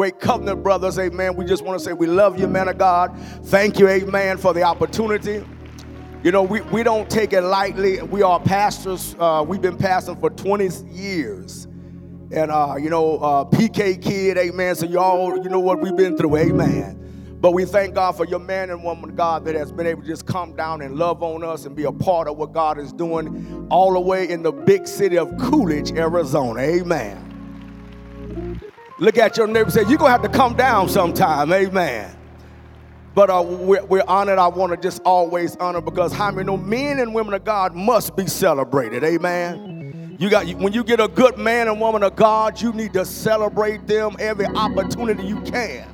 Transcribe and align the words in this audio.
great 0.00 0.18
covenant 0.18 0.62
brothers, 0.62 0.98
amen. 0.98 1.36
We 1.36 1.44
just 1.44 1.62
want 1.62 1.78
to 1.78 1.84
say 1.84 1.92
we 1.92 2.06
love 2.06 2.40
you, 2.40 2.48
man 2.48 2.68
of 2.68 2.78
God. 2.78 3.14
Thank 3.44 3.78
you, 3.78 3.86
amen, 3.86 4.38
for 4.38 4.54
the 4.54 4.62
opportunity. 4.62 5.44
You 6.24 6.32
know, 6.32 6.42
we, 6.42 6.62
we 6.62 6.82
don't 6.82 7.10
take 7.10 7.34
it 7.34 7.42
lightly. 7.42 8.00
We 8.00 8.22
are 8.22 8.40
pastors. 8.40 9.14
Uh, 9.18 9.44
we've 9.46 9.60
been 9.60 9.76
pastoring 9.76 10.18
for 10.18 10.30
20 10.30 10.86
years. 10.86 11.66
And, 12.32 12.50
uh, 12.50 12.76
you 12.80 12.88
know, 12.88 13.18
uh, 13.18 13.44
PK 13.44 14.00
kid, 14.00 14.38
amen. 14.38 14.74
So, 14.76 14.86
y'all, 14.86 15.36
you 15.36 15.50
know 15.50 15.60
what 15.60 15.82
we've 15.82 15.94
been 15.94 16.16
through, 16.16 16.34
amen. 16.34 17.36
But 17.38 17.50
we 17.50 17.66
thank 17.66 17.94
God 17.94 18.12
for 18.12 18.24
your 18.24 18.40
man 18.40 18.70
and 18.70 18.82
woman, 18.82 19.14
God, 19.14 19.44
that 19.44 19.54
has 19.54 19.70
been 19.70 19.86
able 19.86 20.00
to 20.00 20.08
just 20.08 20.24
come 20.24 20.56
down 20.56 20.80
and 20.80 20.96
love 20.96 21.22
on 21.22 21.44
us 21.44 21.66
and 21.66 21.76
be 21.76 21.84
a 21.84 21.92
part 21.92 22.26
of 22.26 22.38
what 22.38 22.54
God 22.54 22.78
is 22.78 22.94
doing 22.94 23.66
all 23.70 23.92
the 23.92 24.00
way 24.00 24.30
in 24.30 24.42
the 24.42 24.52
big 24.52 24.88
city 24.88 25.18
of 25.18 25.36
Coolidge, 25.36 25.92
Arizona. 25.92 26.58
Amen. 26.58 27.29
Look 29.00 29.16
at 29.16 29.38
your 29.38 29.46
neighbor 29.46 29.70
say, 29.70 29.80
You're 29.80 29.98
going 29.98 30.08
to 30.08 30.10
have 30.10 30.22
to 30.22 30.28
come 30.28 30.54
down 30.54 30.88
sometime. 30.88 31.52
Amen. 31.52 32.14
But 33.14 33.30
uh, 33.30 33.42
we're, 33.42 33.84
we're, 33.86 34.04
honored. 34.06 34.38
I 34.38 34.46
want 34.46 34.72
to 34.72 34.76
just 34.76 35.02
always 35.02 35.56
honor 35.56 35.80
because 35.80 36.12
how 36.12 36.30
many 36.30 36.46
know 36.46 36.56
men 36.56 37.00
and 37.00 37.12
women 37.12 37.34
of 37.34 37.44
God 37.44 37.74
must 37.74 38.14
be 38.14 38.26
celebrated. 38.26 39.02
Amen. 39.02 40.16
You 40.20 40.28
got 40.28 40.46
when 40.56 40.74
you 40.74 40.84
get 40.84 41.00
a 41.00 41.08
good 41.08 41.38
man 41.38 41.66
and 41.66 41.80
woman 41.80 42.02
of 42.02 42.14
God, 42.14 42.60
you 42.60 42.72
need 42.72 42.92
to 42.92 43.06
celebrate 43.06 43.86
them 43.86 44.16
every 44.18 44.46
opportunity 44.46 45.24
you 45.24 45.40
can. 45.40 45.88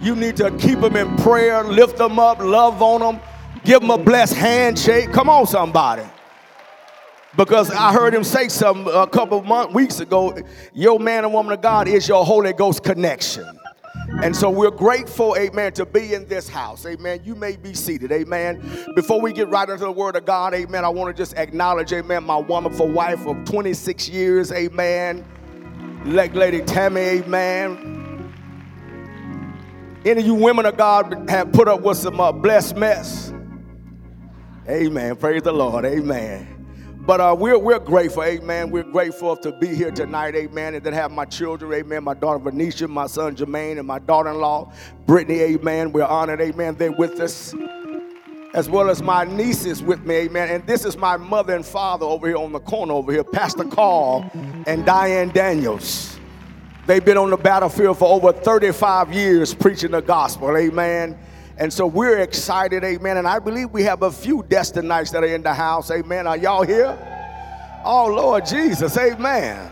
You 0.00 0.16
need 0.16 0.36
to 0.38 0.50
keep 0.56 0.80
them 0.80 0.96
in 0.96 1.14
prayer, 1.18 1.62
lift 1.62 1.98
them 1.98 2.18
up, 2.18 2.38
love 2.40 2.82
on 2.82 3.00
them, 3.00 3.20
give 3.64 3.82
them 3.82 3.90
a 3.90 3.98
blessed 3.98 4.34
handshake. 4.34 5.12
Come 5.12 5.28
on, 5.28 5.46
somebody. 5.46 6.04
Because 7.36 7.70
I 7.70 7.92
heard 7.92 8.14
him 8.14 8.24
say 8.24 8.48
something 8.48 8.92
a 8.92 9.06
couple 9.06 9.38
of 9.38 9.46
months, 9.46 9.74
weeks 9.74 10.00
ago. 10.00 10.36
Your 10.74 11.00
man 11.00 11.24
and 11.24 11.32
woman 11.32 11.52
of 11.52 11.62
God 11.62 11.88
is 11.88 12.06
your 12.06 12.24
Holy 12.24 12.52
Ghost 12.52 12.82
connection. 12.82 13.58
And 14.22 14.36
so 14.36 14.50
we're 14.50 14.70
grateful, 14.70 15.36
amen, 15.36 15.72
to 15.74 15.86
be 15.86 16.12
in 16.12 16.26
this 16.28 16.48
house. 16.48 16.84
Amen. 16.84 17.20
You 17.24 17.34
may 17.34 17.56
be 17.56 17.72
seated. 17.72 18.12
Amen. 18.12 18.60
Before 18.94 19.20
we 19.20 19.32
get 19.32 19.48
right 19.48 19.68
into 19.68 19.84
the 19.84 19.92
word 19.92 20.16
of 20.16 20.26
God, 20.26 20.54
amen, 20.54 20.84
I 20.84 20.88
want 20.88 21.14
to 21.14 21.20
just 21.20 21.34
acknowledge, 21.36 21.92
amen, 21.92 22.24
my 22.24 22.36
wonderful 22.36 22.88
wife 22.88 23.26
of 23.26 23.42
26 23.44 24.08
years. 24.08 24.52
Amen. 24.52 25.24
Leg 26.04 26.34
lady 26.34 26.60
Tammy, 26.60 27.00
amen. 27.00 28.34
Any 30.04 30.20
of 30.20 30.26
you 30.26 30.34
women 30.34 30.66
of 30.66 30.76
God 30.76 31.30
have 31.30 31.52
put 31.52 31.68
up 31.68 31.82
with 31.82 31.96
some 31.96 32.20
uh, 32.20 32.32
blessed 32.32 32.76
mess? 32.76 33.32
Amen. 34.68 35.16
Praise 35.16 35.42
the 35.42 35.52
Lord. 35.52 35.84
Amen. 35.84 36.61
But 37.04 37.20
uh, 37.20 37.34
we're, 37.36 37.58
we're 37.58 37.80
grateful, 37.80 38.22
amen. 38.22 38.70
We're 38.70 38.84
grateful 38.84 39.36
to 39.38 39.50
be 39.50 39.74
here 39.74 39.90
tonight, 39.90 40.36
amen, 40.36 40.76
and 40.76 40.84
then 40.84 40.92
have 40.92 41.10
my 41.10 41.24
children, 41.24 41.72
amen, 41.72 42.04
my 42.04 42.14
daughter 42.14 42.38
Venetia, 42.38 42.86
my 42.86 43.08
son 43.08 43.34
Jermaine, 43.34 43.78
and 43.78 43.88
my 43.88 43.98
daughter-in-law 43.98 44.72
Brittany, 45.04 45.40
amen. 45.40 45.90
We're 45.90 46.04
honored, 46.04 46.40
amen, 46.40 46.76
they're 46.76 46.92
with 46.92 47.18
us, 47.18 47.56
as 48.54 48.70
well 48.70 48.88
as 48.88 49.02
my 49.02 49.24
nieces 49.24 49.82
with 49.82 50.06
me, 50.06 50.14
amen. 50.14 50.48
And 50.50 50.64
this 50.64 50.84
is 50.84 50.96
my 50.96 51.16
mother 51.16 51.56
and 51.56 51.66
father 51.66 52.06
over 52.06 52.28
here 52.28 52.36
on 52.36 52.52
the 52.52 52.60
corner 52.60 52.92
over 52.92 53.10
here, 53.10 53.24
Pastor 53.24 53.64
Carl 53.64 54.30
and 54.68 54.86
Diane 54.86 55.30
Daniels. 55.30 56.20
They've 56.86 57.04
been 57.04 57.16
on 57.18 57.30
the 57.30 57.36
battlefield 57.36 57.98
for 57.98 58.08
over 58.14 58.32
35 58.32 59.12
years 59.12 59.54
preaching 59.54 59.90
the 59.90 60.02
gospel. 60.02 60.56
Amen. 60.56 61.18
And 61.58 61.72
so 61.72 61.86
we're 61.86 62.18
excited, 62.18 62.84
amen. 62.84 63.16
And 63.16 63.26
I 63.26 63.38
believe 63.38 63.70
we 63.70 63.82
have 63.82 64.02
a 64.02 64.10
few 64.10 64.42
Destinites 64.42 65.12
that 65.12 65.22
are 65.22 65.26
in 65.26 65.42
the 65.42 65.54
house, 65.54 65.90
amen. 65.90 66.26
Are 66.26 66.36
y'all 66.36 66.62
here? 66.62 66.98
Oh, 67.84 68.06
Lord 68.06 68.46
Jesus, 68.46 68.96
amen. 68.96 69.70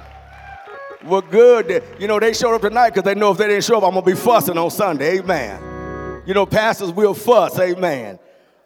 We're 1.05 1.22
good. 1.22 1.83
You 1.98 2.06
know, 2.06 2.20
they 2.20 2.33
showed 2.33 2.55
up 2.55 2.62
tonight 2.62 2.91
because 2.91 3.05
they 3.05 3.14
know 3.14 3.31
if 3.33 3.39
they 3.39 3.48
didn't 3.48 3.64
show 3.64 3.78
up, 3.78 3.84
I'm 3.84 3.92
going 3.92 4.05
to 4.05 4.11
be 4.11 4.17
fussing 4.17 4.59
on 4.59 4.70
Sunday, 4.70 5.19
amen. 5.19 6.22
You 6.27 6.34
know, 6.34 6.45
pastors 6.47 6.92
will 6.92 7.14
fuss, 7.14 7.59
amen. 7.59 8.19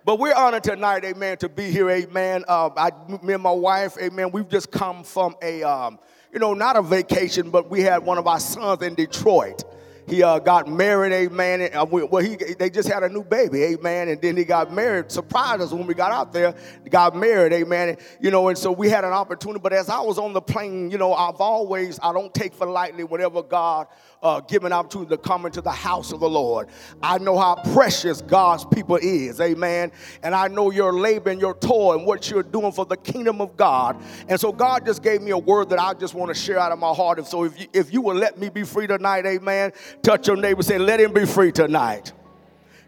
But 0.04 0.18
we're 0.18 0.34
honored 0.34 0.64
tonight, 0.64 1.04
amen, 1.04 1.38
to 1.38 1.48
be 1.48 1.70
here, 1.70 1.88
amen. 1.88 2.44
Uh, 2.48 2.70
I, 2.76 2.90
me 3.22 3.34
and 3.34 3.42
my 3.42 3.52
wife, 3.52 3.96
amen, 4.00 4.32
we've 4.32 4.48
just 4.48 4.70
come 4.70 5.04
from 5.04 5.36
a. 5.42 5.62
Um, 5.62 5.98
you 6.34 6.40
know, 6.40 6.52
not 6.52 6.74
a 6.74 6.82
vacation, 6.82 7.50
but 7.50 7.70
we 7.70 7.80
had 7.80 8.04
one 8.04 8.18
of 8.18 8.26
our 8.26 8.40
sons 8.40 8.82
in 8.82 8.96
Detroit. 8.96 9.62
He 10.06 10.22
uh, 10.22 10.38
got 10.38 10.68
married, 10.68 11.12
amen. 11.12 11.62
And, 11.62 11.74
uh, 11.74 11.86
well, 11.90 12.22
he, 12.22 12.36
they 12.36 12.68
just 12.68 12.88
had 12.88 13.02
a 13.02 13.08
new 13.08 13.24
baby, 13.24 13.62
amen. 13.62 14.08
And 14.08 14.20
then 14.20 14.36
he 14.36 14.44
got 14.44 14.72
married. 14.72 15.10
Surprised 15.10 15.62
us 15.62 15.72
when 15.72 15.86
we 15.86 15.94
got 15.94 16.12
out 16.12 16.32
there. 16.32 16.54
Got 16.90 17.16
married, 17.16 17.52
amen. 17.52 17.90
And, 17.90 17.98
you 18.20 18.30
know, 18.30 18.48
and 18.48 18.58
so 18.58 18.70
we 18.70 18.90
had 18.90 19.04
an 19.04 19.12
opportunity. 19.12 19.60
But 19.60 19.72
as 19.72 19.88
I 19.88 20.00
was 20.00 20.18
on 20.18 20.32
the 20.34 20.42
plane, 20.42 20.90
you 20.90 20.98
know, 20.98 21.14
I've 21.14 21.40
always, 21.40 21.98
I 22.02 22.12
don't 22.12 22.34
take 22.34 22.54
for 22.54 22.66
lightly 22.66 23.04
whatever 23.04 23.42
God 23.42 23.86
uh, 24.24 24.40
given 24.40 24.72
opportunity 24.72 25.10
to 25.10 25.18
come 25.18 25.44
into 25.44 25.60
the 25.60 25.70
house 25.70 26.10
of 26.10 26.20
the 26.20 26.28
Lord. 26.28 26.68
I 27.02 27.18
know 27.18 27.38
how 27.38 27.56
precious 27.74 28.22
God's 28.22 28.64
people 28.64 28.96
is, 28.96 29.40
amen. 29.40 29.92
And 30.22 30.34
I 30.34 30.48
know 30.48 30.70
your 30.70 30.92
labor 30.94 31.30
and 31.30 31.40
your 31.40 31.54
toil 31.54 31.92
and 31.92 32.06
what 32.06 32.30
you're 32.30 32.42
doing 32.42 32.72
for 32.72 32.86
the 32.86 32.96
kingdom 32.96 33.40
of 33.42 33.56
God. 33.56 34.02
And 34.28 34.40
so 34.40 34.50
God 34.50 34.86
just 34.86 35.02
gave 35.02 35.20
me 35.20 35.30
a 35.30 35.38
word 35.38 35.68
that 35.68 35.78
I 35.78 35.92
just 35.92 36.14
want 36.14 36.34
to 36.34 36.34
share 36.34 36.58
out 36.58 36.72
of 36.72 36.78
my 36.78 36.92
heart. 36.92 37.18
And 37.18 37.26
so 37.26 37.44
if 37.44 37.60
you, 37.60 37.66
if 37.74 37.92
you 37.92 38.00
will 38.00 38.16
let 38.16 38.38
me 38.38 38.48
be 38.48 38.64
free 38.64 38.86
tonight, 38.86 39.26
amen, 39.26 39.72
touch 40.02 40.26
your 40.26 40.36
neighbor, 40.36 40.62
say, 40.62 40.78
let 40.78 40.98
him 40.98 41.12
be 41.12 41.26
free 41.26 41.52
tonight. 41.52 42.12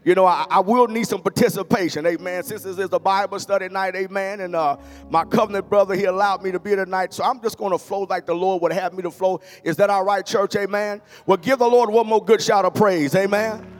You 0.03 0.15
know, 0.15 0.25
I, 0.25 0.45
I, 0.49 0.59
will 0.59 0.87
need 0.87 1.07
some 1.07 1.21
participation, 1.21 2.05
amen. 2.05 2.43
Since 2.43 2.63
this 2.63 2.77
is 2.77 2.89
a 2.91 2.99
Bible 2.99 3.39
study 3.39 3.67
night, 3.67 3.95
amen. 3.95 4.41
And 4.41 4.55
uh, 4.55 4.77
my 5.09 5.25
covenant 5.25 5.69
brother, 5.69 5.95
he 5.95 6.05
allowed 6.05 6.43
me 6.43 6.51
to 6.51 6.59
be 6.59 6.75
tonight. 6.75 7.13
So 7.13 7.23
I'm 7.23 7.41
just 7.41 7.57
going 7.57 7.71
to 7.71 7.77
flow 7.77 8.03
like 8.09 8.25
the 8.25 8.35
Lord 8.35 8.61
would 8.61 8.71
have 8.73 8.93
me 8.93 9.03
to 9.03 9.11
flow. 9.11 9.41
Is 9.63 9.75
that 9.77 9.89
all 9.89 10.05
right, 10.05 10.25
church, 10.25 10.55
amen? 10.55 11.01
Well, 11.25 11.37
give 11.37 11.59
the 11.59 11.67
Lord 11.67 11.89
one 11.89 12.07
more 12.07 12.23
good 12.23 12.41
shout 12.41 12.65
of 12.65 12.73
praise, 12.73 13.15
amen. 13.15 13.76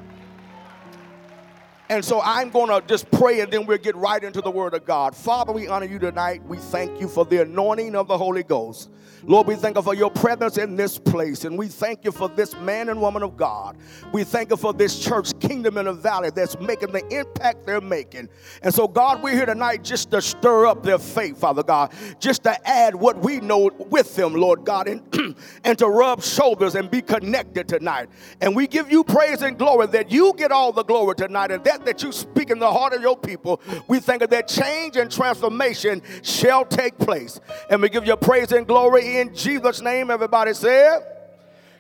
And 1.90 2.04
so 2.04 2.22
I'm 2.22 2.50
going 2.50 2.70
to 2.70 2.86
just 2.86 3.10
pray 3.12 3.40
and 3.40 3.52
then 3.52 3.66
we'll 3.66 3.78
get 3.78 3.96
right 3.96 4.22
into 4.22 4.42
the 4.42 4.52
word 4.52 4.74
of 4.74 4.86
God. 4.86 5.16
Father, 5.16 5.54
we 5.54 5.70
honor 5.70 5.86
you 5.86 6.00
tonight. 6.00 6.44
We 6.46 6.58
thank 6.58 7.00
you 7.00 7.08
for 7.08 7.24
the 7.24 7.44
anointing 7.44 7.96
of 7.96 8.08
the 8.08 8.18
Holy 8.18 8.44
Ghost. 8.44 8.90
Lord, 9.24 9.48
we 9.48 9.56
thank 9.56 9.76
you 9.76 9.82
for 9.82 9.96
your 9.96 10.12
presence 10.12 10.58
in 10.58 10.76
this 10.76 10.98
place. 10.98 11.44
And 11.44 11.58
we 11.58 11.68
thank 11.68 12.06
you 12.06 12.12
for 12.12 12.30
this 12.30 12.56
man 12.58 12.90
and 12.90 13.02
woman 13.02 13.24
of 13.24 13.36
God. 13.36 13.78
We 14.12 14.24
thank 14.24 14.52
you 14.52 14.58
for 14.58 14.74
this 14.74 15.00
church, 15.00 15.38
Kingdom 15.40 15.78
in 15.78 15.86
the 15.86 15.94
Valley, 15.94 16.30
that's 16.30 16.60
making 16.60 16.92
the 16.92 17.06
impact 17.08 17.66
they're 17.66 17.82
making. 17.82 18.30
And 18.62 18.74
so, 18.74 18.88
God, 18.88 19.24
we're 19.24 19.34
here 19.34 19.46
tonight 19.46 19.84
just 19.84 20.12
to 20.12 20.22
stir 20.22 20.68
up 20.68 20.84
their 20.84 21.00
faith, 21.00 21.40
Father 21.40 21.64
God, 21.64 21.92
just 22.20 22.44
to 22.44 22.68
add 22.68 22.96
what 22.96 23.18
we 23.18 23.40
know 23.40 23.72
with 23.90 24.16
them, 24.16 24.34
Lord 24.34 24.64
God, 24.64 24.88
and, 24.88 25.36
and 25.64 25.78
to 25.78 25.88
rub 25.88 26.22
shoulders 26.22 26.76
and 26.76 26.90
be 26.90 27.02
connected 27.02 27.68
tonight. 27.68 28.10
And 28.40 28.56
we 28.56 28.68
give 28.68 28.92
you 28.92 29.04
praise 29.04 29.42
and 29.42 29.58
glory 29.58 29.88
that 29.88 30.12
you 30.12 30.34
get 30.38 30.52
all 30.52 30.72
the 30.72 30.84
glory 30.84 31.16
tonight 31.16 31.52
and 31.52 31.64
that 31.66 31.77
that 31.86 32.04
you 32.04 32.12
speak 32.12 32.50
in 32.50 32.60
the 32.60 32.72
heart 32.72 32.94
of 32.94 33.02
your 33.02 33.18
people. 33.18 33.62
We 33.88 34.00
think 34.00 34.28
that 34.28 34.48
change 34.48 34.98
and 34.98 35.12
transformation 35.12 36.02
shall 36.22 36.66
take 36.66 36.98
place. 36.98 37.40
And 37.70 37.82
we 37.82 37.90
give 37.90 38.06
you 38.06 38.16
praise 38.16 38.52
and 38.52 38.68
glory 38.68 39.18
in 39.18 39.36
Jesus' 39.36 39.82
name. 39.82 40.12
Everybody 40.12 40.54
said, 40.54 41.14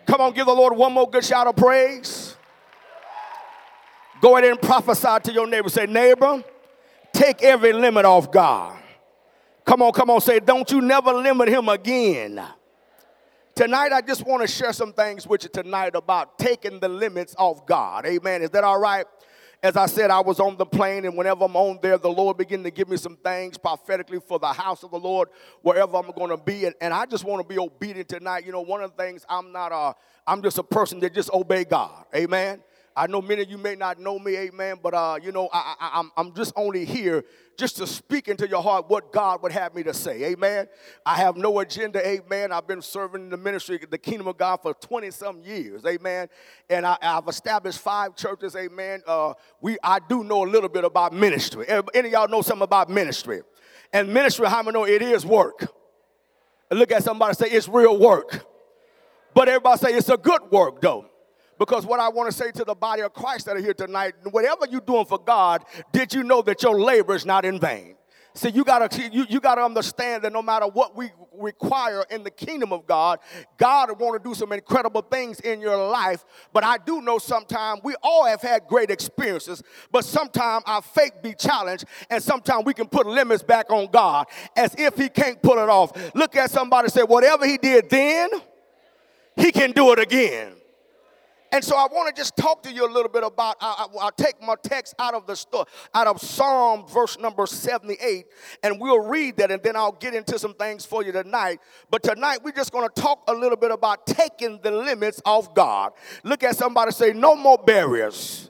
Come 0.05 0.21
on, 0.21 0.33
give 0.33 0.45
the 0.45 0.53
Lord 0.53 0.75
one 0.75 0.93
more 0.93 1.09
good 1.09 1.25
shout 1.25 1.47
of 1.47 1.55
praise. 1.57 2.35
Go 4.21 4.37
ahead 4.37 4.49
and 4.49 4.61
prophesy 4.61 5.19
to 5.23 5.33
your 5.33 5.47
neighbor. 5.47 5.69
Say, 5.69 5.85
neighbor, 5.85 6.43
take 7.13 7.43
every 7.43 7.73
limit 7.73 8.05
off 8.05 8.31
God. 8.31 8.79
Come 9.65 9.81
on, 9.81 9.91
come 9.91 10.09
on, 10.09 10.21
say, 10.21 10.39
don't 10.39 10.71
you 10.71 10.81
never 10.81 11.13
limit 11.13 11.49
him 11.49 11.67
again. 11.67 12.41
Tonight, 13.53 13.91
I 13.91 14.01
just 14.01 14.25
want 14.25 14.41
to 14.41 14.47
share 14.47 14.71
some 14.71 14.93
things 14.93 15.27
with 15.27 15.43
you 15.43 15.49
tonight 15.49 15.95
about 15.95 16.39
taking 16.39 16.79
the 16.79 16.87
limits 16.87 17.35
off 17.37 17.65
God. 17.65 18.05
Amen. 18.05 18.43
Is 18.43 18.51
that 18.51 18.63
all 18.63 18.79
right? 18.79 19.05
As 19.63 19.75
I 19.75 19.87
said, 19.87 20.11
I 20.11 20.19
was 20.19 20.39
on 20.39 20.55
the 20.55 20.65
plane, 20.65 21.05
and 21.05 21.17
whenever 21.17 21.45
I'm 21.45 21.55
on 21.55 21.79
there, 21.81 21.97
the 21.97 22.09
Lord 22.09 22.37
began 22.37 22.63
to 22.63 22.69
give 22.69 22.87
me 22.87 22.97
some 22.97 23.17
things 23.17 23.57
prophetically 23.57 24.19
for 24.19 24.37
the 24.37 24.53
house 24.53 24.83
of 24.83 24.91
the 24.91 24.99
Lord, 24.99 25.29
wherever 25.63 25.97
I'm 25.97 26.11
going 26.11 26.29
to 26.29 26.37
be. 26.37 26.65
And, 26.65 26.75
and 26.79 26.93
I 26.93 27.07
just 27.07 27.23
want 27.23 27.41
to 27.41 27.53
be 27.53 27.59
obedient 27.59 28.07
tonight. 28.07 28.45
You 28.45 28.51
know, 28.51 28.61
one 28.61 28.83
of 28.83 28.95
the 28.95 29.03
things 29.03 29.25
I'm 29.27 29.51
not, 29.51 29.71
uh, 29.71 29.93
I'm 30.27 30.43
just 30.43 30.59
a 30.59 30.63
person 30.63 30.99
that 30.99 31.13
just 31.15 31.31
obey 31.33 31.63
God. 31.63 32.05
Amen. 32.15 32.61
I 32.97 33.05
know 33.05 33.21
many 33.21 33.43
of 33.43 33.49
you 33.51 33.59
may 33.59 33.75
not 33.75 33.99
know 33.99 34.17
me, 34.17 34.35
amen, 34.35 34.77
but 34.81 34.95
uh, 34.95 35.19
you 35.21 35.31
know, 35.31 35.47
I, 35.53 35.75
I, 35.79 35.99
I'm, 35.99 36.11
I'm 36.17 36.33
just 36.33 36.51
only 36.55 36.83
here 36.83 37.23
just 37.55 37.77
to 37.77 37.85
speak 37.85 38.27
into 38.27 38.47
your 38.47 38.63
heart 38.63 38.89
what 38.89 39.13
God 39.13 39.43
would 39.43 39.51
have 39.51 39.75
me 39.75 39.83
to 39.83 39.93
say, 39.93 40.23
amen. 40.23 40.67
I 41.05 41.17
have 41.17 41.37
no 41.37 41.59
agenda, 41.59 42.05
amen. 42.05 42.51
I've 42.51 42.65
been 42.65 42.81
serving 42.81 43.21
in 43.21 43.29
the 43.29 43.37
ministry, 43.37 43.79
the 43.87 43.99
kingdom 43.99 44.27
of 44.27 44.39
God 44.39 44.63
for 44.63 44.73
20 44.73 45.11
some 45.11 45.43
years, 45.43 45.85
amen. 45.85 46.27
And 46.71 46.87
I, 46.87 46.97
have 47.03 47.27
established 47.27 47.77
five 47.77 48.15
churches, 48.15 48.55
amen. 48.55 49.03
Uh, 49.05 49.35
we, 49.61 49.77
I 49.83 49.99
do 49.99 50.23
know 50.23 50.43
a 50.43 50.49
little 50.49 50.69
bit 50.69 50.83
about 50.83 51.13
ministry. 51.13 51.67
Any 51.69 52.07
of 52.07 52.11
y'all 52.11 52.27
know 52.27 52.41
something 52.41 52.63
about 52.63 52.89
ministry? 52.89 53.41
And 53.93 54.11
ministry, 54.11 54.47
how 54.47 54.63
many 54.63 54.73
know 54.73 54.85
it 54.85 55.03
is 55.03 55.23
work? 55.23 55.71
Look 56.71 56.91
at 56.91 57.03
somebody 57.03 57.35
say 57.35 57.47
it's 57.49 57.67
real 57.67 57.95
work. 57.99 58.43
But 59.35 59.49
everybody 59.49 59.77
say 59.77 59.93
it's 59.93 60.09
a 60.09 60.17
good 60.17 60.41
work, 60.49 60.81
though. 60.81 61.05
Because 61.57 61.85
what 61.85 61.99
I 61.99 62.09
want 62.09 62.29
to 62.31 62.37
say 62.37 62.51
to 62.51 62.63
the 62.63 62.75
body 62.75 63.01
of 63.01 63.13
Christ 63.13 63.45
that 63.45 63.55
are 63.55 63.61
here 63.61 63.73
tonight, 63.73 64.13
whatever 64.31 64.65
you're 64.69 64.81
doing 64.81 65.05
for 65.05 65.19
God, 65.19 65.63
did 65.91 66.13
you 66.13 66.23
know 66.23 66.41
that 66.43 66.61
your 66.63 66.79
labor 66.79 67.15
is 67.15 67.25
not 67.25 67.45
in 67.45 67.59
vain? 67.59 67.95
See, 68.37 68.49
you 68.49 68.63
gotta 68.63 69.09
you, 69.11 69.25
you 69.27 69.39
gotta 69.39 69.63
understand 69.63 70.23
that 70.23 70.31
no 70.31 70.43
matter 70.43 70.67
what 70.67 70.95
we 70.95 71.09
require 71.33 72.05
in 72.11 72.23
the 72.23 72.29
kingdom 72.29 72.71
of 72.71 72.85
God, 72.85 73.17
God 73.57 73.99
want 73.99 74.21
to 74.21 74.29
do 74.29 74.35
some 74.35 74.51
incredible 74.51 75.01
things 75.01 75.39
in 75.39 75.59
your 75.59 75.75
life. 75.75 76.23
But 76.53 76.63
I 76.63 76.77
do 76.77 77.01
know 77.01 77.17
sometimes 77.17 77.81
we 77.83 77.95
all 78.03 78.27
have 78.27 78.43
had 78.43 78.67
great 78.67 78.91
experiences, 78.91 79.63
but 79.91 80.05
sometimes 80.05 80.63
our 80.67 80.83
faith 80.83 81.13
be 81.23 81.33
challenged, 81.33 81.85
and 82.11 82.21
sometimes 82.21 82.63
we 82.65 82.75
can 82.75 82.87
put 82.87 83.07
limits 83.07 83.41
back 83.41 83.71
on 83.71 83.87
God 83.87 84.27
as 84.55 84.75
if 84.77 84.95
He 84.97 85.09
can't 85.09 85.41
pull 85.41 85.57
it 85.57 85.69
off. 85.69 85.91
Look 86.13 86.35
at 86.35 86.51
somebody 86.51 86.89
say, 86.89 87.01
whatever 87.01 87.47
He 87.47 87.57
did 87.57 87.89
then, 87.89 88.29
He 89.35 89.51
can 89.51 89.71
do 89.71 89.93
it 89.93 89.99
again. 89.99 90.53
And 91.51 91.63
so 91.63 91.77
I 91.77 91.87
want 91.91 92.13
to 92.13 92.19
just 92.19 92.35
talk 92.35 92.61
to 92.63 92.71
you 92.71 92.85
a 92.85 92.91
little 92.91 93.09
bit 93.09 93.23
about. 93.23 93.55
I, 93.61 93.87
will 93.91 94.11
take 94.11 94.41
my 94.41 94.55
text 94.61 94.95
out 94.99 95.13
of 95.13 95.25
the 95.25 95.65
out 95.93 96.07
of 96.07 96.21
Psalm 96.21 96.85
verse 96.87 97.17
number 97.17 97.45
78, 97.45 98.25
and 98.63 98.79
we'll 98.79 99.07
read 99.07 99.37
that, 99.37 99.51
and 99.51 99.63
then 99.63 99.75
I'll 99.75 99.93
get 99.93 100.13
into 100.13 100.37
some 100.37 100.53
things 100.53 100.85
for 100.85 101.03
you 101.03 101.11
tonight. 101.11 101.59
But 101.89 102.03
tonight 102.03 102.39
we're 102.43 102.51
just 102.51 102.71
going 102.71 102.87
to 102.87 103.01
talk 103.01 103.23
a 103.27 103.33
little 103.33 103.57
bit 103.57 103.71
about 103.71 104.05
taking 104.05 104.59
the 104.61 104.71
limits 104.71 105.21
off 105.25 105.53
God. 105.53 105.93
Look 106.23 106.43
at 106.43 106.55
somebody 106.55 106.91
say, 106.91 107.13
"No 107.13 107.35
more 107.35 107.57
barriers." 107.57 108.49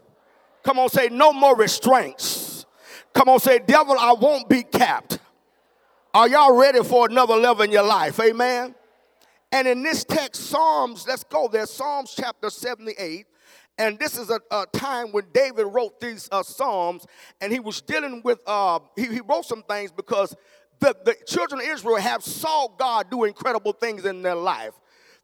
Come 0.63 0.79
on, 0.79 0.89
say, 0.89 1.09
"No 1.09 1.31
more 1.31 1.55
restraints." 1.55 2.65
Come 3.13 3.29
on, 3.29 3.39
say, 3.39 3.59
"Devil, 3.59 3.95
I 3.99 4.13
won't 4.13 4.49
be 4.49 4.63
capped." 4.63 5.19
Are 6.13 6.27
y'all 6.27 6.55
ready 6.55 6.83
for 6.83 7.07
another 7.07 7.35
level 7.35 7.63
in 7.63 7.71
your 7.71 7.83
life? 7.83 8.19
Amen. 8.19 8.73
And 9.51 9.67
in 9.67 9.83
this 9.83 10.03
text, 10.03 10.47
Psalms, 10.47 11.05
let's 11.07 11.23
go 11.23 11.47
there, 11.47 11.65
Psalms 11.65 12.13
chapter 12.15 12.49
78. 12.49 13.25
And 13.77 13.99
this 13.99 14.17
is 14.17 14.29
a, 14.29 14.39
a 14.51 14.65
time 14.73 15.11
when 15.11 15.25
David 15.33 15.65
wrote 15.65 15.99
these 15.99 16.27
uh, 16.31 16.43
Psalms, 16.43 17.05
and 17.39 17.53
he 17.53 17.59
was 17.59 17.79
dealing 17.81 18.21
with, 18.23 18.39
uh, 18.47 18.79
he, 18.95 19.05
he 19.05 19.21
wrote 19.21 19.45
some 19.45 19.63
things 19.63 19.91
because 19.91 20.35
the, 20.79 20.95
the 21.05 21.15
children 21.27 21.61
of 21.61 21.67
Israel 21.67 21.97
have 21.97 22.23
saw 22.23 22.67
God 22.67 23.09
do 23.11 23.23
incredible 23.23 23.73
things 23.73 24.05
in 24.05 24.21
their 24.21 24.35
life. 24.35 24.73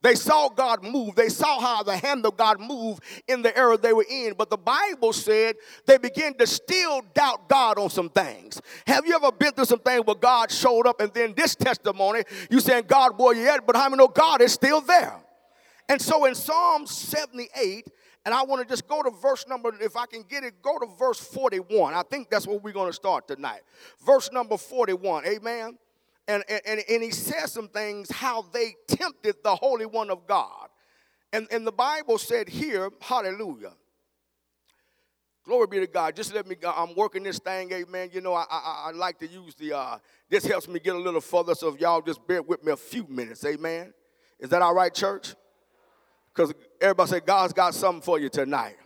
They 0.03 0.15
saw 0.15 0.49
God 0.49 0.83
move. 0.83 1.15
They 1.15 1.29
saw 1.29 1.61
how 1.61 1.81
the 1.81 1.95
hand 1.95 2.25
of 2.25 2.35
God 2.35 2.59
move 2.59 2.99
in 3.27 3.41
the 3.41 3.57
era 3.57 3.77
they 3.77 3.93
were 3.93 4.05
in. 4.07 4.33
But 4.37 4.49
the 4.49 4.57
Bible 4.57 5.13
said 5.13 5.55
they 5.85 5.97
began 5.97 6.33
to 6.35 6.45
still 6.45 7.01
doubt 7.13 7.47
God 7.47 7.79
on 7.79 7.89
some 7.89 8.09
things. 8.09 8.61
Have 8.85 9.07
you 9.07 9.15
ever 9.15 9.31
been 9.31 9.53
through 9.53 9.65
some 9.65 9.79
things 9.79 10.05
where 10.05 10.17
God 10.17 10.51
showed 10.51 10.85
up 10.87 10.99
and 10.99 11.11
then 11.13 11.33
this 11.35 11.55
testimony, 11.55 12.23
you 12.51 12.59
saying, 12.59 12.83
God, 12.85 13.17
boy, 13.17 13.31
you 13.31 13.45
had, 13.45 13.65
but 13.65 13.77
how 13.77 13.87
many 13.87 13.97
know 13.97 14.09
God 14.09 14.41
is 14.41 14.51
still 14.51 14.81
there? 14.81 15.15
And 15.87 16.01
so 16.01 16.25
in 16.25 16.35
Psalm 16.35 16.85
78, 16.85 17.87
and 18.25 18.33
I 18.33 18.43
want 18.43 18.61
to 18.61 18.67
just 18.67 18.87
go 18.89 19.03
to 19.03 19.09
verse 19.09 19.45
number, 19.47 19.73
if 19.79 19.95
I 19.95 20.05
can 20.05 20.23
get 20.23 20.43
it, 20.43 20.61
go 20.61 20.79
to 20.79 20.87
verse 20.99 21.19
41. 21.19 21.93
I 21.93 22.03
think 22.03 22.29
that's 22.29 22.45
where 22.45 22.57
we're 22.57 22.73
going 22.73 22.89
to 22.89 22.93
start 22.93 23.27
tonight. 23.27 23.61
Verse 24.05 24.29
number 24.33 24.57
41, 24.57 25.25
amen 25.27 25.77
and, 26.27 26.43
and, 26.49 26.81
and 26.89 27.03
he 27.03 27.11
says 27.11 27.51
some 27.51 27.67
things 27.67 28.09
how 28.09 28.43
they 28.53 28.75
tempted 28.87 29.35
the 29.43 29.55
Holy 29.55 29.85
One 29.85 30.09
of 30.09 30.25
God. 30.25 30.69
And, 31.33 31.47
and 31.51 31.65
the 31.65 31.71
Bible 31.71 32.17
said 32.17 32.47
here, 32.47 32.89
hallelujah. 33.01 33.73
Glory 35.45 35.67
be 35.67 35.79
to 35.79 35.87
God. 35.87 36.15
Just 36.15 36.33
let 36.33 36.47
me. 36.47 36.55
I'm 36.65 36.95
working 36.95 37.23
this 37.23 37.39
thing, 37.39 37.71
amen. 37.73 38.11
You 38.13 38.21
know, 38.21 38.33
I, 38.33 38.45
I, 38.49 38.83
I 38.87 38.91
like 38.91 39.19
to 39.19 39.27
use 39.27 39.55
the, 39.55 39.73
uh, 39.73 39.97
this 40.29 40.45
helps 40.45 40.69
me 40.69 40.79
get 40.79 40.95
a 40.95 40.99
little 40.99 41.19
further. 41.19 41.53
So 41.53 41.67
if 41.67 41.81
y'all 41.81 42.01
just 42.01 42.25
bear 42.25 42.41
with 42.41 42.63
me 42.63 42.71
a 42.71 42.77
few 42.77 43.05
minutes, 43.09 43.43
amen. 43.43 43.93
Is 44.39 44.49
that 44.49 44.61
all 44.61 44.73
right, 44.73 44.93
church? 44.93 45.35
Because 46.33 46.53
everybody 46.79 47.09
say 47.09 47.19
God's 47.19 47.51
got 47.51 47.73
something 47.73 48.01
for 48.01 48.19
you 48.19 48.29
tonight. 48.29 48.77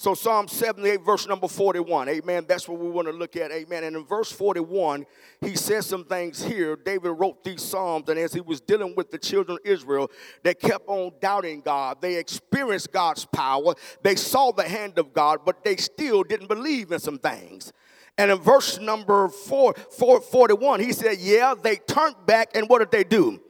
So 0.00 0.14
Psalm 0.14 0.46
78, 0.46 1.04
verse 1.04 1.26
number 1.26 1.48
41, 1.48 2.08
amen. 2.08 2.44
That's 2.46 2.68
what 2.68 2.78
we 2.78 2.88
want 2.88 3.08
to 3.08 3.12
look 3.12 3.34
at, 3.34 3.50
amen. 3.50 3.82
And 3.82 3.96
in 3.96 4.04
verse 4.04 4.30
41, 4.30 5.04
he 5.40 5.56
says 5.56 5.86
some 5.86 6.04
things 6.04 6.40
here. 6.40 6.76
David 6.76 7.10
wrote 7.18 7.42
these 7.42 7.62
Psalms, 7.62 8.08
and 8.08 8.16
as 8.16 8.32
he 8.32 8.40
was 8.40 8.60
dealing 8.60 8.94
with 8.94 9.10
the 9.10 9.18
children 9.18 9.58
of 9.60 9.68
Israel, 9.68 10.08
they 10.44 10.54
kept 10.54 10.86
on 10.86 11.10
doubting 11.20 11.62
God. 11.62 12.00
They 12.00 12.14
experienced 12.14 12.92
God's 12.92 13.24
power. 13.24 13.74
They 14.04 14.14
saw 14.14 14.52
the 14.52 14.62
hand 14.62 15.00
of 15.00 15.12
God, 15.12 15.40
but 15.44 15.64
they 15.64 15.74
still 15.74 16.22
didn't 16.22 16.46
believe 16.46 16.92
in 16.92 17.00
some 17.00 17.18
things. 17.18 17.72
And 18.16 18.30
in 18.30 18.38
verse 18.38 18.78
number 18.78 19.28
four, 19.28 19.74
four, 19.74 20.20
41, 20.20 20.78
he 20.78 20.92
said, 20.92 21.18
Yeah, 21.18 21.56
they 21.60 21.74
turned 21.74 22.24
back, 22.24 22.52
and 22.54 22.68
what 22.68 22.78
did 22.78 22.92
they 22.92 23.02
do? 23.02 23.40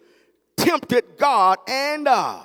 Tempted 0.57 1.19
God 1.19 1.59
and 1.69 2.09
uh, 2.09 2.41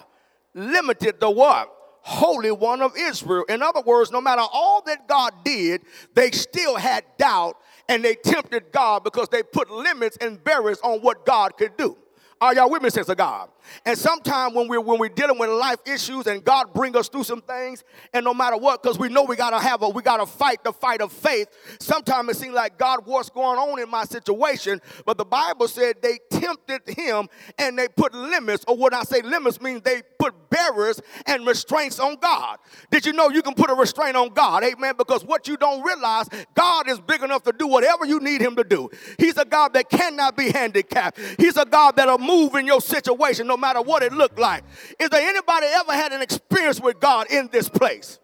limited 0.54 1.22
the 1.22 1.32
what? 1.32 1.74
Holy 2.04 2.52
One 2.52 2.82
of 2.82 2.94
Israel. 2.98 3.46
In 3.48 3.64
other 3.64 3.82
words, 3.82 4.12
no 4.12 4.22
matter 4.22 4.42
all 4.42 4.84
that 4.86 5.08
God 5.08 5.34
did, 5.44 5.82
they 6.14 6.32
still 6.32 6.76
had 6.76 7.06
doubt 7.18 7.58
and 7.88 8.04
they 8.04 8.16
tempted 8.16 8.72
God 8.72 9.04
because 9.04 9.30
they 9.30 9.42
put 9.42 9.72
limits 9.72 10.18
and 10.18 10.44
barriers 10.44 10.80
on 10.84 11.00
what 11.00 11.26
God 11.26 11.58
could 11.58 11.78
do. 11.78 11.98
Are 12.44 12.54
y'all 12.54 12.70
with 12.70 12.82
me, 12.82 12.90
says 12.90 13.10
God? 13.16 13.48
And 13.86 13.98
sometimes 13.98 14.54
when 14.54 14.68
we're 14.68 14.82
when 14.82 15.00
we're 15.00 15.08
dealing 15.08 15.38
with 15.40 15.50
life 15.50 15.80
issues 15.86 16.28
and 16.28 16.44
God 16.44 16.74
bring 16.74 16.94
us 16.98 17.08
through 17.08 17.24
some 17.24 17.42
things, 17.42 17.86
and 18.14 18.26
no 18.26 18.34
matter 18.34 18.58
what, 18.58 18.84
because 18.84 19.00
we 19.00 19.08
know 19.08 19.24
we 19.24 19.38
gotta 19.38 19.60
have 19.60 19.82
a 19.82 19.88
we 19.88 20.02
gotta 20.02 20.26
fight 20.26 20.62
the 20.64 20.74
fight 20.74 21.02
of 21.02 21.14
faith. 21.14 21.48
Sometimes 21.80 22.32
it 22.32 22.36
seems 22.36 22.54
like 22.54 22.78
God, 22.78 23.06
what's 23.06 23.30
going 23.30 23.58
on 23.58 23.80
in 23.80 23.90
my 23.90 24.04
situation? 24.04 24.82
But 25.06 25.18
the 25.18 25.24
Bible 25.24 25.70
said 25.70 26.02
they 26.02 26.20
tempted 26.30 26.82
him 26.88 27.30
and 27.58 27.80
they 27.80 27.88
put 27.88 28.14
limits, 28.14 28.66
or 28.68 28.76
when 28.76 28.94
I 28.94 29.04
say 29.04 29.22
limits 29.22 29.62
means 29.62 29.82
they 29.82 30.02
put 30.20 30.50
barriers 30.50 31.02
and 31.26 31.48
restraints 31.48 32.00
on 32.00 32.18
God. 32.18 32.58
Did 32.92 33.06
you 33.06 33.14
know 33.14 33.30
you 33.30 33.42
can 33.42 33.54
put 33.54 33.70
a 33.70 33.74
restraint 33.74 34.16
on 34.16 34.30
God? 34.30 34.64
Amen. 34.64 34.96
Because 34.98 35.24
what 35.24 35.48
you 35.48 35.58
don't 35.58 35.82
realize, 35.82 36.28
God 36.54 36.90
is 36.90 37.00
big 37.00 37.24
enough 37.24 37.44
to 37.44 37.54
do 37.54 37.68
whatever 37.68 38.06
you 38.06 38.20
need 38.20 38.42
him 38.42 38.56
to 38.58 38.64
do. 38.64 38.90
He's 39.18 39.38
a 39.38 39.46
God 39.46 39.74
that 39.74 39.90
cannot 39.90 40.36
be 40.36 40.52
handicapped. 40.52 41.20
He's 41.40 41.58
a 41.58 41.66
God 41.66 41.96
that'll 41.96 42.18
move 42.18 42.33
in 42.34 42.68
your 42.68 42.82
situation 42.82 43.48
no 43.48 43.58
matter 43.58 43.82
what 43.82 44.04
it 44.04 44.12
looked 44.12 44.40
like. 44.40 44.64
Is 45.00 45.10
there 45.10 45.28
anybody 45.28 45.68
ever 45.68 45.94
had 45.94 46.12
an 46.12 46.22
experience 46.22 46.82
with 46.82 47.00
God 47.00 47.28
in 47.32 47.50
this 47.52 47.70
place? 47.70 48.20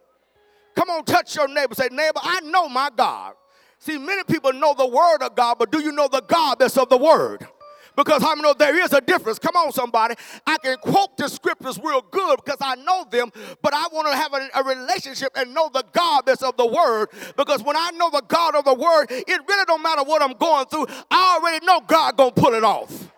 Come 0.76 0.90
on, 0.90 1.04
touch 1.04 1.36
your 1.36 1.48
neighbor. 1.48 1.76
Say, 1.76 1.90
neighbor, 1.92 2.20
I 2.22 2.42
know 2.42 2.68
my 2.70 2.90
God. 2.96 3.34
See, 3.80 3.98
many 3.98 4.24
people 4.24 4.52
know 4.54 4.74
the 4.78 4.88
word 4.88 5.22
of 5.22 5.36
God, 5.36 5.58
but 5.58 5.72
do 5.72 5.82
you 5.82 5.92
know 5.92 6.08
the 6.08 6.22
God 6.22 6.60
that's 6.60 6.78
of 6.78 6.90
the 6.90 6.98
word? 6.98 7.48
Because 7.96 8.24
I 8.24 8.34
know 8.36 8.54
there 8.54 8.82
is 8.82 8.94
a 8.94 9.02
difference. 9.02 9.40
Come 9.40 9.56
on, 9.58 9.74
somebody. 9.74 10.16
I 10.48 10.58
can 10.58 10.78
quote 10.78 11.18
the 11.18 11.28
scriptures 11.28 11.78
real 11.84 12.02
good 12.02 12.40
because 12.44 12.60
I 12.62 12.76
know 12.76 13.06
them, 13.10 13.30
but 13.62 13.74
I 13.74 13.88
want 13.92 14.08
to 14.08 14.16
have 14.16 14.34
a, 14.34 14.50
a, 14.56 14.64
relationship 14.64 15.34
and 15.36 15.54
know 15.54 15.70
the 15.74 15.84
God 15.92 16.26
that's 16.26 16.42
of 16.42 16.56
the 16.56 16.66
word. 16.66 17.10
Because 17.36 17.62
when 17.62 17.76
I 17.76 17.92
know 17.96 18.10
the 18.10 18.24
God 18.26 18.56
of 18.56 18.64
the 18.64 18.74
word, 18.74 19.08
it 19.10 19.42
really 19.48 19.66
don't 19.66 19.84
matter 19.84 20.04
what 20.04 20.22
I'm 20.22 20.34
going 20.34 20.68
through. 20.68 20.88
I 21.12 21.40
already 21.40 21.66
know 21.66 21.82
God 21.82 22.16
gonna 22.16 22.32
pull 22.32 22.54
it 22.54 22.64
off. 22.64 23.12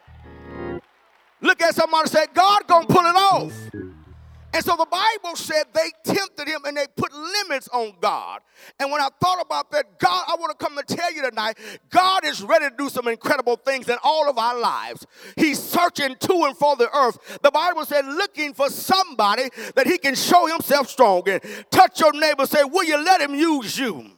Look 1.41 1.61
at 1.61 1.75
somebody 1.75 2.03
and 2.03 2.11
say, 2.11 2.25
God 2.33 2.67
gonna 2.67 2.87
pull 2.87 3.05
it 3.05 3.15
off. 3.15 3.53
And 4.53 4.65
so 4.65 4.75
the 4.75 4.85
Bible 4.85 5.35
said 5.37 5.63
they 5.73 5.91
tempted 6.03 6.47
him 6.47 6.61
and 6.65 6.75
they 6.75 6.85
put 6.95 7.13
limits 7.13 7.69
on 7.69 7.93
God. 8.01 8.41
And 8.79 8.91
when 8.91 8.99
I 8.99 9.07
thought 9.21 9.41
about 9.41 9.71
that, 9.71 9.97
God, 9.97 10.25
I 10.27 10.35
want 10.37 10.57
to 10.57 10.65
come 10.65 10.75
to 10.77 10.83
tell 10.83 11.13
you 11.13 11.27
tonight, 11.29 11.57
God 11.89 12.25
is 12.25 12.43
ready 12.43 12.69
to 12.69 12.75
do 12.77 12.89
some 12.89 13.07
incredible 13.07 13.55
things 13.55 13.87
in 13.87 13.97
all 14.03 14.29
of 14.29 14.37
our 14.37 14.59
lives. 14.59 15.07
He's 15.37 15.57
searching 15.57 16.15
to 16.19 16.43
and 16.45 16.57
for 16.57 16.75
the 16.75 16.93
earth. 16.95 17.39
The 17.41 17.51
Bible 17.51 17.85
said, 17.85 18.05
looking 18.05 18.53
for 18.53 18.69
somebody 18.69 19.49
that 19.75 19.87
he 19.87 19.97
can 19.97 20.15
show 20.15 20.47
himself 20.47 20.89
strong 20.89 21.23
in. 21.27 21.39
Touch 21.69 22.01
your 22.01 22.11
neighbor, 22.13 22.45
say, 22.45 22.63
Will 22.65 22.83
you 22.83 23.01
let 23.03 23.21
him 23.21 23.33
use 23.33 23.77
you? 23.77 24.11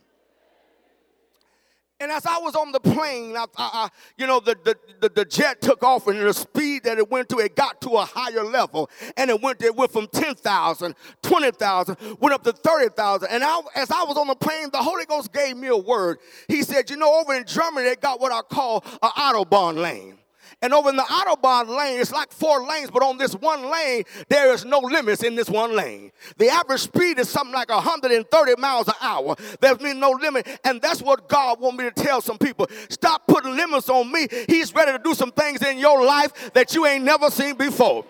And 2.03 2.11
as 2.11 2.25
I 2.25 2.37
was 2.39 2.53
on 2.53 2.73
the 2.73 2.81
plane, 2.81 3.37
I, 3.37 3.45
I, 3.57 3.89
you 4.17 4.27
know, 4.27 4.41
the, 4.41 4.57
the, 4.61 4.75
the, 4.99 5.07
the, 5.07 5.23
jet 5.23 5.61
took 5.61 5.83
off 5.83 6.07
and 6.07 6.19
the 6.19 6.33
speed 6.33 6.83
that 6.83 6.97
it 6.97 7.09
went 7.09 7.29
to, 7.29 7.39
it 7.39 7.55
got 7.55 7.79
to 7.79 7.91
a 7.91 8.03
higher 8.03 8.43
level. 8.43 8.89
And 9.15 9.29
it 9.29 9.41
went, 9.41 9.61
it 9.63 9.73
went 9.73 9.89
from 9.89 10.07
10,000, 10.07 10.95
20,000, 11.21 11.97
went 12.19 12.33
up 12.35 12.43
to 12.43 12.51
30,000. 12.51 13.29
And 13.31 13.41
I, 13.41 13.61
as 13.77 13.89
I 13.89 14.03
was 14.03 14.17
on 14.17 14.27
the 14.27 14.35
plane, 14.35 14.67
the 14.69 14.79
Holy 14.79 15.05
Ghost 15.05 15.31
gave 15.31 15.55
me 15.55 15.69
a 15.69 15.77
word. 15.77 16.17
He 16.49 16.63
said, 16.63 16.89
you 16.89 16.97
know, 16.97 17.21
over 17.21 17.35
in 17.35 17.45
Germany, 17.45 17.87
they 17.87 17.95
got 17.95 18.19
what 18.19 18.33
I 18.33 18.41
call 18.41 18.83
an 19.01 19.11
Autobahn 19.11 19.77
lane. 19.77 20.17
And 20.63 20.73
over 20.73 20.89
in 20.91 20.95
the 20.95 21.03
Autobahn 21.03 21.67
lane, 21.77 21.99
it's 21.99 22.13
like 22.13 22.31
four 22.31 22.65
lanes, 22.65 22.89
but 22.89 23.03
on 23.03 23.17
this 23.17 23.35
one 23.35 23.69
lane, 23.69 24.05
there 24.29 24.53
is 24.53 24.63
no 24.63 24.79
limits 24.79 25.21
in 25.21 25.35
this 25.35 25.49
one 25.49 25.75
lane. 25.75 26.13
The 26.37 26.47
average 26.47 26.79
speed 26.79 27.19
is 27.19 27.27
something 27.27 27.53
like 27.53 27.67
130 27.67 28.55
miles 28.57 28.87
an 28.87 28.93
hour. 29.01 29.35
There's 29.59 29.79
been 29.79 29.99
no 29.99 30.11
limit. 30.11 30.47
And 30.63 30.81
that's 30.81 31.01
what 31.01 31.27
God 31.27 31.59
wants 31.59 31.77
me 31.77 31.83
to 31.83 31.91
tell 31.91 32.21
some 32.21 32.37
people. 32.37 32.67
Stop 32.87 33.27
putting 33.27 33.57
limits 33.57 33.89
on 33.89 34.09
me. 34.09 34.29
He's 34.47 34.73
ready 34.73 34.93
to 34.93 35.03
do 35.03 35.13
some 35.13 35.33
things 35.33 35.61
in 35.61 35.79
your 35.79 36.01
life 36.05 36.53
that 36.53 36.73
you 36.73 36.85
ain't 36.85 37.03
never 37.03 37.29
seen 37.29 37.55
before. 37.55 38.05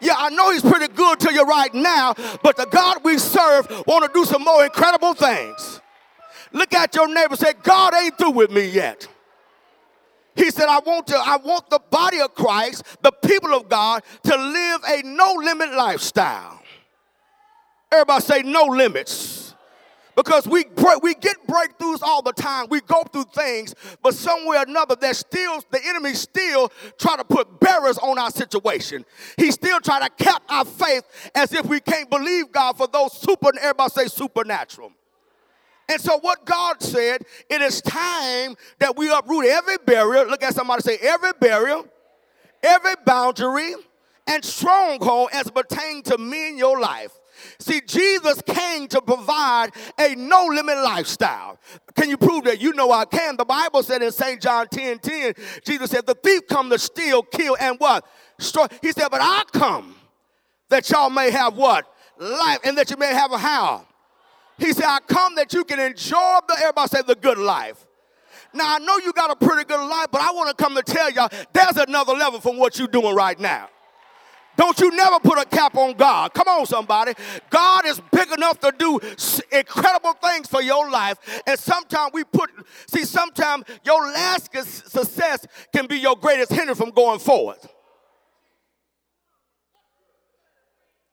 Yeah, 0.00 0.14
I 0.16 0.30
know 0.30 0.50
he's 0.50 0.62
pretty 0.62 0.88
good 0.88 1.20
to 1.20 1.34
you 1.34 1.42
right 1.42 1.74
now, 1.74 2.14
but 2.42 2.56
the 2.56 2.68
God 2.70 3.04
we 3.04 3.18
serve 3.18 3.68
want 3.86 4.06
to 4.06 4.10
do 4.18 4.24
some 4.24 4.44
more 4.44 4.64
incredible 4.64 5.12
things. 5.12 5.82
Look 6.52 6.72
at 6.72 6.94
your 6.94 7.12
neighbor 7.12 7.36
say, 7.36 7.52
God 7.62 7.92
ain't 7.94 8.16
through 8.16 8.30
with 8.30 8.50
me 8.50 8.66
yet. 8.66 9.08
He 10.38 10.50
said, 10.52 10.66
I 10.68 10.78
want 10.78 11.08
to, 11.08 11.16
I 11.16 11.36
want 11.36 11.68
the 11.68 11.80
body 11.90 12.20
of 12.20 12.32
Christ, 12.32 12.84
the 13.02 13.10
people 13.10 13.52
of 13.52 13.68
God, 13.68 14.04
to 14.22 14.36
live 14.36 14.80
a 14.88 15.02
no 15.02 15.34
limit 15.34 15.72
lifestyle. 15.72 16.62
Everybody 17.92 18.22
say 18.22 18.42
no 18.42 18.64
limits. 18.64 19.54
Because 20.14 20.48
we 20.48 20.64
we 21.02 21.14
get 21.14 21.36
breakthroughs 21.46 22.02
all 22.02 22.22
the 22.22 22.32
time. 22.32 22.66
We 22.70 22.80
go 22.80 23.04
through 23.04 23.26
things, 23.34 23.74
but 24.02 24.14
somewhere 24.14 24.60
or 24.60 24.62
another, 24.62 24.96
there's 24.96 25.18
still 25.18 25.60
the 25.70 25.80
enemy 25.86 26.14
still 26.14 26.72
try 26.98 27.16
to 27.16 27.24
put 27.24 27.60
barriers 27.60 27.98
on 27.98 28.18
our 28.18 28.30
situation. 28.30 29.04
He 29.36 29.52
still 29.52 29.78
try 29.78 30.00
to 30.00 30.24
cap 30.24 30.42
our 30.48 30.64
faith 30.64 31.04
as 31.36 31.52
if 31.52 31.66
we 31.66 31.78
can't 31.78 32.10
believe 32.10 32.50
God 32.50 32.76
for 32.76 32.88
those 32.88 33.12
super. 33.12 33.50
Everybody 33.60 33.90
say 33.90 34.06
supernatural. 34.06 34.92
And 35.88 36.00
so, 36.00 36.18
what 36.18 36.44
God 36.44 36.82
said, 36.82 37.22
it 37.48 37.62
is 37.62 37.80
time 37.80 38.56
that 38.78 38.96
we 38.96 39.10
uproot 39.10 39.46
every 39.46 39.78
barrier. 39.78 40.26
Look 40.26 40.42
at 40.42 40.54
somebody 40.54 40.82
say, 40.82 40.98
every 41.00 41.32
barrier, 41.40 41.82
every 42.62 42.94
boundary, 43.06 43.74
and 44.26 44.44
stronghold 44.44 45.30
as 45.32 45.50
pertain 45.50 46.02
to 46.02 46.18
me 46.18 46.50
in 46.50 46.58
your 46.58 46.78
life. 46.78 47.12
See, 47.58 47.80
Jesus 47.80 48.42
came 48.42 48.88
to 48.88 49.00
provide 49.00 49.70
a 49.98 50.14
no 50.14 50.46
limit 50.46 50.76
lifestyle. 50.78 51.58
Can 51.94 52.10
you 52.10 52.16
prove 52.16 52.44
that? 52.44 52.60
You 52.60 52.72
know 52.72 52.90
I 52.90 53.04
can. 53.04 53.36
The 53.36 53.44
Bible 53.44 53.82
said 53.82 54.02
in 54.02 54.10
St. 54.12 54.40
John 54.42 54.66
10 54.68 54.98
10, 54.98 55.34
Jesus 55.64 55.90
said, 55.90 56.04
The 56.06 56.14
thief 56.14 56.42
come 56.48 56.68
to 56.70 56.78
steal, 56.78 57.22
kill, 57.22 57.56
and 57.58 57.78
what? 57.78 58.04
He 58.82 58.92
said, 58.92 59.08
But 59.10 59.20
I 59.22 59.44
come 59.52 59.94
that 60.68 60.90
y'all 60.90 61.10
may 61.10 61.30
have 61.30 61.56
what? 61.56 61.86
Life, 62.18 62.58
and 62.64 62.76
that 62.76 62.90
you 62.90 62.96
may 62.96 63.14
have 63.14 63.32
a 63.32 63.38
how? 63.38 63.86
He 64.58 64.72
said, 64.72 64.86
I 64.86 64.98
come 65.06 65.34
that 65.36 65.52
you 65.52 65.64
can 65.64 65.78
enjoy 65.78 66.38
the, 66.48 66.56
everybody 66.58 66.88
say, 66.88 67.02
the 67.06 67.14
good 67.14 67.38
life. 67.38 67.86
Now, 68.52 68.76
I 68.76 68.78
know 68.78 68.96
you 68.98 69.12
got 69.12 69.30
a 69.30 69.36
pretty 69.36 69.64
good 69.64 69.88
life, 69.88 70.08
but 70.10 70.20
I 70.20 70.32
want 70.32 70.56
to 70.56 70.62
come 70.62 70.74
to 70.74 70.82
tell 70.82 71.10
y'all 71.10 71.28
there's 71.52 71.76
another 71.76 72.14
level 72.14 72.40
from 72.40 72.56
what 72.56 72.78
you're 72.78 72.88
doing 72.88 73.14
right 73.14 73.38
now. 73.38 73.68
Don't 74.56 74.78
you 74.80 74.90
never 74.90 75.20
put 75.20 75.38
a 75.38 75.44
cap 75.44 75.76
on 75.76 75.94
God. 75.94 76.34
Come 76.34 76.48
on, 76.48 76.66
somebody. 76.66 77.12
God 77.48 77.86
is 77.86 78.00
big 78.10 78.32
enough 78.32 78.58
to 78.58 78.72
do 78.76 78.98
incredible 79.56 80.14
things 80.14 80.48
for 80.48 80.60
your 80.60 80.90
life. 80.90 81.16
And 81.46 81.56
sometimes 81.56 82.10
we 82.12 82.24
put, 82.24 82.50
see, 82.88 83.04
sometimes 83.04 83.64
your 83.84 84.00
last 84.00 84.52
success 84.52 85.46
can 85.72 85.86
be 85.86 85.98
your 85.98 86.16
greatest 86.16 86.50
hindrance 86.50 86.80
from 86.80 86.90
going 86.90 87.20
forward. 87.20 87.58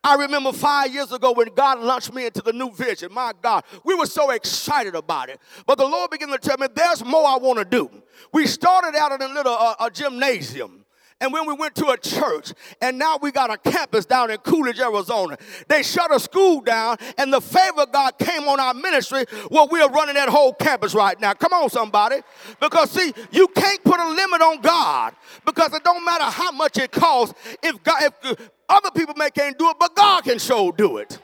I 0.05 0.13
remember 0.13 0.51
five 0.51 0.93
years 0.93 1.11
ago 1.11 1.31
when 1.31 1.47
God 1.55 1.79
launched 1.79 2.13
me 2.13 2.27
into 2.27 2.43
the 2.43 2.53
new 2.53 2.71
vision. 2.71 3.11
My 3.11 3.31
God, 3.41 3.63
we 3.83 3.95
were 3.95 4.05
so 4.05 4.29
excited 4.29 4.93
about 4.93 5.29
it. 5.29 5.39
But 5.65 5.79
the 5.79 5.87
Lord 5.87 6.11
began 6.11 6.29
to 6.29 6.37
tell 6.37 6.59
me, 6.59 6.67
there's 6.75 7.03
more 7.03 7.25
I 7.25 7.37
want 7.37 7.57
to 7.57 7.65
do. 7.65 7.89
We 8.31 8.45
started 8.45 8.95
out 8.95 9.13
in 9.13 9.21
a 9.23 9.33
little 9.33 9.53
uh, 9.53 9.73
a 9.79 9.89
gymnasium. 9.89 10.85
And 11.21 11.33
when 11.33 11.47
we 11.47 11.53
went 11.53 11.73
to 11.75 11.87
a 11.87 11.97
church, 11.97 12.53
and 12.81 12.99
now 12.99 13.17
we 13.19 13.31
got 13.31 13.49
a 13.49 13.57
campus 13.57 14.05
down 14.05 14.29
in 14.29 14.37
Coolidge, 14.39 14.79
Arizona, 14.79 15.37
they 15.67 15.81
shut 15.81 16.13
a 16.13 16.19
school 16.19 16.59
down, 16.61 16.97
and 17.17 17.31
the 17.31 17.39
favor 17.39 17.81
of 17.81 17.91
God 17.91 18.17
came 18.19 18.43
on 18.43 18.59
our 18.59 18.73
ministry 18.73 19.23
where 19.47 19.65
we 19.65 19.81
are 19.81 19.89
running 19.89 20.15
that 20.15 20.27
whole 20.27 20.53
campus 20.53 20.93
right 20.93 21.19
now. 21.19 21.33
Come 21.33 21.53
on, 21.53 21.69
somebody. 21.69 22.17
Because, 22.59 22.91
see, 22.91 23.13
you 23.31 23.47
can't 23.47 23.81
put 23.83 23.99
a 23.99 24.09
limit 24.09 24.41
on 24.41 24.61
God 24.61 25.15
because 25.45 25.73
it 25.73 25.83
don't 25.85 26.03
matter 26.03 26.25
how 26.25 26.51
much 26.51 26.77
it 26.77 26.91
costs. 26.91 27.33
If, 27.63 27.81
God, 27.81 28.03
if 28.03 28.51
other 28.69 28.91
people 28.91 29.15
may 29.15 29.29
can't 29.29 29.57
do 29.57 29.69
it, 29.69 29.77
but 29.79 29.95
God 29.95 30.23
can 30.23 30.39
show 30.39 30.71
do 30.71 30.97
it. 30.97 31.19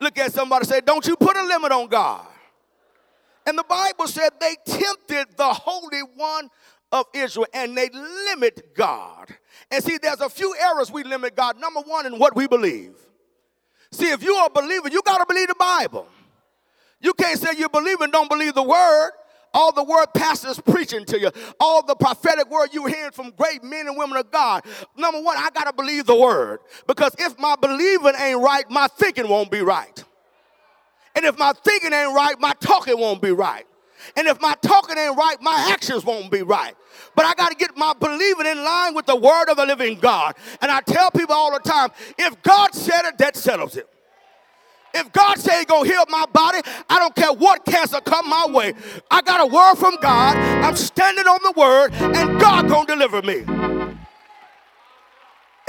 Look 0.00 0.18
at 0.18 0.32
somebody 0.32 0.64
say, 0.64 0.80
Don't 0.80 1.06
you 1.06 1.16
put 1.16 1.36
a 1.36 1.42
limit 1.42 1.72
on 1.72 1.88
God. 1.88 2.26
And 3.46 3.56
the 3.56 3.64
Bible 3.64 4.06
said 4.06 4.30
they 4.40 4.56
tempted 4.66 5.36
the 5.36 5.52
Holy 5.52 6.00
One 6.16 6.50
of 6.92 7.06
Israel 7.14 7.46
and 7.52 7.76
they 7.76 7.88
limit 7.90 8.74
God. 8.74 9.28
And 9.70 9.82
see, 9.82 9.98
there's 9.98 10.20
a 10.20 10.28
few 10.28 10.54
errors 10.60 10.92
we 10.92 11.02
limit 11.02 11.34
God. 11.34 11.58
Number 11.58 11.80
one, 11.80 12.06
in 12.06 12.18
what 12.18 12.36
we 12.36 12.46
believe. 12.46 12.94
See, 13.90 14.10
if 14.10 14.22
you're 14.22 14.46
a 14.46 14.50
believer, 14.50 14.88
you 14.88 15.00
got 15.02 15.18
to 15.18 15.26
believe 15.26 15.48
the 15.48 15.54
Bible. 15.58 16.06
You 17.00 17.14
can't 17.14 17.38
say 17.38 17.56
you 17.56 17.68
believe 17.68 18.00
and 18.00 18.12
don't 18.12 18.28
believe 18.28 18.54
the 18.54 18.62
word. 18.62 19.10
All 19.54 19.72
the 19.72 19.82
word 19.82 20.06
pastors 20.14 20.60
preaching 20.60 21.04
to 21.06 21.18
you, 21.18 21.30
all 21.58 21.84
the 21.84 21.94
prophetic 21.94 22.50
word 22.50 22.68
you 22.72 22.86
hearing 22.86 23.12
from 23.12 23.30
great 23.30 23.64
men 23.64 23.88
and 23.88 23.96
women 23.96 24.16
of 24.16 24.30
God. 24.30 24.64
Number 24.96 25.20
one, 25.22 25.36
I 25.38 25.50
got 25.50 25.64
to 25.64 25.72
believe 25.72 26.06
the 26.06 26.14
word. 26.14 26.60
Because 26.86 27.14
if 27.18 27.38
my 27.38 27.56
believing 27.56 28.14
ain't 28.18 28.40
right, 28.40 28.64
my 28.70 28.86
thinking 28.88 29.28
won't 29.28 29.50
be 29.50 29.60
right. 29.60 30.04
And 31.14 31.24
if 31.24 31.38
my 31.38 31.52
thinking 31.64 31.92
ain't 31.92 32.14
right, 32.14 32.38
my 32.38 32.52
talking 32.60 32.98
won't 32.98 33.20
be 33.22 33.32
right. 33.32 33.66
And 34.16 34.28
if 34.28 34.40
my 34.40 34.54
talking 34.62 34.96
ain't 34.96 35.16
right, 35.16 35.36
my 35.40 35.70
actions 35.72 36.04
won't 36.04 36.30
be 36.30 36.42
right. 36.42 36.74
But 37.16 37.24
I 37.24 37.34
got 37.34 37.50
to 37.50 37.56
get 37.56 37.76
my 37.76 37.94
believing 37.98 38.46
in 38.46 38.62
line 38.62 38.94
with 38.94 39.06
the 39.06 39.16
word 39.16 39.48
of 39.48 39.56
the 39.56 39.66
living 39.66 39.98
God. 39.98 40.36
And 40.60 40.70
I 40.70 40.80
tell 40.80 41.10
people 41.10 41.34
all 41.34 41.52
the 41.52 41.58
time 41.58 41.90
if 42.18 42.40
God 42.42 42.74
said 42.74 43.06
it, 43.06 43.18
that 43.18 43.36
settles 43.36 43.76
it. 43.76 43.88
If 44.94 45.12
God 45.12 45.38
say 45.38 45.60
He 45.60 45.64
gonna 45.64 45.88
heal 45.88 46.04
my 46.08 46.24
body, 46.32 46.58
I 46.88 46.98
don't 46.98 47.14
care 47.14 47.32
what 47.32 47.64
cancer 47.64 48.00
come 48.00 48.28
my 48.28 48.46
way. 48.48 48.74
I 49.10 49.22
got 49.22 49.40
a 49.40 49.46
word 49.46 49.76
from 49.76 49.96
God. 50.00 50.36
I'm 50.36 50.76
standing 50.76 51.26
on 51.26 51.40
the 51.42 51.52
word, 51.56 51.92
and 51.92 52.40
God 52.40 52.68
gonna 52.68 52.86
deliver 52.86 53.22
me. 53.22 53.44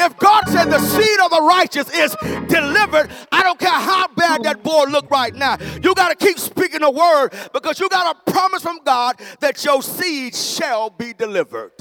If 0.02 0.18
God 0.18 0.48
said 0.48 0.66
the 0.66 0.80
seed 0.80 1.20
of 1.20 1.30
the 1.30 1.42
righteous 1.42 1.94
is 1.94 2.16
delivered, 2.48 3.12
I 3.34 3.44
don't 3.44 3.60
care 3.60 3.70
how 3.70 4.08
bad 4.08 4.44
that 4.44 4.64
boy 4.64 4.86
look 4.86 5.12
right 5.12 5.36
now. 5.36 5.58
You 5.84 5.94
got 5.94 6.18
to 6.18 6.26
keep 6.26 6.40
speaking 6.40 6.80
the 6.80 6.90
word 6.90 7.34
because 7.52 7.82
you 7.82 7.90
got 7.90 8.16
a 8.16 8.32
promise 8.32 8.64
from 8.64 8.80
God 8.86 9.20
that 9.42 9.64
your 9.66 9.82
seed 9.82 10.34
shall 10.34 10.90
be 10.90 11.12
delivered. 11.12 11.74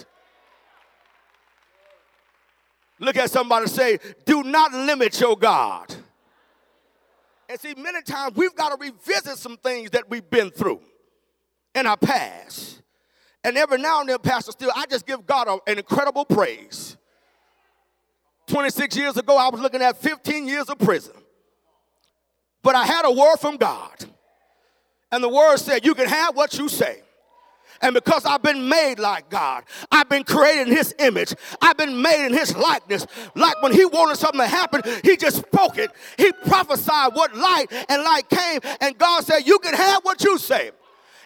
Look 2.98 3.16
at 3.16 3.30
somebody 3.30 3.68
say, 3.68 4.00
do 4.26 4.42
not 4.42 4.72
limit 4.72 5.20
your 5.20 5.36
God. 5.36 5.94
And 7.48 7.58
see, 7.58 7.74
many 7.76 8.02
times 8.02 8.36
we've 8.36 8.54
got 8.54 8.78
to 8.78 8.84
revisit 8.84 9.38
some 9.38 9.56
things 9.56 9.90
that 9.90 10.10
we've 10.10 10.28
been 10.28 10.50
through 10.50 10.80
in 11.74 11.86
our 11.86 11.96
past. 11.96 12.82
And 13.42 13.56
every 13.56 13.78
now 13.78 14.00
and 14.00 14.08
then, 14.08 14.18
Pastor 14.18 14.52
Steele, 14.52 14.72
I 14.74 14.84
just 14.86 15.06
give 15.06 15.26
God 15.26 15.48
a, 15.48 15.70
an 15.70 15.78
incredible 15.78 16.24
praise 16.24 16.98
26 18.48 18.96
years 18.96 19.16
ago, 19.16 19.36
I 19.36 19.48
was 19.50 19.60
looking 19.60 19.82
at 19.82 19.96
15 19.98 20.48
years 20.48 20.68
of 20.68 20.78
prison. 20.78 21.14
But 22.62 22.74
I 22.74 22.84
had 22.84 23.04
a 23.04 23.10
word 23.12 23.36
from 23.36 23.56
God. 23.56 24.04
And 25.12 25.22
the 25.22 25.28
word 25.28 25.58
said, 25.58 25.86
You 25.86 25.94
can 25.94 26.08
have 26.08 26.34
what 26.34 26.58
you 26.58 26.68
say. 26.68 27.02
And 27.80 27.94
because 27.94 28.24
I've 28.24 28.42
been 28.42 28.68
made 28.68 28.98
like 28.98 29.28
God, 29.28 29.64
I've 29.90 30.08
been 30.08 30.24
created 30.24 30.68
in 30.68 30.76
His 30.76 30.94
image, 30.98 31.34
I've 31.60 31.76
been 31.76 32.00
made 32.00 32.26
in 32.26 32.32
His 32.32 32.56
likeness. 32.56 33.06
Like 33.34 33.60
when 33.62 33.72
He 33.72 33.84
wanted 33.84 34.16
something 34.16 34.40
to 34.40 34.46
happen, 34.46 34.82
He 35.04 35.16
just 35.16 35.36
spoke 35.36 35.78
it. 35.78 35.90
He 36.16 36.32
prophesied 36.32 37.14
what 37.14 37.36
light 37.36 37.66
and 37.88 38.02
light 38.02 38.28
came. 38.28 38.60
And 38.80 38.96
God 38.98 39.24
said, 39.24 39.40
You 39.46 39.58
can 39.58 39.74
have 39.74 40.04
what 40.04 40.22
you 40.24 40.38
say 40.38 40.72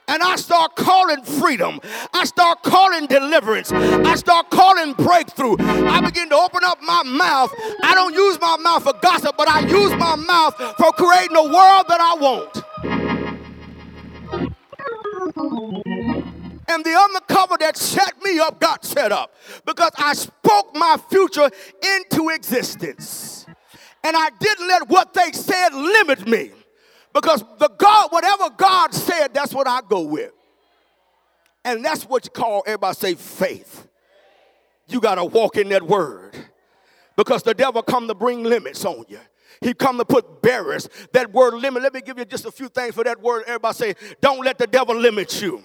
and 0.09 0.23
I 0.23 0.37
start 0.37 0.77
calling 0.77 1.23
freedom. 1.23 1.81
I 2.13 2.25
start 2.25 2.63
calling 2.63 3.07
deliverance. 3.07 3.73
I 3.73 4.15
start 4.17 4.51
calling 4.51 4.95
breakthrough. 4.95 5.57
I 5.59 6.01
begin 6.01 6.29
to 6.31 6.37
open 6.37 6.63
up 6.65 6.81
my 6.83 7.03
mouth. 7.05 7.53
I 7.83 7.95
don't 7.95 8.15
use 8.15 8.41
my 8.41 8.57
mouth 8.59 8.83
for 8.83 8.95
gossip, 9.01 9.37
but 9.37 9.49
I 9.49 9.61
use 9.61 9.93
my 9.93 10.17
mouth 10.17 10.57
for 10.77 10.93
creating 10.93 11.37
a 11.37 11.45
world 11.45 11.87
that 11.89 12.01
I 12.01 12.15
want. 12.21 12.63
And 16.73 16.83
the 16.83 16.99
undercover 16.99 17.57
that 17.61 17.77
set 17.77 18.23
me 18.23 18.39
up 18.39 18.59
got 18.59 18.83
set 18.83 19.13
up 19.13 19.35
because 19.67 19.91
I 19.99 20.15
spoke 20.15 20.75
my 20.75 20.97
future 21.11 21.51
into 21.99 22.31
existence. 22.31 23.45
And 24.03 24.17
I 24.17 24.31
didn't 24.41 24.67
let 24.67 24.89
what 24.89 25.13
they 25.13 25.33
said 25.33 25.75
limit 25.75 26.27
me. 26.27 26.51
Because 27.13 27.45
the 27.59 27.69
God, 27.77 28.11
whatever 28.11 28.49
God 28.57 28.95
said, 28.95 29.35
that's 29.35 29.53
what 29.53 29.69
I 29.69 29.83
go 29.87 30.01
with. 30.01 30.33
And 31.63 31.85
that's 31.85 32.05
what 32.05 32.25
you 32.25 32.31
call, 32.31 32.65
everybody 32.67 32.95
say 32.95 33.15
faith. 33.17 33.87
You 34.89 34.99
got 34.99 35.17
to 35.17 35.27
walk 35.27 35.59
in 35.59 35.69
that 35.69 35.83
word. 35.83 36.35
Because 37.17 37.43
the 37.43 37.53
devil 37.53 37.83
come 37.83 38.09
to 38.09 38.15
bring 38.15 38.45
limits 38.45 38.83
on 38.87 39.05
you. 39.09 39.21
He 39.61 39.75
come 39.75 39.99
to 39.99 40.07
put 40.07 40.41
barriers. 40.41 40.89
That 41.13 41.33
word 41.33 41.53
limit, 41.53 41.83
let 41.83 41.93
me 41.93 42.01
give 42.01 42.19
you 42.19 42.25
just 42.25 42.47
a 42.47 42.51
few 42.51 42.71
things 42.71 42.95
for 42.95 43.05
that 43.05 43.21
word. 43.21 43.45
Everybody 43.47 43.75
say, 43.75 43.95
don't 44.23 44.43
let 44.43 44.57
the 44.57 44.67
devil 44.67 44.97
limit 44.97 45.43
you. 45.43 45.63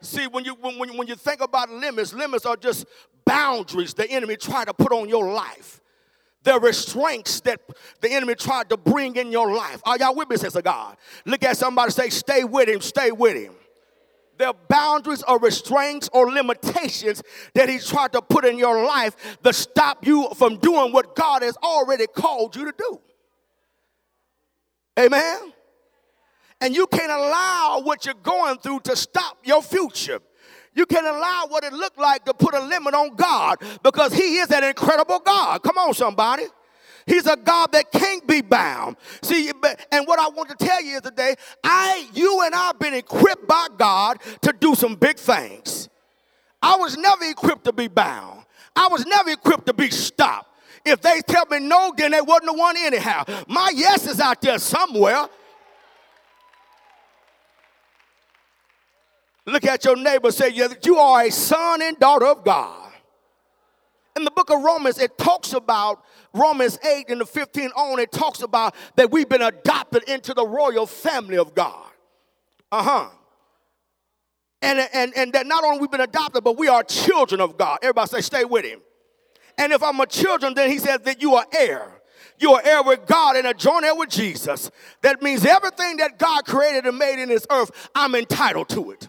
See, 0.00 0.26
when 0.26 0.44
you 0.44 0.54
when, 0.54 0.96
when 0.96 1.06
you 1.06 1.16
think 1.16 1.40
about 1.40 1.70
limits, 1.70 2.12
limits 2.12 2.46
are 2.46 2.56
just 2.56 2.86
boundaries 3.24 3.94
the 3.94 4.10
enemy 4.10 4.36
try 4.36 4.64
to 4.64 4.72
put 4.72 4.92
on 4.92 5.08
your 5.08 5.32
life 5.32 5.80
the 6.44 6.58
restraints 6.60 7.40
that 7.40 7.60
the 8.00 8.10
enemy 8.10 8.34
tried 8.34 8.70
to 8.70 8.76
bring 8.76 9.16
in 9.16 9.30
your 9.30 9.54
life. 9.54 9.82
Are 9.84 9.98
y'all 9.98 10.14
with 10.14 10.30
me, 10.30 10.36
says 10.36 10.56
God? 10.62 10.96
Look 11.26 11.42
at 11.42 11.56
somebody 11.56 11.90
say, 11.90 12.08
stay 12.08 12.44
with 12.44 12.68
him, 12.68 12.80
stay 12.80 13.10
with 13.10 13.36
him. 13.36 13.54
There 14.38 14.48
are 14.48 14.56
boundaries 14.68 15.22
or 15.24 15.38
restraints 15.40 16.08
or 16.12 16.30
limitations 16.30 17.22
that 17.54 17.68
he 17.68 17.78
tried 17.78 18.12
to 18.12 18.22
put 18.22 18.44
in 18.44 18.56
your 18.56 18.86
life 18.86 19.36
to 19.42 19.52
stop 19.52 20.06
you 20.06 20.28
from 20.36 20.58
doing 20.58 20.92
what 20.92 21.16
God 21.16 21.42
has 21.42 21.56
already 21.56 22.06
called 22.06 22.54
you 22.54 22.64
to 22.64 22.72
do. 22.78 23.00
Amen? 24.98 25.52
And 26.60 26.74
you 26.74 26.86
can't 26.86 27.10
allow 27.12 27.80
what 27.84 28.04
you're 28.04 28.14
going 28.14 28.58
through 28.58 28.80
to 28.80 28.96
stop 28.96 29.38
your 29.44 29.62
future. 29.62 30.20
You 30.74 30.86
can't 30.86 31.06
allow 31.06 31.46
what 31.48 31.64
it 31.64 31.72
looked 31.72 31.98
like 31.98 32.24
to 32.24 32.34
put 32.34 32.54
a 32.54 32.60
limit 32.60 32.94
on 32.94 33.16
God 33.16 33.58
because 33.82 34.12
He 34.12 34.38
is 34.38 34.50
an 34.50 34.64
incredible 34.64 35.20
God. 35.20 35.62
Come 35.62 35.78
on, 35.78 35.94
somebody. 35.94 36.44
He's 37.06 37.26
a 37.26 37.36
God 37.36 37.72
that 37.72 37.90
can't 37.90 38.26
be 38.26 38.42
bound. 38.42 38.96
See, 39.22 39.50
and 39.90 40.06
what 40.06 40.18
I 40.18 40.28
want 40.28 40.50
to 40.50 40.56
tell 40.56 40.82
you 40.82 40.96
is 40.96 41.00
today, 41.00 41.36
I, 41.64 42.06
you 42.12 42.42
and 42.42 42.54
I 42.54 42.66
have 42.66 42.78
been 42.78 42.94
equipped 42.94 43.48
by 43.48 43.68
God 43.76 44.18
to 44.42 44.52
do 44.52 44.74
some 44.74 44.94
big 44.94 45.16
things. 45.16 45.88
I 46.60 46.76
was 46.76 46.96
never 46.98 47.24
equipped 47.24 47.64
to 47.64 47.72
be 47.72 47.88
bound. 47.88 48.44
I 48.76 48.88
was 48.88 49.06
never 49.06 49.30
equipped 49.30 49.66
to 49.66 49.72
be 49.72 49.90
stopped. 49.90 50.50
If 50.84 51.00
they 51.00 51.20
tell 51.26 51.46
me 51.46 51.60
no, 51.60 51.92
then 51.96 52.10
they 52.10 52.20
wasn't 52.20 52.46
the 52.46 52.52
one 52.52 52.76
anyhow. 52.76 53.24
My 53.48 53.72
yes 53.74 54.06
is 54.06 54.20
out 54.20 54.40
there 54.42 54.58
somewhere. 54.58 55.28
Look 59.48 59.64
at 59.64 59.82
your 59.86 59.96
neighbor, 59.96 60.30
say, 60.30 60.50
You 60.50 60.96
are 60.96 61.22
a 61.22 61.30
son 61.30 61.80
and 61.80 61.98
daughter 61.98 62.26
of 62.26 62.44
God. 62.44 62.92
In 64.14 64.24
the 64.24 64.30
book 64.30 64.50
of 64.50 64.62
Romans, 64.62 64.98
it 64.98 65.16
talks 65.16 65.54
about 65.54 66.04
Romans 66.34 66.78
8 66.84 67.08
and 67.08 67.20
the 67.20 67.24
15 67.24 67.70
on, 67.70 67.98
it 67.98 68.12
talks 68.12 68.42
about 68.42 68.74
that 68.96 69.10
we've 69.10 69.28
been 69.28 69.42
adopted 69.42 70.02
into 70.02 70.34
the 70.34 70.46
royal 70.46 70.86
family 70.86 71.38
of 71.38 71.54
God. 71.54 71.86
Uh 72.70 72.82
huh. 72.82 73.08
And, 74.60 74.86
and, 74.92 75.16
and 75.16 75.32
that 75.32 75.46
not 75.46 75.64
only 75.64 75.78
we've 75.78 75.90
been 75.90 76.00
adopted, 76.00 76.44
but 76.44 76.58
we 76.58 76.68
are 76.68 76.82
children 76.82 77.40
of 77.40 77.56
God. 77.56 77.78
Everybody 77.80 78.08
say, 78.08 78.20
stay 78.20 78.44
with 78.44 78.66
him. 78.66 78.80
And 79.56 79.72
if 79.72 79.82
I'm 79.82 79.98
a 80.00 80.06
children, 80.06 80.52
then 80.52 80.68
he 80.68 80.78
says 80.78 81.00
that 81.04 81.22
you 81.22 81.36
are 81.36 81.46
heir. 81.56 82.02
You 82.38 82.52
are 82.52 82.62
heir 82.62 82.82
with 82.82 83.06
God 83.06 83.36
and 83.36 83.46
a 83.46 83.54
joint 83.54 83.84
heir 83.84 83.94
with 83.94 84.10
Jesus. 84.10 84.70
That 85.02 85.22
means 85.22 85.46
everything 85.46 85.96
that 85.98 86.18
God 86.18 86.44
created 86.44 86.84
and 86.84 86.98
made 86.98 87.22
in 87.22 87.30
this 87.30 87.46
earth, 87.50 87.88
I'm 87.94 88.14
entitled 88.14 88.68
to 88.70 88.90
it. 88.90 89.08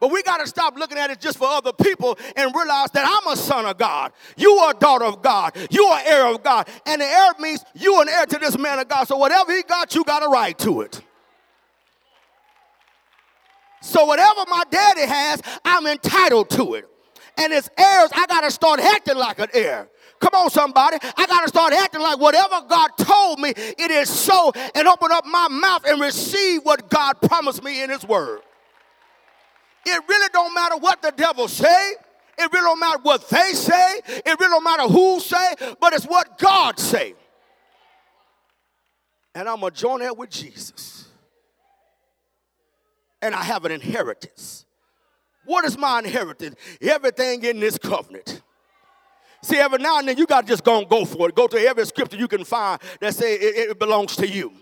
But 0.00 0.12
we 0.12 0.22
got 0.22 0.38
to 0.38 0.46
stop 0.46 0.76
looking 0.76 0.96
at 0.96 1.10
it 1.10 1.20
just 1.20 1.38
for 1.38 1.48
other 1.48 1.72
people 1.72 2.16
and 2.36 2.54
realize 2.54 2.90
that 2.92 3.04
I'm 3.06 3.32
a 3.32 3.36
son 3.36 3.66
of 3.66 3.78
God. 3.78 4.12
You 4.36 4.52
are 4.52 4.70
a 4.70 4.78
daughter 4.78 5.04
of 5.04 5.22
God. 5.22 5.56
You 5.70 5.84
are 5.84 6.00
heir 6.04 6.26
of 6.32 6.42
God. 6.42 6.68
And 6.86 7.00
the 7.00 7.06
heir 7.06 7.32
means 7.40 7.64
you 7.74 7.94
are 7.94 8.02
an 8.02 8.08
heir 8.08 8.26
to 8.26 8.38
this 8.38 8.56
man 8.56 8.78
of 8.78 8.88
God. 8.88 9.08
So 9.08 9.16
whatever 9.16 9.52
he 9.52 9.62
got, 9.62 9.94
you 9.94 10.04
got 10.04 10.24
a 10.24 10.28
right 10.28 10.56
to 10.60 10.82
it. 10.82 11.00
So 13.80 14.04
whatever 14.04 14.44
my 14.48 14.62
daddy 14.70 15.06
has, 15.06 15.42
I'm 15.64 15.86
entitled 15.86 16.50
to 16.50 16.74
it. 16.74 16.88
And 17.36 17.52
as 17.52 17.70
heirs, 17.78 18.10
I 18.14 18.26
got 18.26 18.40
to 18.42 18.50
start 18.50 18.80
acting 18.80 19.16
like 19.16 19.38
an 19.38 19.48
heir. 19.54 19.88
Come 20.20 20.34
on, 20.34 20.50
somebody. 20.50 20.98
I 21.16 21.26
got 21.26 21.42
to 21.42 21.48
start 21.48 21.72
acting 21.72 22.00
like 22.00 22.18
whatever 22.18 22.60
God 22.68 22.88
told 22.98 23.38
me, 23.38 23.50
it 23.56 23.90
is 23.90 24.08
so, 24.08 24.52
and 24.74 24.88
open 24.88 25.12
up 25.12 25.24
my 25.24 25.46
mouth 25.48 25.84
and 25.86 26.00
receive 26.00 26.62
what 26.64 26.90
God 26.90 27.20
promised 27.22 27.62
me 27.62 27.82
in 27.82 27.90
His 27.90 28.04
Word. 28.04 28.40
It 29.88 30.02
really 30.08 30.28
don't 30.32 30.54
matter 30.54 30.76
what 30.76 31.02
the 31.02 31.12
devil 31.12 31.48
say. 31.48 31.94
It 32.38 32.52
really 32.52 32.64
don't 32.64 32.80
matter 32.80 33.00
what 33.02 33.28
they 33.28 33.52
say. 33.52 34.00
It 34.06 34.40
really 34.40 34.50
don't 34.50 34.64
matter 34.64 34.84
who 34.84 35.18
say, 35.20 35.54
but 35.80 35.92
it's 35.92 36.04
what 36.06 36.38
God 36.38 36.78
say. 36.78 37.14
And 39.34 39.48
I'm 39.48 39.60
going 39.60 39.72
to 39.72 39.78
join 39.78 40.00
that 40.00 40.16
with 40.16 40.30
Jesus 40.30 40.98
and 43.22 43.34
I 43.34 43.42
have 43.42 43.64
an 43.64 43.72
inheritance. 43.72 44.66
What 45.44 45.64
is 45.64 45.78
my 45.78 46.00
inheritance? 46.00 46.56
Everything 46.80 47.42
in 47.44 47.60
this 47.60 47.78
covenant. 47.78 48.42
See, 49.42 49.56
every 49.56 49.78
now 49.78 49.98
and 49.98 50.08
then 50.08 50.18
you 50.18 50.26
got 50.26 50.42
to 50.42 50.46
just 50.46 50.64
go 50.64 50.78
and 50.78 50.88
go 50.88 51.04
for 51.04 51.28
it. 51.28 51.34
Go 51.34 51.46
to 51.46 51.58
every 51.58 51.86
scripture 51.86 52.16
you 52.16 52.28
can 52.28 52.44
find 52.44 52.80
that 53.00 53.14
say 53.14 53.34
it, 53.34 53.70
it 53.70 53.78
belongs 53.78 54.16
to 54.16 54.28
you. 54.28 54.52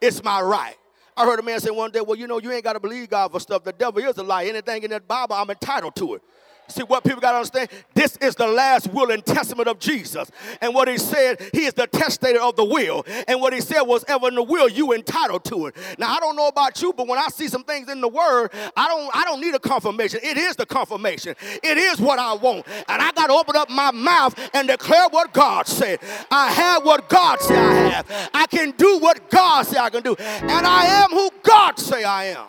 It's 0.00 0.22
my 0.22 0.40
right. 0.40 0.76
I 1.20 1.26
heard 1.26 1.38
a 1.38 1.42
man 1.42 1.60
say 1.60 1.70
one 1.70 1.90
day, 1.90 2.00
well, 2.00 2.16
you 2.16 2.26
know, 2.26 2.38
you 2.38 2.50
ain't 2.50 2.64
got 2.64 2.72
to 2.72 2.80
believe 2.80 3.10
God 3.10 3.30
for 3.30 3.40
stuff. 3.40 3.62
The 3.62 3.74
devil 3.74 4.02
is 4.02 4.16
a 4.16 4.22
lie. 4.22 4.46
Anything 4.46 4.84
in 4.84 4.90
that 4.90 5.06
Bible, 5.06 5.34
I'm 5.34 5.50
entitled 5.50 5.94
to 5.96 6.14
it. 6.14 6.22
See, 6.70 6.82
what 6.82 7.04
people 7.04 7.20
got 7.20 7.32
to 7.32 7.38
understand, 7.38 7.68
this 7.94 8.16
is 8.18 8.34
the 8.34 8.46
last 8.46 8.92
will 8.92 9.10
and 9.10 9.24
testament 9.24 9.68
of 9.68 9.78
Jesus. 9.78 10.30
And 10.60 10.74
what 10.74 10.88
he 10.88 10.98
said, 10.98 11.40
he 11.52 11.64
is 11.64 11.74
the 11.74 11.86
testator 11.86 12.40
of 12.40 12.56
the 12.56 12.64
will. 12.64 13.04
And 13.28 13.40
what 13.40 13.52
he 13.52 13.60
said 13.60 13.82
was, 13.82 14.04
ever 14.08 14.28
in 14.28 14.34
the 14.34 14.42
will, 14.42 14.68
you 14.68 14.92
entitled 14.92 15.44
to 15.46 15.66
it. 15.66 15.76
Now, 15.98 16.14
I 16.14 16.20
don't 16.20 16.36
know 16.36 16.48
about 16.48 16.80
you, 16.82 16.92
but 16.92 17.06
when 17.06 17.18
I 17.18 17.28
see 17.28 17.48
some 17.48 17.64
things 17.64 17.88
in 17.88 18.00
the 18.00 18.08
word, 18.08 18.50
I 18.76 18.88
don't, 18.88 19.10
I 19.14 19.24
don't 19.24 19.40
need 19.40 19.54
a 19.54 19.58
confirmation. 19.58 20.20
It 20.22 20.36
is 20.36 20.56
the 20.56 20.66
confirmation. 20.66 21.34
It 21.62 21.78
is 21.78 22.00
what 22.00 22.18
I 22.18 22.34
want. 22.34 22.66
And 22.88 23.02
I 23.02 23.12
got 23.12 23.28
to 23.28 23.32
open 23.32 23.56
up 23.56 23.70
my 23.70 23.90
mouth 23.90 24.38
and 24.54 24.68
declare 24.68 25.08
what 25.10 25.32
God 25.32 25.66
said. 25.66 26.00
I 26.30 26.52
have 26.52 26.84
what 26.84 27.08
God 27.08 27.40
said 27.40 27.58
I 27.58 27.88
have. 27.88 28.30
I 28.34 28.46
can 28.46 28.72
do 28.72 28.98
what 28.98 29.30
God 29.30 29.66
said 29.66 29.78
I 29.78 29.90
can 29.90 30.02
do. 30.02 30.14
And 30.18 30.66
I 30.66 30.84
am 31.02 31.10
who 31.10 31.30
God 31.42 31.78
say 31.78 32.04
I 32.04 32.26
am. 32.26 32.46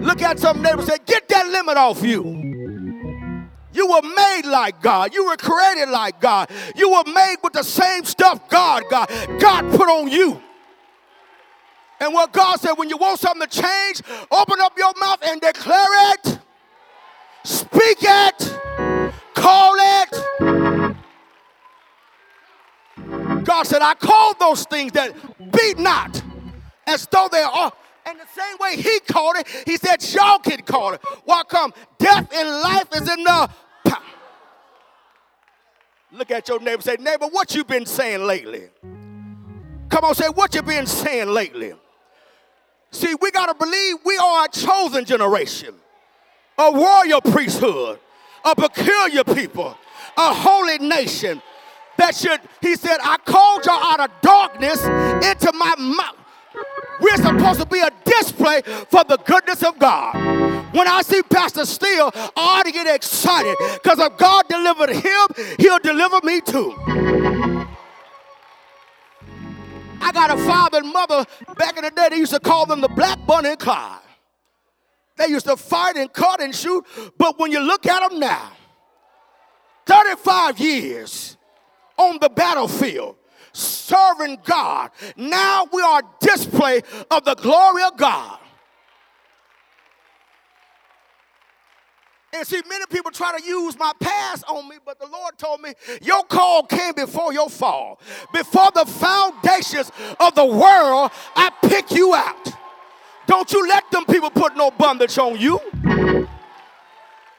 Look 0.00 0.22
at 0.22 0.38
some 0.38 0.62
neighbors 0.62 0.86
say, 0.86 0.96
get 1.04 1.28
that 1.28 1.46
limit 1.48 1.76
off 1.76 2.02
you. 2.02 2.50
You 3.72 3.86
were 3.86 4.02
made 4.02 4.42
like 4.46 4.82
God. 4.82 5.14
You 5.14 5.26
were 5.26 5.36
created 5.36 5.88
like 5.90 6.20
God. 6.20 6.50
You 6.74 6.90
were 6.90 7.04
made 7.06 7.36
with 7.42 7.52
the 7.52 7.62
same 7.62 8.04
stuff 8.04 8.48
God 8.48 8.82
got. 8.90 9.08
God 9.38 9.70
put 9.70 9.88
on 9.88 10.08
you. 10.08 10.42
And 12.00 12.14
what 12.14 12.32
God 12.32 12.58
said, 12.58 12.72
when 12.72 12.88
you 12.88 12.96
want 12.96 13.20
something 13.20 13.46
to 13.46 13.62
change, 13.62 14.02
open 14.30 14.60
up 14.60 14.72
your 14.76 14.92
mouth 14.98 15.18
and 15.22 15.40
declare 15.40 16.12
it, 16.14 16.38
speak 17.44 17.98
it, 18.00 18.58
call 19.34 19.74
it. 19.76 20.10
God 23.44 23.64
said, 23.64 23.82
I 23.82 23.94
call 23.94 24.34
those 24.34 24.64
things 24.64 24.92
that 24.92 25.14
be 25.52 25.74
not 25.76 26.22
as 26.86 27.06
though 27.10 27.28
they 27.30 27.42
are. 27.42 27.72
And 28.06 28.18
the 28.18 28.26
same 28.34 28.56
way 28.58 28.76
he 28.76 29.00
called 29.00 29.36
it, 29.36 29.46
he 29.66 29.76
said, 29.76 30.02
y'all 30.12 30.38
can 30.38 30.62
call 30.62 30.94
it. 30.94 31.00
Why 31.24 31.42
come? 31.48 31.72
Death 31.98 32.32
and 32.34 32.48
life 32.48 32.88
is 32.94 33.08
in 33.08 33.24
the. 33.24 33.50
Look 36.12 36.30
at 36.32 36.48
your 36.48 36.60
neighbor 36.60 36.82
say, 36.82 36.96
neighbor, 36.98 37.26
what 37.26 37.54
you 37.54 37.64
been 37.64 37.86
saying 37.86 38.22
lately? 38.24 38.68
Come 39.88 40.04
on, 40.04 40.14
say, 40.14 40.28
what 40.28 40.54
you 40.54 40.62
been 40.62 40.86
saying 40.86 41.28
lately? 41.28 41.72
See, 42.90 43.14
we 43.20 43.30
got 43.30 43.46
to 43.46 43.54
believe 43.54 43.96
we 44.04 44.16
are 44.16 44.44
a 44.44 44.48
chosen 44.48 45.04
generation, 45.04 45.74
a 46.58 46.72
royal 46.72 47.20
priesthood, 47.20 48.00
a 48.44 48.56
peculiar 48.56 49.22
people, 49.22 49.76
a 50.16 50.34
holy 50.34 50.78
nation 50.78 51.40
that 51.96 52.16
should, 52.16 52.40
he 52.60 52.74
said, 52.74 52.96
I 53.02 53.16
called 53.24 53.64
y'all 53.64 53.84
out 53.84 54.00
of 54.00 54.10
darkness 54.22 54.82
into 54.82 55.52
my 55.52 55.74
mouth. 55.76 56.16
We're 57.00 57.16
supposed 57.16 57.60
to 57.60 57.66
be 57.66 57.80
a 57.80 57.90
display 58.04 58.62
for 58.62 59.04
the 59.04 59.18
goodness 59.24 59.62
of 59.62 59.78
God. 59.78 60.14
When 60.74 60.86
I 60.86 61.02
see 61.02 61.22
Pastor 61.22 61.64
Steele, 61.64 62.10
I 62.14 62.30
ought 62.36 62.66
to 62.66 62.72
get 62.72 62.86
excited 62.86 63.56
because 63.82 63.98
if 63.98 64.16
God 64.16 64.46
delivered 64.48 64.90
him, 64.90 65.56
he'll 65.58 65.78
deliver 65.78 66.20
me 66.22 66.40
too. 66.40 66.76
I 70.02 70.12
got 70.12 70.30
a 70.30 70.36
father 70.44 70.78
and 70.78 70.92
mother 70.92 71.24
back 71.56 71.76
in 71.76 71.84
the 71.84 71.90
day, 71.90 72.08
they 72.10 72.16
used 72.16 72.32
to 72.32 72.40
call 72.40 72.66
them 72.66 72.80
the 72.80 72.88
Black 72.88 73.24
Bunny 73.26 73.56
and. 73.56 74.00
They 75.16 75.26
used 75.26 75.46
to 75.46 75.56
fight 75.56 75.96
and 75.96 76.12
cut 76.12 76.40
and 76.40 76.54
shoot, 76.54 76.84
but 77.18 77.38
when 77.38 77.52
you 77.52 77.60
look 77.60 77.86
at 77.86 78.08
them 78.08 78.18
now, 78.18 78.52
35 79.86 80.58
years 80.58 81.36
on 81.98 82.18
the 82.20 82.30
battlefield, 82.30 83.16
serving 83.52 84.38
God. 84.44 84.90
Now 85.16 85.68
we 85.72 85.82
are 85.82 86.02
display 86.20 86.82
of 87.10 87.24
the 87.24 87.34
glory 87.34 87.82
of 87.82 87.96
God. 87.96 88.38
And 92.32 92.46
see, 92.46 92.62
many 92.68 92.86
people 92.86 93.10
try 93.10 93.36
to 93.36 93.44
use 93.44 93.76
my 93.76 93.92
past 93.98 94.44
on 94.48 94.68
me, 94.68 94.76
but 94.84 95.00
the 95.00 95.06
Lord 95.06 95.36
told 95.36 95.60
me, 95.60 95.72
Your 96.00 96.22
call 96.24 96.62
came 96.62 96.94
before 96.94 97.32
your 97.32 97.50
fall. 97.50 98.00
Before 98.32 98.70
the 98.72 98.84
foundations 98.86 99.90
of 100.20 100.34
the 100.36 100.46
world, 100.46 101.10
I 101.34 101.50
pick 101.62 101.90
you 101.90 102.14
out. 102.14 102.52
Don't 103.26 103.52
you 103.52 103.66
let 103.68 103.90
them 103.90 104.04
people 104.06 104.30
put 104.30 104.56
no 104.56 104.70
bondage 104.70 105.18
on 105.18 105.38
you. 105.38 105.60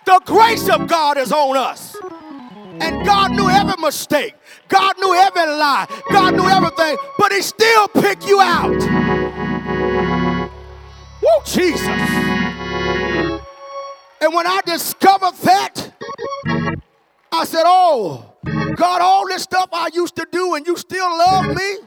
The 0.06 0.22
grace 0.26 0.68
of 0.70 0.88
God 0.88 1.18
is 1.18 1.32
on 1.32 1.56
us. 1.56 1.96
And 2.82 3.06
God 3.06 3.32
knew 3.32 3.50
every 3.50 3.80
mistake. 3.82 4.36
God 4.68 4.98
knew 5.00 5.14
every 5.14 5.46
lie. 5.46 5.88
God 6.12 6.36
knew 6.36 6.48
everything. 6.48 6.98
But 7.18 7.32
He 7.32 7.42
still 7.42 7.88
picked 7.88 8.28
you 8.28 8.42
out. 8.42 8.82
Woo, 11.22 11.44
Jesus. 11.46 11.86
And 14.22 14.34
when 14.34 14.48
I 14.48 14.62
discovered 14.66 15.36
that, 15.44 15.92
I 17.32 17.46
said, 17.46 17.64
Oh, 17.66 18.26
God, 18.76 19.02
all 19.02 19.28
this 19.28 19.44
stuff 19.44 19.70
I 19.72 19.90
used 19.94 20.16
to 20.16 20.28
do 20.32 20.56
and 20.56 20.66
you 20.66 20.76
still 20.76 21.10
love 21.10 21.56
me? 21.56 21.78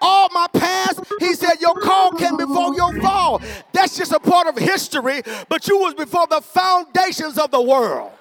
all 0.00 0.28
my 0.32 0.46
past. 0.52 1.00
He 1.20 1.34
said, 1.34 1.54
Your 1.60 1.74
call 1.80 2.12
came 2.12 2.36
before 2.36 2.74
your 2.74 3.00
fall. 3.00 3.40
That's 3.72 3.96
just 3.96 4.12
a 4.12 4.20
part 4.20 4.46
of 4.46 4.56
history, 4.56 5.22
but 5.48 5.66
you 5.68 5.78
was 5.78 5.94
before 5.94 6.26
the 6.26 6.40
foundations 6.40 7.38
of 7.38 7.50
the 7.50 7.60
world. 7.60 8.12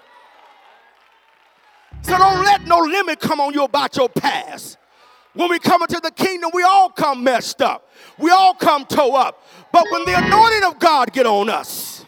So 2.05 2.19
don't 2.19 2.45
let 2.45 2.67
no 2.67 2.81
limit 2.81 3.19
come 3.19 3.39
on 3.39 3.51
you 3.51 3.63
about 3.63 3.97
your 3.97 4.09
past. 4.09 4.77
When 5.33 5.49
we 5.49 5.57
come 5.57 5.81
into 5.81 5.99
the 5.99 6.11
kingdom, 6.11 6.51
we 6.53 6.61
all 6.61 6.91
come 6.91 7.23
messed 7.23 7.63
up. 7.63 7.89
We 8.19 8.29
all 8.29 8.53
come 8.53 8.85
toe 8.85 9.15
up. 9.15 9.43
But 9.71 9.87
when 9.89 10.05
the 10.05 10.15
anointing 10.15 10.63
of 10.65 10.77
God 10.77 11.11
get 11.11 11.25
on 11.25 11.49
us, 11.49 12.05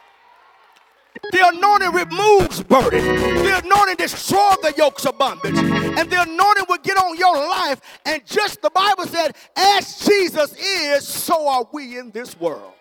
the 1.32 1.48
anointing 1.48 1.94
removes 1.94 2.62
burden. 2.62 3.04
The 3.44 3.62
anointing 3.66 3.96
destroys 3.96 4.58
the 4.62 4.72
yokes 4.78 5.08
of 5.08 5.18
bondage. 5.18 5.58
And 5.58 6.10
the 6.12 6.22
anointing 6.22 6.66
will 6.70 6.78
get 6.78 6.96
on 6.96 7.18
your 7.18 7.36
life. 7.36 7.82
And 8.06 8.24
just 8.24 8.62
the 8.62 8.70
Bible 8.70 9.08
said, 9.08 9.36
as 9.56 10.06
Jesus 10.06 10.54
is, 10.54 11.08
so 11.08 11.48
are 11.50 11.68
we 11.74 11.98
in 11.98 12.12
this 12.12 12.40
world. 12.40 12.74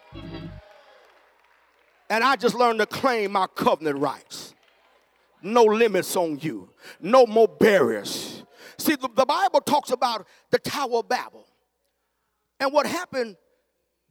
And 2.10 2.22
I 2.22 2.36
just 2.36 2.54
learned 2.54 2.80
to 2.80 2.86
claim 2.86 3.32
my 3.32 3.46
covenant 3.46 3.98
rights. 4.00 4.45
No 5.42 5.64
limits 5.64 6.16
on 6.16 6.38
you, 6.40 6.70
no 7.00 7.26
more 7.26 7.48
barriers. 7.48 8.42
See, 8.78 8.96
the, 8.96 9.08
the 9.14 9.26
Bible 9.26 9.60
talks 9.60 9.90
about 9.90 10.26
the 10.50 10.58
Tower 10.58 10.98
of 10.98 11.08
Babel. 11.08 11.46
And 12.58 12.72
what 12.72 12.86
happened, 12.86 13.36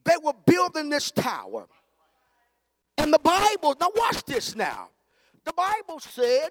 they 0.04 0.16
were 0.24 0.34
building 0.46 0.90
this 0.90 1.12
tower. 1.12 1.68
And 2.98 3.12
the 3.12 3.20
Bible, 3.20 3.76
now 3.80 3.90
watch 3.96 4.24
this 4.26 4.56
now. 4.56 4.90
The 5.44 5.54
Bible 5.54 6.00
said, 6.00 6.50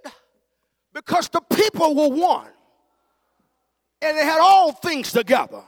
because 0.92 1.28
the 1.28 1.40
people 1.40 1.94
were 1.94 2.14
one 2.14 2.48
and 4.00 4.16
they 4.16 4.24
had 4.24 4.38
all 4.40 4.72
things 4.72 5.12
together. 5.12 5.62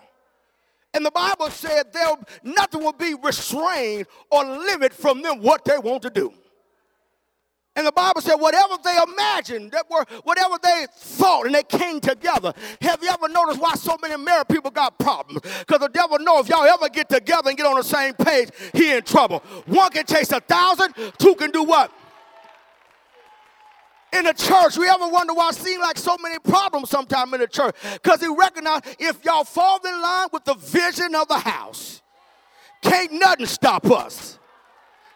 And 0.95 1.05
the 1.05 1.11
Bible 1.11 1.51
said 1.51 1.92
there 1.92 2.14
nothing 2.42 2.83
will 2.83 2.92
be 2.92 3.14
restrained 3.23 4.07
or 4.31 4.45
limit 4.45 4.92
from 4.92 5.23
them 5.23 5.42
what 5.42 5.64
they 5.64 5.79
want 5.79 6.03
to 6.03 6.11
do. 6.11 6.33
And 7.77 7.87
the 7.87 7.93
Bible 7.93 8.23
said, 8.23 8.37
whatever 8.37 8.75
they 8.83 8.97
imagined, 9.07 9.73
that 9.73 9.89
were 9.91 10.05
whatever 10.25 10.57
they 10.62 10.87
thought, 10.97 11.47
and 11.47 11.55
they 11.55 11.62
came 11.62 12.01
together. 12.01 12.55
Have 12.81 13.03
you 13.03 13.11
ever 13.11 13.29
noticed 13.29 13.61
why 13.61 13.75
so 13.75 13.97
many 14.01 14.17
married 14.17 14.49
people 14.49 14.71
got 14.71 14.99
problems? 14.99 15.43
Because 15.43 15.81
the 15.81 15.89
devil 15.89 16.19
knows 16.19 16.47
if 16.47 16.49
y'all 16.49 16.65
ever 16.65 16.89
get 16.89 17.11
together 17.11 17.51
and 17.51 17.57
get 17.57 17.67
on 17.67 17.77
the 17.77 17.85
same 17.85 18.15
page, 18.15 18.49
he 18.73 18.95
in 18.95 19.03
trouble. 19.03 19.41
One 19.67 19.91
can 19.91 20.07
chase 20.07 20.33
a 20.33 20.41
thousand, 20.41 20.95
two 21.19 21.35
can 21.35 21.51
do 21.51 21.62
what? 21.62 21.93
in 24.12 24.25
the 24.25 24.33
church. 24.33 24.79
We 24.79 24.89
ever 24.89 25.09
wonder 25.09 25.35
why 25.35 25.51
it 25.51 25.57
seems 25.57 25.81
like 25.83 25.99
so 25.99 26.17
many 26.23 26.39
problems 26.39 26.89
sometimes 26.89 27.33
in 27.35 27.41
the 27.41 27.47
church? 27.47 27.75
Because 27.93 28.21
he 28.21 28.29
recognized 28.29 28.85
if 28.99 29.23
y'all 29.25 29.45
fall 29.45 29.79
in 29.85 30.01
line 30.01 30.29
with 30.33 30.45
the 30.45 30.55
vision 30.55 31.15
of 31.15 31.29
the 31.29 31.39
house, 31.39 32.01
can't 32.83 33.12
nothing 33.12 33.47
stop 33.47 33.85
us. 33.91 34.39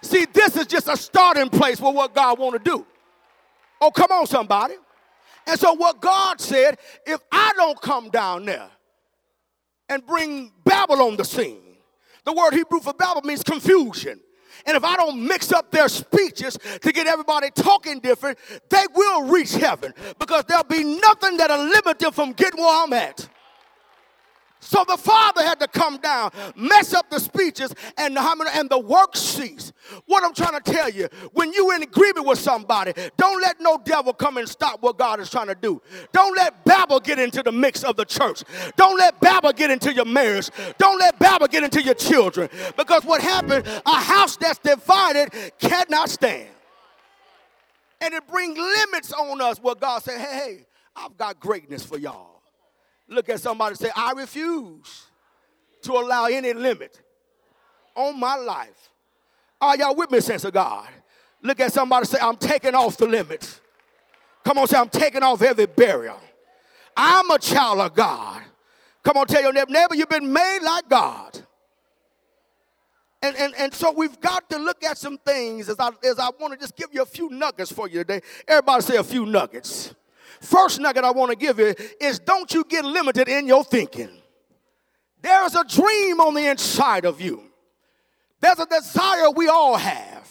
See, 0.03 0.27
this 0.33 0.57
is 0.57 0.67
just 0.67 0.89
a 0.89 0.97
starting 0.97 1.49
place 1.49 1.79
for 1.79 1.93
what 1.93 2.15
God 2.15 2.39
want 2.39 2.63
to 2.63 2.71
do. 2.71 2.87
Oh, 3.81 3.91
come 3.91 4.11
on, 4.11 4.27
somebody. 4.27 4.75
And 5.47 5.59
so 5.59 5.73
what 5.73 6.01
God 6.01 6.41
said, 6.41 6.79
if 7.07 7.21
I 7.33 7.53
don't 7.57 7.81
come 7.81 8.11
down 8.11 8.45
there 8.45 8.69
and 9.89 10.05
bring 10.07 10.53
Babel 10.65 11.03
on 11.03 11.17
the 11.17 11.25
scene, 11.25 11.77
the 12.25 12.33
word 12.33 12.53
Hebrew 12.53 12.81
for 12.81 12.93
Babel 12.93 13.23
means 13.23 13.43
confusion. 13.43 14.21
And 14.67 14.77
if 14.77 14.85
I 14.85 14.97
don't 14.97 15.27
mix 15.27 15.53
up 15.53 15.71
their 15.71 15.89
speeches 15.89 16.59
to 16.83 16.93
get 16.93 17.07
everybody 17.07 17.51
talking 17.51 17.99
different, 18.01 18.39
they 18.69 18.85
will 18.95 19.29
reach 19.29 19.53
heaven 19.55 19.95
because 20.19 20.45
there'll 20.45 20.65
be 20.65 20.85
nothing 20.85 21.39
that'll 21.39 21.65
limit 21.65 21.99
them 21.99 22.13
from 22.13 22.33
getting 22.33 22.61
where 22.61 22.85
I'm 22.85 22.93
at. 22.93 23.27
So 24.61 24.85
the 24.87 24.99
father 24.99 25.43
had 25.43 25.59
to 25.61 25.69
come 25.69 25.97
down, 25.97 26.31
mess 26.55 26.93
up 26.93 27.09
the 27.09 27.19
speeches, 27.19 27.75
and 27.97 28.15
the, 28.15 28.51
and 28.55 28.69
the 28.69 28.79
work 28.79 29.17
cease. 29.17 29.73
What 30.05 30.23
I'm 30.23 30.35
trying 30.35 30.61
to 30.61 30.73
tell 30.73 30.91
you, 30.91 31.09
when 31.33 31.53
you 31.53 31.73
in 31.73 31.83
agreement 31.83 32.27
with 32.27 32.39
somebody, 32.39 32.93
don't 33.17 33.41
let 33.41 33.59
no 33.61 33.81
devil 33.83 34.13
come 34.13 34.37
and 34.37 34.47
stop 34.49 34.83
what 34.83 34.99
God 34.99 35.19
is 35.19 35.31
trying 35.31 35.47
to 35.47 35.55
do. 35.55 35.81
Don't 36.13 36.37
let 36.37 36.63
Babel 36.65 37.01
get 37.01 37.19
into 37.19 37.43
the 37.43 37.51
mix 37.51 37.83
of 37.83 37.97
the 37.97 38.05
church. 38.05 38.45
Don't 38.77 38.99
let 38.99 39.19
Babel 39.19 39.53
get 39.53 39.71
into 39.71 39.95
your 39.95 40.05
marriage. 40.05 40.51
Don't 40.77 40.99
let 40.99 41.19
Babel 41.19 41.47
get 41.47 41.65
into 41.65 41.83
your 41.83 41.95
children. 41.95 42.51
Because 42.77 43.05
what 43.05 43.23
happened, 43.23 43.67
a 43.87 43.95
house 43.95 44.37
that's 44.37 44.59
divided 44.59 45.31
cannot 45.59 46.11
stand. 46.11 46.49
And 48.03 48.15
it 48.15 48.27
brings 48.27 48.59
limits 48.59 49.13
on 49.13 49.41
us 49.41 49.59
where 49.59 49.75
God 49.75 50.03
said, 50.03 50.21
hey, 50.21 50.35
hey, 50.35 50.67
I've 50.95 51.17
got 51.17 51.41
greatness 51.41 51.85
for 51.85 51.99
y'all. 51.99 52.40
Look 53.11 53.29
at 53.29 53.41
somebody 53.41 53.75
say, 53.75 53.91
I 53.95 54.13
refuse 54.13 55.07
to 55.83 55.93
allow 55.93 56.27
any 56.27 56.53
limit 56.53 57.03
on 57.97 58.19
my 58.19 58.37
life. 58.37 58.89
Are 59.61 59.77
y'all 59.77 59.97
with 59.97 60.11
me, 60.13 60.21
sense 60.21 60.45
of 60.45 60.55
God? 60.55 60.89
Look 61.43 61.59
at 61.59 61.73
somebody 61.73 62.07
say, 62.07 62.19
I'm 62.23 62.37
taking 62.37 62.75
off 62.75 62.97
the 62.97 63.07
limits. 63.07 63.61
Come 64.45 64.59
on, 64.59 64.69
say, 64.69 64.79
I'm 64.79 64.89
taking 64.89 65.23
off 65.25 65.43
every 65.43 65.67
barrier. 65.67 66.15
I'm 66.97 67.29
a 67.31 67.39
child 67.39 67.81
of 67.81 67.95
God. 67.95 68.43
Come 69.03 69.17
on, 69.17 69.27
tell 69.27 69.43
your 69.43 69.53
neighbor, 69.53 69.71
neighbor, 69.71 69.97
you've 69.97 70.09
been 70.09 70.33
made 70.33 70.61
like 70.63 70.89
God. 70.89 71.41
And, 73.23 73.37
and, 73.37 73.55
and 73.59 73.75
so 73.75 73.91
we've 73.91 74.19
got 74.21 74.49
to 74.51 74.59
look 74.59 74.85
at 74.85 74.97
some 74.97 75.19
things 75.19 75.69
as 75.69 75.77
I, 75.81 75.91
as 76.05 76.19
I 76.19 76.31
want 76.39 76.55
to 76.55 76.59
just 76.59 76.77
give 76.77 76.89
you 76.93 77.03
a 77.03 77.07
few 77.07 77.29
nuggets 77.29 77.73
for 77.73 77.89
you 77.89 77.99
today. 77.99 78.21
Everybody 78.47 78.83
say 78.83 78.97
a 78.97 79.05
few 79.05 79.27
nuggets. 79.27 79.95
First 80.41 80.81
nugget 80.81 81.05
I 81.05 81.11
want 81.11 81.31
to 81.31 81.37
give 81.37 81.59
you 81.59 81.75
is 82.01 82.19
don't 82.19 82.53
you 82.53 82.65
get 82.65 82.85
limited 82.85 83.29
in 83.29 83.47
your 83.47 83.65
thinking. 83.65 84.11
There 85.23 85.45
is 85.45 85.55
a 85.55 85.65
dream 85.65 86.21
on 86.21 86.35
the 86.35 86.47
inside 86.47 87.05
of 87.05 87.21
you. 87.21 87.43
There's 88.41 88.59
a 88.59 88.67
desire 88.67 89.31
we 89.31 89.49
all 89.49 89.77
have. 89.77 90.29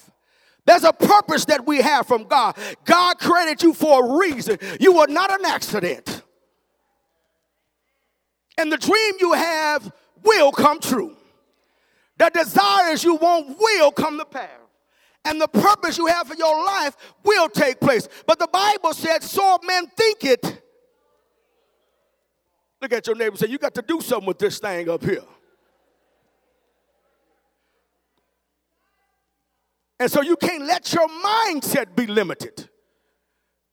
There's 0.65 0.83
a 0.83 0.93
purpose 0.93 1.45
that 1.45 1.65
we 1.65 1.81
have 1.81 2.07
from 2.07 2.23
God. 2.23 2.57
God 2.85 3.19
created 3.19 3.61
you 3.63 3.73
for 3.73 4.05
a 4.05 4.19
reason. 4.19 4.57
You 4.79 4.97
are 4.99 5.07
not 5.07 5.31
an 5.31 5.45
accident. 5.45 6.23
And 8.57 8.71
the 8.71 8.77
dream 8.77 9.13
you 9.19 9.33
have 9.33 9.91
will 10.23 10.51
come 10.51 10.79
true. 10.79 11.15
The 12.17 12.29
desires 12.33 13.03
you 13.03 13.15
want 13.15 13.57
will 13.59 13.91
come 13.91 14.17
to 14.17 14.25
pass 14.25 14.59
and 15.25 15.39
the 15.39 15.47
purpose 15.47 15.97
you 15.97 16.07
have 16.07 16.27
for 16.27 16.35
your 16.35 16.65
life 16.65 16.95
will 17.23 17.49
take 17.49 17.79
place. 17.79 18.07
But 18.25 18.39
the 18.39 18.47
Bible 18.47 18.93
said, 18.93 19.23
so 19.23 19.59
men 19.63 19.87
think 19.87 20.23
it. 20.23 20.61
Look 22.81 22.93
at 22.93 23.05
your 23.07 23.15
neighbor 23.15 23.31
and 23.31 23.39
say, 23.39 23.47
You 23.47 23.57
got 23.57 23.73
to 23.75 23.81
do 23.81 23.99
something 23.99 24.27
with 24.27 24.39
this 24.39 24.59
thing 24.59 24.89
up 24.89 25.03
here. 25.03 25.23
And 29.99 30.09
so 30.09 30.21
you 30.21 30.37
can't 30.37 30.63
let 30.63 30.93
your 30.93 31.09
mindset 31.09 31.93
be 31.93 32.07
limited. 32.07 32.69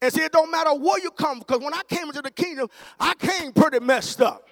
And 0.03 0.13
see, 0.13 0.23
it 0.23 0.33
don't 0.33 0.51
matter 0.51 0.75
where 0.75 1.01
you 1.01 1.13
come, 1.13 1.39
because 1.39 1.61
when 1.61 1.73
I 1.73 1.83
came 1.89 2.09
into 2.09 2.21
the 2.21 2.33
kingdom, 2.33 2.69
I 2.99 3.15
came 3.15 3.53
pretty 3.53 3.79
messed 3.79 4.21
up. 4.21 4.49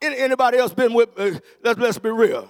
Anybody 0.00 0.58
else 0.58 0.72
been 0.72 0.94
with, 0.94 1.08
uh, 1.18 1.32
let's, 1.64 1.80
let's 1.80 1.98
be 1.98 2.10
real 2.10 2.48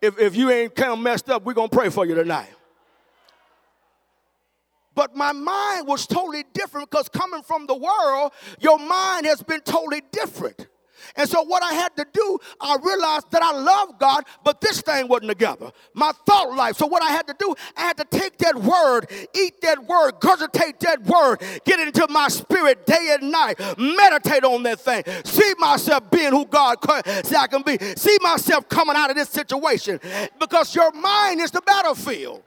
if, 0.00 0.18
if 0.18 0.36
you 0.36 0.50
ain't 0.50 0.74
kind 0.74 0.92
of 0.92 0.98
messed 0.98 1.30
up, 1.30 1.44
we're 1.44 1.54
going 1.54 1.68
to 1.68 1.76
pray 1.76 1.88
for 1.88 2.06
you 2.06 2.14
tonight. 2.14 2.50
But 4.94 5.14
my 5.14 5.32
mind 5.32 5.86
was 5.86 6.06
totally 6.06 6.44
different 6.52 6.90
because 6.90 7.08
coming 7.08 7.42
from 7.42 7.66
the 7.66 7.74
world, 7.74 8.32
your 8.58 8.78
mind 8.78 9.26
has 9.26 9.42
been 9.42 9.60
totally 9.60 10.02
different. 10.12 10.66
And 11.16 11.28
so, 11.28 11.42
what 11.42 11.62
I 11.62 11.74
had 11.74 11.96
to 11.96 12.06
do, 12.12 12.38
I 12.60 12.76
realized 12.82 13.30
that 13.30 13.42
I 13.42 13.52
love 13.52 13.98
God, 13.98 14.24
but 14.44 14.60
this 14.60 14.80
thing 14.80 15.08
wasn't 15.08 15.30
together. 15.30 15.70
My 15.94 16.12
thought 16.26 16.54
life. 16.54 16.76
So, 16.76 16.86
what 16.86 17.02
I 17.02 17.10
had 17.10 17.26
to 17.28 17.36
do, 17.38 17.54
I 17.76 17.82
had 17.82 17.96
to 17.98 18.04
take 18.04 18.38
that 18.38 18.56
word, 18.56 19.10
eat 19.34 19.60
that 19.62 19.84
word, 19.86 20.20
regurgitate 20.20 20.78
that 20.80 21.02
word, 21.02 21.40
get 21.64 21.80
it 21.80 21.88
into 21.88 22.06
my 22.08 22.28
spirit 22.28 22.86
day 22.86 23.16
and 23.18 23.30
night, 23.30 23.58
meditate 23.78 24.44
on 24.44 24.62
that 24.64 24.80
thing, 24.80 25.02
see 25.24 25.52
myself 25.58 26.10
being 26.10 26.30
who 26.30 26.46
God 26.46 26.78
said 27.24 27.36
I 27.36 27.46
can 27.46 27.62
be, 27.62 27.78
see 27.96 28.16
myself 28.20 28.68
coming 28.68 28.96
out 28.96 29.10
of 29.10 29.16
this 29.16 29.28
situation 29.28 30.00
because 30.38 30.74
your 30.74 30.92
mind 30.92 31.40
is 31.40 31.50
the 31.50 31.62
battlefield. 31.62 32.42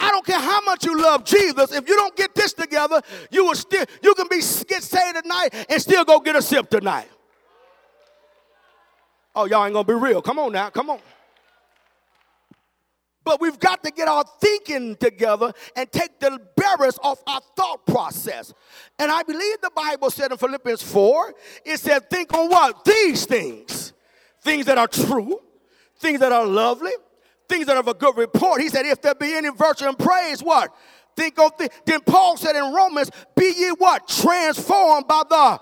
I 0.00 0.10
don't 0.10 0.24
care 0.24 0.40
how 0.40 0.60
much 0.62 0.84
you 0.84 1.00
love 1.00 1.24
Jesus. 1.24 1.72
If 1.72 1.88
you 1.88 1.96
don't 1.96 2.14
get 2.16 2.34
this 2.34 2.52
together, 2.52 3.00
you 3.30 3.44
will 3.44 3.54
still 3.54 3.84
you 4.02 4.14
can 4.14 4.28
be 4.28 4.36
get 4.36 4.82
saved 4.82 5.22
tonight 5.22 5.50
and 5.68 5.82
still 5.82 6.04
go 6.04 6.20
get 6.20 6.36
a 6.36 6.42
sip 6.42 6.70
tonight. 6.70 7.08
Oh, 9.34 9.44
y'all 9.44 9.64
ain't 9.64 9.74
gonna 9.74 9.84
be 9.84 9.94
real. 9.94 10.22
Come 10.22 10.38
on 10.38 10.52
now, 10.52 10.70
come 10.70 10.90
on. 10.90 11.00
But 13.28 13.42
we've 13.42 13.58
got 13.58 13.84
to 13.84 13.90
get 13.90 14.08
our 14.08 14.24
thinking 14.40 14.96
together 14.96 15.52
and 15.76 15.92
take 15.92 16.18
the 16.18 16.40
barriers 16.56 16.98
off 17.02 17.22
our 17.26 17.42
thought 17.54 17.84
process. 17.86 18.54
And 18.98 19.12
I 19.12 19.22
believe 19.22 19.60
the 19.60 19.70
Bible 19.74 20.10
said 20.10 20.32
in 20.32 20.38
Philippians 20.38 20.82
4, 20.82 21.34
it 21.66 21.78
said, 21.78 22.08
think 22.08 22.32
on 22.32 22.48
what? 22.48 22.86
These 22.86 23.26
things. 23.26 23.92
Things 24.40 24.64
that 24.64 24.78
are 24.78 24.88
true, 24.88 25.42
things 25.98 26.20
that 26.20 26.32
are 26.32 26.46
lovely, 26.46 26.92
things 27.48 27.66
that 27.66 27.76
have 27.76 27.88
a 27.88 27.94
good 27.94 28.16
report. 28.16 28.60
He 28.60 28.68
said, 28.68 28.86
if 28.86 29.00
there 29.00 29.14
be 29.14 29.34
any 29.34 29.50
virtue 29.50 29.86
and 29.86 29.98
praise, 29.98 30.42
what? 30.42 30.74
Think 31.16 31.38
of 31.38 31.56
the, 31.58 31.68
then 31.84 32.00
Paul 32.00 32.36
said 32.36 32.54
in 32.56 32.72
Romans, 32.72 33.10
be 33.34 33.52
ye 33.56 33.70
what? 33.78 34.06
Transformed 34.06 35.08
by 35.08 35.22
the 35.28 35.60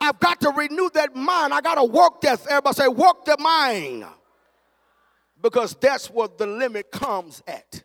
I've 0.00 0.20
got 0.20 0.40
to 0.42 0.50
renew 0.50 0.88
that 0.94 1.14
mind. 1.14 1.52
I 1.52 1.60
got 1.60 1.74
to 1.74 1.84
work 1.84 2.20
that. 2.22 2.40
Everybody 2.46 2.74
say, 2.74 2.88
work 2.88 3.24
the 3.24 3.36
mind. 3.38 4.04
Because 5.40 5.76
that's 5.80 6.08
what 6.08 6.38
the 6.38 6.46
limit 6.46 6.90
comes 6.90 7.42
at. 7.46 7.82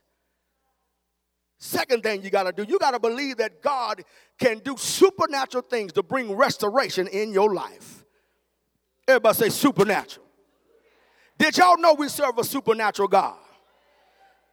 Second 1.58 2.04
thing 2.04 2.22
you 2.24 2.30
got 2.30 2.44
to 2.44 2.52
do, 2.52 2.70
you 2.70 2.78
got 2.78 2.92
to 2.92 3.00
believe 3.00 3.38
that 3.38 3.62
God 3.62 4.04
can 4.38 4.60
do 4.60 4.76
supernatural 4.78 5.64
things 5.64 5.94
to 5.94 6.04
bring 6.04 6.36
restoration 6.36 7.08
in 7.08 7.32
your 7.32 7.54
life. 7.54 8.04
Everybody 9.08 9.36
say 9.38 9.50
supernatural. 9.50 10.23
Did 11.38 11.58
y'all 11.58 11.78
know 11.78 11.94
we 11.94 12.10
serve 12.10 12.38
a 12.38 12.44
supernatural 12.44 13.08
God? 13.08 13.36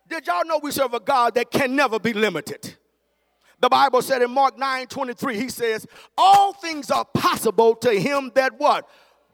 Did 0.08 0.26
y'all 0.26 0.44
know 0.44 0.58
we 0.62 0.72
serve 0.72 0.94
a 0.94 1.00
God 1.00 1.34
that 1.34 1.50
can 1.50 1.76
never 1.76 1.98
be 1.98 2.12
limited? 2.12 2.76
The 3.60 3.68
Bible 3.68 4.02
said 4.02 4.22
in 4.22 4.30
Mark 4.30 4.58
9 4.58 4.86
23, 4.86 5.36
he 5.36 5.48
says, 5.50 5.86
All 6.16 6.52
things 6.54 6.90
are 6.90 7.04
possible 7.04 7.76
to 7.76 7.92
him 7.92 8.32
that 8.34 8.58
what? 8.58 8.88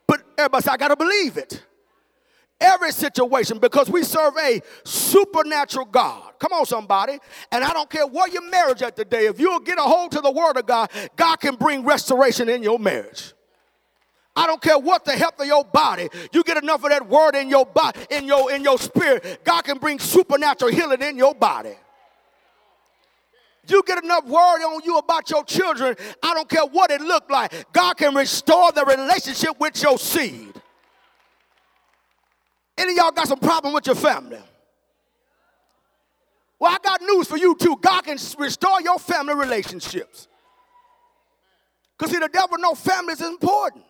But 0.06 0.22
everybody 0.36 0.64
say, 0.64 0.72
I 0.72 0.76
got 0.76 0.88
to 0.88 0.96
believe 0.96 1.36
it. 1.36 1.62
Every 2.60 2.90
situation, 2.90 3.58
because 3.58 3.90
we 3.90 4.02
serve 4.02 4.34
a 4.38 4.60
supernatural 4.82 5.84
God. 5.86 6.32
Come 6.38 6.52
on, 6.52 6.64
somebody. 6.64 7.18
And 7.52 7.62
I 7.62 7.72
don't 7.72 7.88
care 7.88 8.06
what 8.06 8.32
your 8.32 8.48
marriage 8.48 8.82
at 8.82 8.96
today, 8.96 9.26
if 9.26 9.38
you'll 9.38 9.60
get 9.60 9.78
a 9.78 9.82
hold 9.82 10.12
to 10.12 10.20
the 10.20 10.30
word 10.30 10.56
of 10.56 10.66
God, 10.66 10.90
God 11.16 11.36
can 11.36 11.56
bring 11.56 11.84
restoration 11.84 12.48
in 12.48 12.62
your 12.62 12.78
marriage. 12.78 13.34
I 14.36 14.46
don't 14.46 14.60
care 14.60 14.78
what 14.78 15.04
the 15.04 15.12
health 15.12 15.40
of 15.40 15.46
your 15.46 15.64
body. 15.64 16.08
You 16.32 16.44
get 16.44 16.62
enough 16.62 16.84
of 16.84 16.90
that 16.90 17.08
word 17.08 17.34
in 17.34 17.48
your 17.48 17.64
body, 17.64 17.98
in 18.10 18.26
your 18.26 18.52
in 18.52 18.62
your 18.62 18.78
spirit. 18.78 19.40
God 19.44 19.62
can 19.62 19.78
bring 19.78 19.98
supernatural 19.98 20.70
healing 20.70 21.00
in 21.00 21.16
your 21.16 21.34
body. 21.34 21.74
You 23.68 23.82
get 23.84 24.04
enough 24.04 24.24
word 24.26 24.62
on 24.62 24.82
you 24.84 24.98
about 24.98 25.28
your 25.30 25.42
children. 25.44 25.96
I 26.22 26.34
don't 26.34 26.48
care 26.48 26.66
what 26.66 26.90
it 26.90 27.00
looked 27.00 27.30
like. 27.30 27.72
God 27.72 27.94
can 27.94 28.14
restore 28.14 28.70
the 28.72 28.84
relationship 28.84 29.58
with 29.58 29.82
your 29.82 29.98
seed. 29.98 30.52
Any 32.78 32.92
of 32.92 32.96
y'all 32.98 33.10
got 33.10 33.26
some 33.26 33.40
problem 33.40 33.72
with 33.72 33.86
your 33.86 33.96
family? 33.96 34.38
Well, 36.58 36.72
I 36.72 36.78
got 36.82 37.00
news 37.02 37.26
for 37.26 37.36
you 37.36 37.56
too. 37.56 37.76
God 37.80 38.02
can 38.02 38.18
restore 38.38 38.80
your 38.82 38.98
family 38.98 39.34
relationships. 39.34 40.28
Because 41.98 42.12
see, 42.12 42.18
the 42.18 42.28
devil 42.28 42.58
know 42.58 42.74
family 42.74 43.14
is 43.14 43.22
important. 43.22 43.84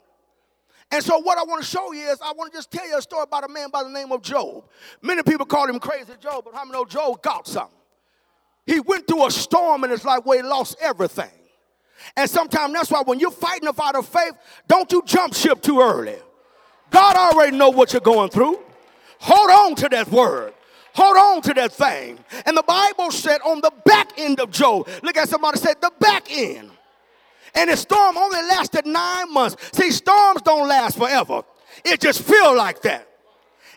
And 0.93 1.03
so, 1.03 1.19
what 1.19 1.37
I 1.37 1.43
want 1.43 1.63
to 1.63 1.69
show 1.69 1.93
you 1.93 2.09
is, 2.09 2.21
I 2.23 2.33
want 2.33 2.53
to 2.53 2.59
just 2.59 2.71
tell 2.71 2.87
you 2.87 2.97
a 2.97 3.03
story 3.03 3.25
about 3.25 3.45
a 3.45 3.49
man 3.49 3.71
by 3.71 3.83
the 3.83 3.89
name 3.89 4.13
of 4.13 4.23
Job. 4.23 4.65
Many 5.03 5.23
people 5.23 5.45
call 5.45 5.69
him 5.69 5.81
crazy 5.81 6.13
Job, 6.21 6.45
but 6.45 6.55
how 6.55 6.65
many 6.65 6.79
know 6.79 6.85
Job 6.85 7.23
got 7.23 7.47
something? 7.47 7.77
He 8.67 8.81
went 8.81 9.07
through 9.07 9.27
a 9.27 9.31
storm 9.31 9.85
in 9.85 9.91
his 9.91 10.05
life 10.05 10.21
where 10.25 10.43
he 10.43 10.49
lost 10.49 10.77
everything. 10.81 11.31
And 12.17 12.29
sometimes 12.29 12.73
that's 12.73 12.91
why 12.91 13.03
when 13.05 13.19
you're 13.19 13.31
fighting 13.31 13.69
a 13.69 13.73
fight 13.73 13.95
of 13.95 14.07
faith, 14.07 14.33
don't 14.69 14.91
you 14.93 15.03
jump 15.07 15.35
ship 15.35 15.63
too 15.63 15.81
early. 15.81 16.17
God 16.91 17.17
already 17.17 17.57
know 17.57 17.71
what 17.71 17.93
you're 17.93 18.01
going 18.01 18.31
through. 18.31 18.61
Hold 19.21 19.51
on 19.51 19.75
to 19.77 19.89
that 19.89 20.11
word. 20.11 20.53
Hold 20.95 21.17
on 21.17 21.43
to 21.43 21.55
that 21.55 21.73
thing. 21.73 22.19
And 22.45 22.57
the 22.57 22.63
Bible 22.63 23.11
said 23.11 23.41
on 23.45 23.61
the 23.61 23.73
back 23.85 24.19
end 24.19 24.41
of 24.41 24.51
Job, 24.51 24.89
look 25.03 25.17
at 25.17 25.29
somebody 25.29 25.59
said 25.59 25.81
the 25.81 25.93
back 26.01 26.31
end. 26.31 26.71
And 27.57 27.71
the 27.71 27.77
storm 27.77 28.17
only 28.17 28.41
lasted 28.43 28.87
nine 28.87 29.33
months. 29.33 29.57
See, 29.73 29.91
storms 29.91 30.43
don't 30.43 30.69
last 30.69 30.99
forever. 30.99 31.43
It 31.85 32.01
just 32.01 32.23
feel 32.23 32.55
like 32.57 32.83
that. 32.83 33.09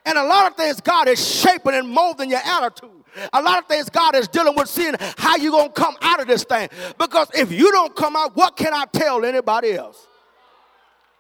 And 0.06 0.18
a 0.18 0.24
lot 0.24 0.52
of 0.52 0.58
things 0.58 0.82
God 0.82 1.08
is 1.08 1.26
shaping 1.26 1.74
and 1.74 1.88
molding 1.88 2.30
your 2.30 2.42
attitude. 2.44 2.89
A 3.34 3.42
lot 3.42 3.60
of 3.60 3.65
things 3.68 3.89
God 3.89 4.15
is 4.15 4.28
dealing 4.28 4.56
with 4.56 4.70
seeing 4.70 4.96
how 5.18 5.36
you 5.38 5.52
going 5.52 5.70
to 5.70 5.74
come 5.74 5.96
out 6.02 6.22
of 6.22 6.28
this 6.28 6.44
thing. 6.44 6.70
Because 6.98 7.30
if 7.34 7.52
you 7.52 7.72
don't 7.72 7.96
come 7.96 8.15
out, 8.15 8.36
what 8.36 8.56
can 8.56 8.74
I 8.74 8.86
tell 8.92 9.26
anybody 9.26 9.74
else? 9.74 10.08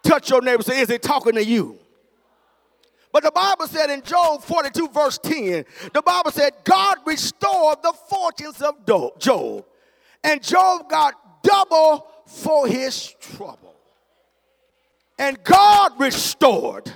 Touch 0.03 0.29
your 0.29 0.41
neighbor 0.41 0.63
say, 0.63 0.79
is 0.81 0.89
he 0.89 0.97
talking 0.97 1.33
to 1.33 1.43
you? 1.43 1.77
But 3.11 3.23
the 3.23 3.31
Bible 3.31 3.67
said 3.67 3.89
in 3.89 4.03
Job 4.03 4.43
42, 4.43 4.89
verse 4.89 5.17
10, 5.17 5.65
the 5.93 6.01
Bible 6.01 6.31
said, 6.31 6.53
God 6.63 6.97
restored 7.05 7.81
the 7.81 7.93
fortunes 8.07 8.61
of 8.61 8.85
Job. 9.17 9.65
And 10.23 10.43
Job 10.43 10.89
got 10.89 11.41
double 11.43 12.07
for 12.29 12.67
his 12.67 13.13
trouble. 13.19 13.73
And 15.17 15.43
God 15.43 15.99
restored 15.99 16.93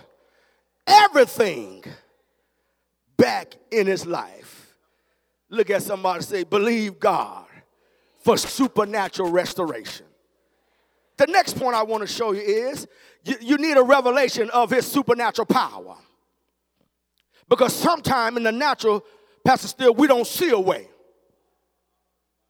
everything 0.85 1.83
back 3.17 3.55
in 3.71 3.87
his 3.87 4.05
life. 4.05 4.75
Look 5.49 5.69
at 5.69 5.81
somebody 5.81 6.23
say, 6.23 6.43
believe 6.43 6.99
God 6.99 7.45
for 8.21 8.37
supernatural 8.37 9.31
restoration. 9.31 10.05
The 11.17 11.27
next 11.27 11.57
point 11.57 11.75
I 11.75 11.83
want 11.83 12.01
to 12.01 12.07
show 12.07 12.31
you 12.31 12.41
is 12.41 12.87
you, 13.23 13.35
you 13.41 13.57
need 13.57 13.77
a 13.77 13.83
revelation 13.83 14.49
of 14.51 14.69
his 14.69 14.85
supernatural 14.85 15.45
power. 15.45 15.95
Because 17.49 17.73
sometime 17.73 18.37
in 18.37 18.43
the 18.43 18.51
natural, 18.51 19.03
Pastor 19.43 19.67
Still, 19.67 19.93
we 19.93 20.07
don't 20.07 20.27
see 20.27 20.49
a 20.49 20.59
way. 20.59 20.87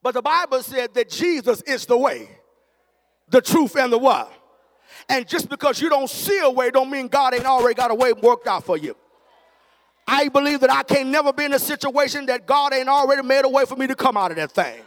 But 0.02 0.14
the 0.14 0.22
Bible 0.22 0.62
said 0.62 0.94
that 0.94 1.10
Jesus 1.10 1.62
is 1.64 1.86
the 1.86 1.98
way 1.98 2.30
the 3.30 3.42
truth, 3.42 3.76
and 3.76 3.92
the 3.92 3.98
what. 3.98 4.32
And 5.10 5.28
just 5.28 5.50
because 5.50 5.82
you 5.82 5.90
don't 5.90 6.10
see 6.10 6.40
a 6.40 6.50
way, 6.50 6.72
don't 6.72 6.90
mean 6.90 7.08
God 7.08 7.34
ain't 7.34 7.46
already 7.46 7.76
got 7.76 7.92
a 7.92 7.96
way 7.96 8.14
worked 8.14 8.48
out 8.48 8.64
for 8.64 8.78
you. 8.78 8.96
I 10.08 10.28
believe 10.30 10.60
that 10.62 10.72
I 10.72 10.84
can 10.84 11.12
never 11.12 11.32
be 11.32 11.46
in 11.46 11.54
a 11.54 11.60
situation 11.60 12.26
that 12.28 12.46
God 12.46 12.74
ain't 12.74 12.90
already 12.90 13.22
made 13.22 13.46
a 13.46 13.50
way 13.50 13.66
for 13.66 13.76
me 13.76 13.88
to 13.88 13.96
come 13.96 14.18
out 14.18 14.32
of 14.32 14.38
that 14.38 14.52
thing. 14.52 14.82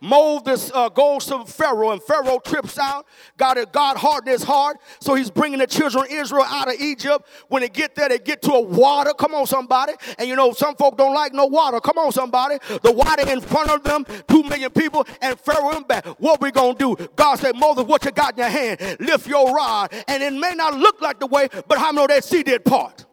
Moses 0.00 0.70
uh, 0.74 0.88
goes 0.88 1.26
to 1.26 1.44
Pharaoh, 1.46 1.92
and 1.92 2.02
Pharaoh 2.02 2.38
trips 2.38 2.78
out. 2.78 3.06
God, 3.36 3.58
God 3.72 3.96
hardened 3.96 4.32
his 4.32 4.42
heart, 4.42 4.78
so 5.00 5.14
he's 5.14 5.30
bringing 5.30 5.58
the 5.58 5.66
children 5.66 6.04
of 6.04 6.10
Israel 6.10 6.44
out 6.46 6.68
of 6.68 6.80
Egypt. 6.80 7.26
When 7.48 7.62
they 7.62 7.68
get 7.68 7.94
there, 7.94 8.08
they 8.08 8.18
get 8.18 8.42
to 8.42 8.52
a 8.52 8.60
water. 8.60 9.12
Come 9.14 9.34
on, 9.34 9.46
somebody. 9.46 9.94
And 10.18 10.28
you 10.28 10.36
know, 10.36 10.52
some 10.52 10.76
folk 10.76 10.98
don't 10.98 11.14
like 11.14 11.32
no 11.32 11.46
water. 11.46 11.80
Come 11.80 11.98
on, 11.98 12.12
somebody. 12.12 12.58
The 12.82 12.92
water 12.92 13.28
in 13.28 13.40
front 13.40 13.70
of 13.70 13.82
them, 13.82 14.04
two 14.28 14.42
million 14.42 14.70
people, 14.70 15.06
and 15.22 15.38
Pharaoh 15.40 15.76
in 15.76 15.84
back. 15.84 16.06
What 16.18 16.40
we 16.40 16.50
gonna 16.50 16.74
do? 16.74 16.96
God 17.16 17.36
said, 17.36 17.56
Moses, 17.56 17.84
what 17.84 18.04
you 18.04 18.10
got 18.10 18.34
in 18.34 18.38
your 18.38 18.48
hand? 18.48 18.98
Lift 19.00 19.26
your 19.26 19.54
rod. 19.54 19.92
And 20.08 20.22
it 20.22 20.32
may 20.32 20.54
not 20.54 20.74
look 20.74 21.00
like 21.00 21.18
the 21.18 21.26
way, 21.26 21.48
but 21.66 21.78
how 21.78 21.92
many 21.92 21.94
know 21.94 22.06
that 22.08 22.24
sea 22.24 22.42
did 22.42 22.64
part? 22.64 23.06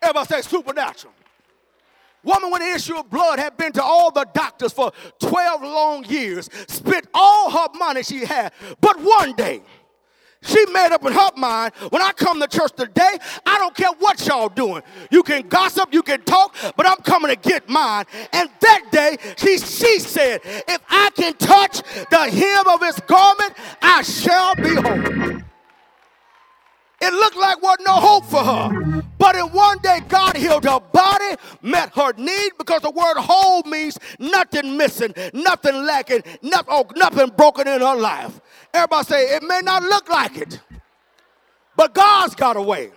Everybody 0.00 0.26
say 0.28 0.42
supernatural. 0.42 1.12
Woman 2.24 2.50
with 2.50 2.62
an 2.62 2.74
issue 2.74 2.96
of 2.96 3.08
blood 3.10 3.38
had 3.38 3.56
been 3.56 3.72
to 3.72 3.82
all 3.82 4.10
the 4.10 4.26
doctors 4.34 4.72
for 4.72 4.92
12 5.20 5.62
long 5.62 6.04
years, 6.04 6.48
spent 6.66 7.06
all 7.14 7.50
her 7.50 7.68
money 7.74 8.02
she 8.02 8.24
had. 8.24 8.52
But 8.80 9.00
one 9.00 9.34
day, 9.34 9.62
she 10.42 10.64
made 10.66 10.92
up 10.92 11.04
in 11.04 11.12
her 11.12 11.30
mind 11.36 11.74
when 11.90 12.00
I 12.00 12.12
come 12.12 12.40
to 12.40 12.46
church 12.46 12.72
today, 12.76 13.18
I 13.44 13.58
don't 13.58 13.74
care 13.74 13.90
what 13.98 14.24
y'all 14.26 14.48
doing. 14.48 14.82
You 15.10 15.22
can 15.22 15.48
gossip, 15.48 15.92
you 15.92 16.02
can 16.02 16.22
talk, 16.22 16.54
but 16.76 16.88
I'm 16.88 16.98
coming 16.98 17.30
to 17.30 17.36
get 17.36 17.68
mine. 17.68 18.04
And 18.32 18.48
that 18.60 18.84
day, 18.92 19.16
she, 19.36 19.58
she 19.58 19.98
said, 19.98 20.40
If 20.44 20.80
I 20.88 21.10
can 21.14 21.34
touch 21.34 21.82
the 22.10 22.30
hem 22.30 22.68
of 22.68 22.80
his 22.80 23.00
garment, 23.06 23.54
I 23.82 24.02
shall 24.02 24.54
be 24.54 24.74
whole. 24.74 25.42
It 27.00 27.12
looked 27.12 27.36
like 27.36 27.62
wasn't 27.62 27.86
no 27.86 27.94
hope 27.94 28.24
for 28.24 28.42
her. 28.42 29.02
But 29.18 29.36
in 29.36 29.46
one 29.46 29.78
day, 29.78 30.00
God 30.08 30.36
healed 30.36 30.64
her 30.64 30.80
body, 30.80 31.36
met 31.62 31.94
her 31.94 32.12
need, 32.14 32.52
because 32.58 32.82
the 32.82 32.90
word 32.90 33.16
whole 33.16 33.62
means 33.62 33.98
nothing 34.18 34.76
missing, 34.76 35.14
nothing 35.32 35.74
lacking, 35.84 36.22
nothing, 36.42 36.68
oh, 36.68 36.86
nothing 36.96 37.30
broken 37.36 37.68
in 37.68 37.80
her 37.80 37.94
life. 37.94 38.40
Everybody 38.74 39.04
say, 39.06 39.36
it 39.36 39.42
may 39.42 39.60
not 39.60 39.82
look 39.82 40.08
like 40.08 40.36
it, 40.38 40.60
but 41.76 41.94
God's 41.94 42.34
got 42.34 42.56
a 42.56 42.62
way. 42.62 42.90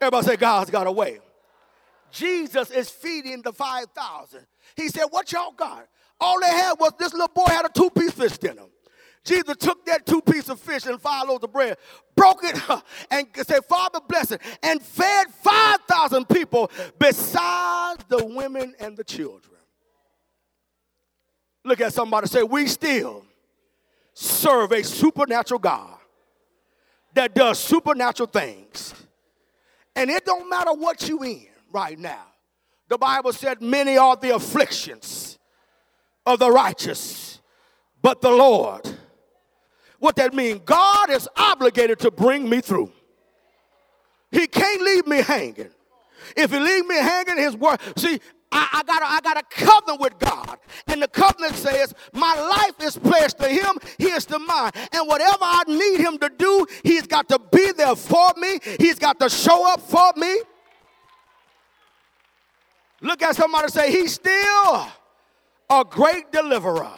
Everybody 0.00 0.26
say, 0.26 0.36
God's 0.36 0.70
got 0.70 0.86
a 0.86 0.92
way. 0.92 1.20
Jesus 2.10 2.70
is 2.70 2.88
feeding 2.88 3.42
the 3.42 3.52
5,000. 3.52 4.40
He 4.76 4.88
said, 4.88 5.04
What 5.10 5.30
y'all 5.32 5.52
got? 5.52 5.86
All 6.18 6.40
they 6.40 6.48
had 6.50 6.74
was 6.78 6.92
this 6.98 7.12
little 7.12 7.28
boy 7.28 7.46
had 7.46 7.64
a 7.64 7.68
two 7.68 7.90
piece 7.90 8.12
fish 8.12 8.38
dinner. 8.38 8.62
Jesus 9.24 9.56
took 9.56 9.84
that 9.86 10.06
two 10.06 10.22
piece 10.22 10.48
of 10.48 10.58
fish 10.58 10.86
and 10.86 11.00
five 11.00 11.28
loaves 11.28 11.44
of 11.44 11.52
bread, 11.52 11.76
broke 12.16 12.42
it, 12.42 12.58
and 13.10 13.26
said, 13.34 13.64
Father, 13.64 14.00
bless 14.08 14.32
it, 14.32 14.40
and 14.62 14.82
fed 14.82 15.26
5,000 15.28 16.28
people 16.28 16.70
besides 16.98 18.04
the 18.08 18.24
women 18.24 18.74
and 18.80 18.96
the 18.96 19.04
children. 19.04 19.56
Look 21.64 21.80
at 21.80 21.92
somebody 21.92 22.26
say, 22.26 22.42
We 22.42 22.66
still 22.66 23.24
serve 24.14 24.72
a 24.72 24.82
supernatural 24.82 25.60
God 25.60 25.98
that 27.14 27.34
does 27.34 27.58
supernatural 27.58 28.28
things. 28.28 28.94
And 29.94 30.08
it 30.08 30.24
don't 30.24 30.48
matter 30.48 30.72
what 30.72 31.06
you 31.08 31.22
in 31.22 31.48
right 31.70 31.98
now. 31.98 32.24
The 32.88 32.96
Bible 32.96 33.32
said, 33.34 33.60
Many 33.60 33.98
are 33.98 34.16
the 34.16 34.34
afflictions 34.34 35.38
of 36.24 36.38
the 36.38 36.50
righteous, 36.50 37.40
but 38.00 38.22
the 38.22 38.30
Lord 38.30 38.88
what 40.00 40.16
that 40.16 40.34
means, 40.34 40.62
God 40.64 41.10
is 41.10 41.28
obligated 41.36 42.00
to 42.00 42.10
bring 42.10 42.48
me 42.48 42.60
through. 42.60 42.90
He 44.32 44.46
can't 44.46 44.82
leave 44.82 45.06
me 45.06 45.22
hanging. 45.22 45.70
If 46.36 46.50
he 46.50 46.58
leave 46.58 46.86
me 46.86 46.96
hanging, 46.96 47.36
his 47.36 47.56
word. 47.56 47.78
See, 47.96 48.18
I, 48.52 48.68
I, 48.72 48.82
got 48.82 49.02
I 49.02 49.20
got 49.20 49.36
a 49.36 49.42
covenant 49.42 50.00
with 50.00 50.18
God. 50.18 50.58
And 50.86 51.02
the 51.02 51.08
covenant 51.08 51.54
says, 51.54 51.94
My 52.12 52.34
life 52.34 52.86
is 52.86 52.98
pledged 52.98 53.38
to 53.38 53.48
Him, 53.48 53.78
He 53.98 54.06
is 54.06 54.24
to 54.26 54.38
mine. 54.38 54.72
And 54.92 55.06
whatever 55.06 55.42
I 55.42 55.62
need 55.68 56.00
Him 56.00 56.18
to 56.18 56.30
do, 56.30 56.66
He's 56.82 57.06
got 57.06 57.28
to 57.28 57.38
be 57.52 57.72
there 57.72 57.94
for 57.94 58.32
me, 58.36 58.58
He's 58.78 58.98
got 58.98 59.20
to 59.20 59.28
show 59.28 59.70
up 59.72 59.80
for 59.80 60.12
me. 60.16 60.40
Look 63.02 63.22
at 63.22 63.36
somebody 63.36 63.68
say, 63.68 63.90
He's 63.90 64.14
still 64.14 64.88
a 65.70 65.84
great 65.88 66.32
deliverer. 66.32 66.90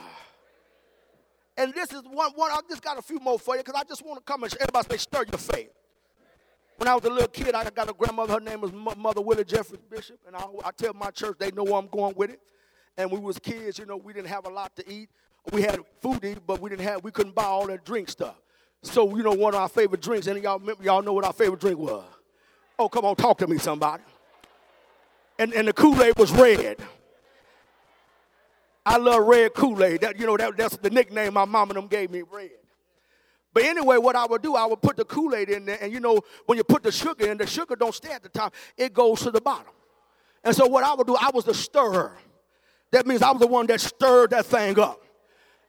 And 1.56 1.74
this 1.74 1.92
is 1.92 2.02
one, 2.02 2.32
one 2.32 2.50
I 2.50 2.60
just 2.68 2.82
got 2.82 2.98
a 2.98 3.02
few 3.02 3.18
more 3.18 3.38
for 3.38 3.56
you 3.56 3.62
because 3.62 3.78
I 3.78 3.84
just 3.84 4.04
want 4.04 4.24
to 4.24 4.32
come 4.32 4.42
and 4.42 4.54
everybody 4.60 4.88
say, 4.90 4.96
stir 4.96 5.24
your 5.30 5.38
faith. 5.38 5.70
When 6.78 6.88
I 6.88 6.94
was 6.94 7.04
a 7.04 7.10
little 7.10 7.28
kid, 7.28 7.54
I 7.54 7.68
got 7.70 7.90
a 7.90 7.92
grandmother, 7.92 8.34
her 8.34 8.40
name 8.40 8.60
was 8.60 8.72
Mother 8.72 9.20
Willie 9.20 9.44
Jeffries 9.44 9.80
Bishop, 9.88 10.18
and 10.26 10.34
I, 10.34 10.44
I 10.64 10.70
tell 10.76 10.94
my 10.94 11.10
church 11.10 11.36
they 11.38 11.50
know 11.50 11.62
where 11.62 11.74
I'm 11.74 11.86
going 11.86 12.14
with 12.16 12.30
it. 12.30 12.40
and 12.96 13.10
we 13.10 13.18
was 13.18 13.38
kids, 13.38 13.78
you 13.78 13.86
know, 13.86 13.96
we 13.96 14.12
didn't 14.12 14.28
have 14.28 14.46
a 14.46 14.50
lot 14.50 14.74
to 14.76 14.92
eat. 14.92 15.08
We 15.52 15.62
had 15.62 15.78
food 16.00 16.22
to 16.22 16.32
eat, 16.32 16.38
but 16.46 16.60
we 16.60 16.70
didn't 16.70 16.82
have, 16.82 17.04
we 17.04 17.10
couldn't 17.10 17.34
buy 17.34 17.44
all 17.44 17.66
that 17.66 17.84
drink 17.84 18.08
stuff. 18.08 18.36
So, 18.82 19.16
you 19.16 19.22
know, 19.22 19.32
one 19.32 19.54
of 19.54 19.60
our 19.60 19.68
favorite 19.68 20.00
drinks, 20.00 20.26
and 20.26 20.42
y'all 20.42 20.58
remember, 20.58 20.82
y'all 20.82 21.02
know 21.02 21.12
what 21.12 21.24
our 21.24 21.32
favorite 21.32 21.60
drink 21.60 21.78
was. 21.78 22.04
Oh, 22.78 22.88
come 22.88 23.04
on, 23.04 23.16
talk 23.16 23.38
to 23.38 23.46
me, 23.46 23.58
somebody. 23.58 24.02
And, 25.38 25.52
and 25.52 25.68
the 25.68 25.72
Kool-Aid 25.72 26.18
was 26.18 26.32
red. 26.32 26.78
I 28.84 28.96
love 28.96 29.26
red 29.26 29.54
Kool-Aid. 29.54 30.00
That, 30.00 30.18
you 30.18 30.26
know, 30.26 30.36
that, 30.36 30.56
that's 30.56 30.76
the 30.76 30.90
nickname 30.90 31.34
my 31.34 31.44
mom 31.44 31.70
and 31.70 31.76
them 31.76 31.86
gave 31.86 32.10
me, 32.10 32.22
red. 32.30 32.50
But 33.54 33.64
anyway, 33.64 33.98
what 33.98 34.16
I 34.16 34.26
would 34.26 34.42
do, 34.42 34.56
I 34.56 34.64
would 34.66 34.80
put 34.80 34.96
the 34.96 35.04
Kool-Aid 35.04 35.50
in 35.50 35.66
there, 35.66 35.78
and 35.80 35.92
you 35.92 36.00
know, 36.00 36.20
when 36.46 36.56
you 36.56 36.64
put 36.64 36.82
the 36.82 36.90
sugar 36.90 37.30
in, 37.30 37.36
the 37.36 37.46
sugar 37.46 37.76
don't 37.76 37.94
stay 37.94 38.10
at 38.10 38.22
the 38.22 38.28
top, 38.28 38.54
it 38.76 38.94
goes 38.94 39.20
to 39.20 39.30
the 39.30 39.40
bottom. 39.40 39.72
And 40.42 40.56
so 40.56 40.66
what 40.66 40.84
I 40.84 40.94
would 40.94 41.06
do, 41.06 41.16
I 41.16 41.30
was 41.32 41.44
the 41.44 41.54
stirrer. 41.54 42.16
That 42.90 43.06
means 43.06 43.22
I 43.22 43.30
was 43.30 43.40
the 43.40 43.46
one 43.46 43.66
that 43.66 43.80
stirred 43.80 44.30
that 44.30 44.46
thing 44.46 44.78
up. 44.78 45.00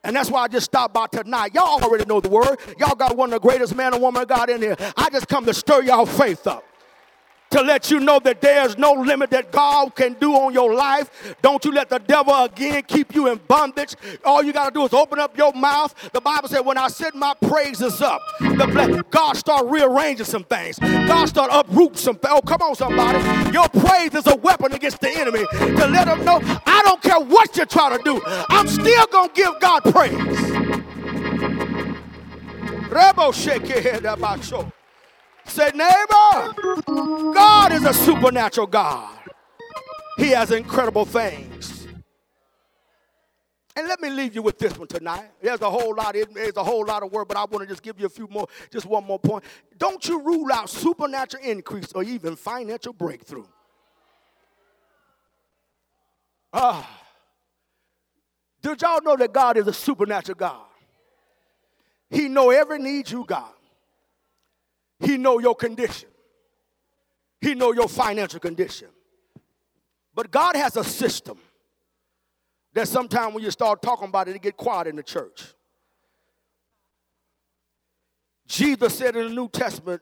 And 0.03 0.15
that's 0.15 0.29
why 0.29 0.41
I 0.41 0.47
just 0.47 0.65
stopped 0.65 0.93
by 0.93 1.07
tonight. 1.07 1.53
Y'all 1.53 1.81
already 1.81 2.05
know 2.05 2.19
the 2.19 2.29
word. 2.29 2.57
Y'all 2.77 2.95
got 2.95 3.15
one 3.15 3.31
of 3.31 3.41
the 3.41 3.47
greatest 3.47 3.75
man 3.75 3.93
and 3.93 4.01
woman 4.01 4.23
of 4.23 4.27
God 4.27 4.49
in 4.49 4.61
here. 4.61 4.75
I 4.97 5.09
just 5.09 5.27
come 5.27 5.45
to 5.45 5.53
stir 5.53 5.83
y'all 5.83 6.05
faith 6.05 6.45
up 6.47 6.65
to 7.53 7.61
let 7.61 7.91
you 7.91 7.99
know 7.99 8.19
that 8.19 8.41
there's 8.41 8.79
no 8.79 8.93
limit 8.93 9.29
that 9.29 9.51
God 9.51 9.93
can 9.93 10.13
do 10.13 10.33
on 10.33 10.53
your 10.53 10.73
life. 10.73 11.35
Don't 11.43 11.63
you 11.63 11.71
let 11.71 11.87
the 11.87 11.99
devil 11.99 12.33
again 12.43 12.81
keep 12.87 13.13
you 13.13 13.27
in 13.27 13.39
bondage. 13.47 13.95
All 14.25 14.41
you 14.41 14.51
got 14.51 14.69
to 14.69 14.71
do 14.73 14.83
is 14.85 14.93
open 14.93 15.19
up 15.19 15.37
your 15.37 15.53
mouth. 15.53 15.93
The 16.13 16.19
Bible 16.19 16.49
said, 16.49 16.61
when 16.61 16.79
I 16.79 16.87
send 16.87 17.13
my 17.13 17.35
praises 17.41 18.01
up, 18.01 18.21
the 18.39 19.05
God 19.11 19.37
start 19.37 19.67
rearranging 19.67 20.25
some 20.25 20.43
things. 20.43 20.79
God 20.79 21.27
start 21.27 21.51
uproot 21.53 21.95
some 21.97 22.15
things. 22.15 22.33
Oh, 22.35 22.41
come 22.41 22.61
on, 22.63 22.75
somebody. 22.75 23.19
Your 23.51 23.69
praise 23.69 24.15
is 24.15 24.25
a 24.25 24.35
weapon 24.35 24.73
against 24.73 24.99
the 24.99 25.11
enemy 25.11 25.45
to 25.51 25.87
let 25.87 26.05
them 26.05 26.25
know, 26.25 26.41
I 26.65 26.81
don't 26.83 27.01
care 27.03 27.19
what 27.19 27.55
you're 27.55 27.67
trying 27.67 27.97
to 27.97 28.03
do. 28.03 28.19
I'm 28.25 28.67
still 28.67 29.05
going 29.07 29.29
to 29.29 29.35
give 29.35 29.59
God 29.59 29.83
praise. 29.83 30.13
Rebo 32.89 33.31
shake 33.31 33.69
your 33.69 33.81
head 33.81 34.05
about 34.05 34.43
show. 34.43 34.71
Say, 35.45 35.71
neighbor, 35.73 36.53
God 37.33 37.71
is 37.73 37.83
a 37.85 37.93
supernatural 37.93 38.67
God. 38.67 39.17
He 40.17 40.29
has 40.29 40.51
incredible 40.51 41.05
things. 41.05 41.87
And 43.75 43.87
let 43.87 43.99
me 43.99 44.09
leave 44.09 44.35
you 44.35 44.43
with 44.43 44.59
this 44.59 44.77
one 44.77 44.87
tonight. 44.87 45.31
There's 45.41 45.61
a 45.61 45.69
whole 45.69 45.95
lot, 45.95 46.13
there's 46.13 46.57
a 46.57 46.63
whole 46.63 46.85
lot 46.85 47.01
of 47.01 47.11
word, 47.11 47.27
but 47.27 47.37
I 47.37 47.45
want 47.45 47.61
to 47.61 47.65
just 47.65 47.81
give 47.81 47.99
you 47.99 48.05
a 48.05 48.09
few 48.09 48.27
more, 48.27 48.47
just 48.71 48.85
one 48.85 49.03
more 49.03 49.17
point. 49.17 49.43
Don't 49.77 50.07
you 50.07 50.21
rule 50.21 50.51
out 50.53 50.69
supernatural 50.69 51.43
increase 51.43 51.91
or 51.93 52.03
even 52.03 52.35
financial 52.35 52.93
breakthrough. 52.93 53.45
Ah. 56.51 56.87
Did 58.61 58.81
y'all 58.81 59.01
know 59.01 59.17
that 59.17 59.33
God 59.33 59.57
is 59.57 59.67
a 59.67 59.73
supernatural 59.73 60.37
God? 60.37 60.65
He 62.11 62.29
know 62.29 62.51
every 62.51 62.77
need 62.77 63.09
you 63.09 63.25
got. 63.25 63.52
He 65.03 65.17
know 65.17 65.39
your 65.39 65.55
condition. 65.55 66.09
He 67.41 67.55
know 67.55 67.73
your 67.73 67.89
financial 67.89 68.39
condition. 68.39 68.87
But 70.15 70.31
God 70.31 70.55
has 70.55 70.77
a 70.77 70.83
system 70.83 71.37
that 72.73 72.87
sometimes 72.87 73.33
when 73.33 73.43
you 73.43 73.51
start 73.51 73.81
talking 73.81 74.07
about 74.07 74.27
it, 74.27 74.35
it 74.35 74.41
get 74.41 74.57
quiet 74.57 74.87
in 74.87 74.95
the 74.95 75.03
church. 75.03 75.43
Jesus 78.47 78.97
said 78.97 79.15
in 79.15 79.27
the 79.27 79.33
New 79.33 79.49
Testament, 79.49 80.01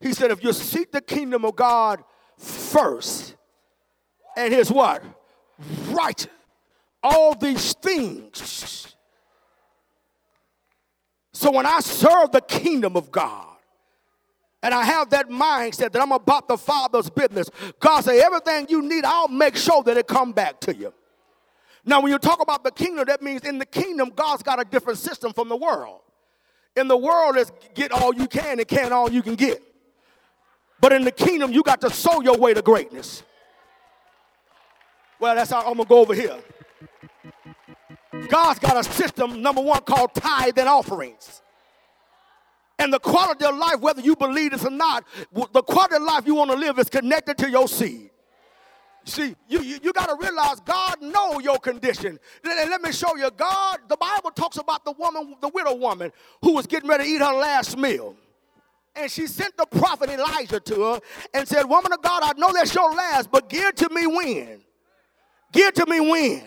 he 0.00 0.12
said, 0.12 0.30
if 0.30 0.42
you 0.42 0.52
seek 0.52 0.92
the 0.92 1.00
kingdom 1.00 1.44
of 1.44 1.56
God 1.56 2.02
first, 2.36 3.36
and 4.36 4.54
his 4.54 4.70
what? 4.70 5.02
Right. 5.88 6.26
All 7.02 7.34
these 7.34 7.72
things. 7.74 8.94
So 11.32 11.50
when 11.50 11.66
I 11.66 11.80
serve 11.80 12.32
the 12.32 12.40
kingdom 12.40 12.96
of 12.96 13.10
God, 13.10 13.47
and 14.62 14.74
I 14.74 14.84
have 14.84 15.10
that 15.10 15.28
mindset 15.28 15.92
that 15.92 16.02
I'm 16.02 16.12
about 16.12 16.48
the 16.48 16.58
Father's 16.58 17.08
business. 17.08 17.48
God 17.78 18.02
said, 18.04 18.16
everything 18.16 18.66
you 18.68 18.82
need, 18.82 19.04
I'll 19.04 19.28
make 19.28 19.56
sure 19.56 19.82
that 19.84 19.96
it 19.96 20.06
come 20.06 20.32
back 20.32 20.60
to 20.60 20.74
you. 20.74 20.92
Now, 21.84 22.00
when 22.00 22.12
you 22.12 22.18
talk 22.18 22.42
about 22.42 22.64
the 22.64 22.72
kingdom, 22.72 23.04
that 23.06 23.22
means 23.22 23.42
in 23.42 23.58
the 23.58 23.66
kingdom, 23.66 24.10
God's 24.14 24.42
got 24.42 24.60
a 24.60 24.64
different 24.64 24.98
system 24.98 25.32
from 25.32 25.48
the 25.48 25.56
world. 25.56 26.00
In 26.76 26.88
the 26.88 26.96
world, 26.96 27.36
is 27.36 27.50
get 27.74 27.92
all 27.92 28.14
you 28.14 28.26
can 28.26 28.58
and 28.58 28.68
can 28.68 28.92
all 28.92 29.10
you 29.10 29.22
can 29.22 29.36
get. 29.36 29.62
But 30.80 30.92
in 30.92 31.04
the 31.04 31.12
kingdom, 31.12 31.52
you 31.52 31.62
got 31.62 31.80
to 31.80 31.90
sow 31.90 32.20
your 32.20 32.36
way 32.36 32.54
to 32.54 32.62
greatness. 32.62 33.22
Well, 35.18 35.34
that's 35.34 35.50
how 35.50 35.60
I'm 35.60 35.76
gonna 35.76 35.84
go 35.84 35.98
over 35.98 36.14
here. 36.14 36.38
God's 38.28 38.58
got 38.58 38.76
a 38.76 38.84
system, 38.84 39.42
number 39.42 39.60
one, 39.60 39.80
called 39.82 40.14
tithe 40.14 40.58
and 40.58 40.68
offerings. 40.68 41.42
And 42.78 42.92
the 42.92 43.00
quality 43.00 43.44
of 43.44 43.56
life, 43.56 43.80
whether 43.80 44.00
you 44.00 44.14
believe 44.14 44.52
this 44.52 44.64
or 44.64 44.70
not, 44.70 45.04
the 45.32 45.62
quality 45.62 45.96
of 45.96 46.02
life 46.02 46.26
you 46.26 46.36
want 46.36 46.50
to 46.50 46.56
live 46.56 46.78
is 46.78 46.88
connected 46.88 47.36
to 47.38 47.50
your 47.50 47.66
seed. 47.66 48.10
See, 49.04 49.34
you, 49.48 49.62
you, 49.62 49.78
you 49.82 49.92
got 49.92 50.06
to 50.06 50.16
realize 50.20 50.60
God 50.60 51.00
know 51.00 51.40
your 51.40 51.58
condition. 51.58 52.20
And 52.44 52.70
let 52.70 52.82
me 52.82 52.92
show 52.92 53.16
you, 53.16 53.30
God, 53.30 53.78
the 53.88 53.96
Bible 53.96 54.30
talks 54.30 54.58
about 54.58 54.84
the 54.84 54.92
woman, 54.92 55.34
the 55.40 55.48
widow 55.48 55.74
woman, 55.74 56.12
who 56.42 56.54
was 56.54 56.66
getting 56.66 56.88
ready 56.88 57.04
to 57.04 57.10
eat 57.10 57.18
her 57.20 57.32
last 57.32 57.76
meal. 57.76 58.14
And 58.94 59.10
she 59.10 59.26
sent 59.26 59.56
the 59.56 59.66
prophet 59.66 60.10
Elijah 60.10 60.60
to 60.60 60.74
her 60.82 61.00
and 61.32 61.48
said, 61.48 61.64
Woman 61.64 61.92
of 61.92 62.02
God, 62.02 62.22
I 62.22 62.32
know 62.38 62.52
that's 62.52 62.74
your 62.74 62.92
last, 62.92 63.30
but 63.30 63.48
give 63.48 63.74
to 63.76 63.88
me 63.90 64.06
when. 64.06 64.60
Give 65.52 65.72
to 65.74 65.86
me 65.86 66.00
when. 66.00 66.44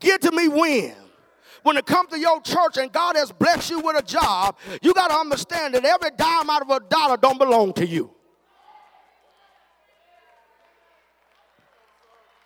Give 0.00 0.20
to 0.20 0.32
me 0.32 0.48
when 0.48 0.94
when 1.64 1.76
it 1.76 1.86
comes 1.86 2.10
to 2.10 2.18
your 2.18 2.40
church 2.42 2.76
and 2.76 2.92
God 2.92 3.16
has 3.16 3.32
blessed 3.32 3.70
you 3.70 3.80
with 3.80 3.98
a 3.98 4.02
job, 4.02 4.56
you 4.82 4.94
got 4.94 5.08
to 5.08 5.16
understand 5.16 5.74
that 5.74 5.84
every 5.84 6.10
dime 6.16 6.48
out 6.48 6.62
of 6.62 6.70
a 6.70 6.78
dollar 6.88 7.16
don't 7.16 7.38
belong 7.38 7.72
to 7.74 7.86
you. 7.86 8.10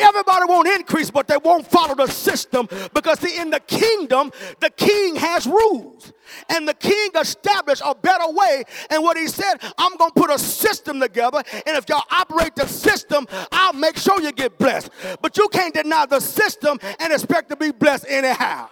Everybody 0.01 0.45
won't 0.47 0.69
increase, 0.69 1.11
but 1.11 1.27
they 1.27 1.37
won't 1.37 1.67
follow 1.67 1.97
the 1.97 2.07
system 2.07 2.69
because 2.95 3.19
see, 3.19 3.37
in 3.37 3.51
the 3.51 3.59
kingdom, 3.59 4.31
the 4.61 4.71
king 4.71 5.17
has 5.17 5.45
rules. 5.45 6.13
And 6.49 6.69
the 6.69 6.75
king 6.75 7.11
established 7.21 7.83
a 7.85 7.97
better 7.97 8.31
way. 8.31 8.63
And 8.91 9.03
what 9.03 9.17
he 9.17 9.27
said, 9.27 9.55
I'm 9.77 9.97
going 9.97 10.13
to 10.13 10.21
put 10.21 10.31
a 10.31 10.39
system 10.39 11.01
together. 11.01 11.43
And 11.67 11.77
if 11.77 11.89
y'all 11.89 12.05
operate 12.13 12.55
the 12.55 12.69
system, 12.69 13.27
I'll 13.51 13.73
make 13.73 13.97
sure 13.97 14.21
you 14.23 14.31
get 14.31 14.57
blessed. 14.57 14.91
But 15.21 15.37
you 15.37 15.49
can't 15.49 15.75
deny 15.75 16.07
the 16.07 16.21
system 16.21 16.79
and 17.01 17.13
expect 17.13 17.49
to 17.49 17.57
be 17.57 17.73
blessed 17.73 18.07
anyhow. 18.09 18.69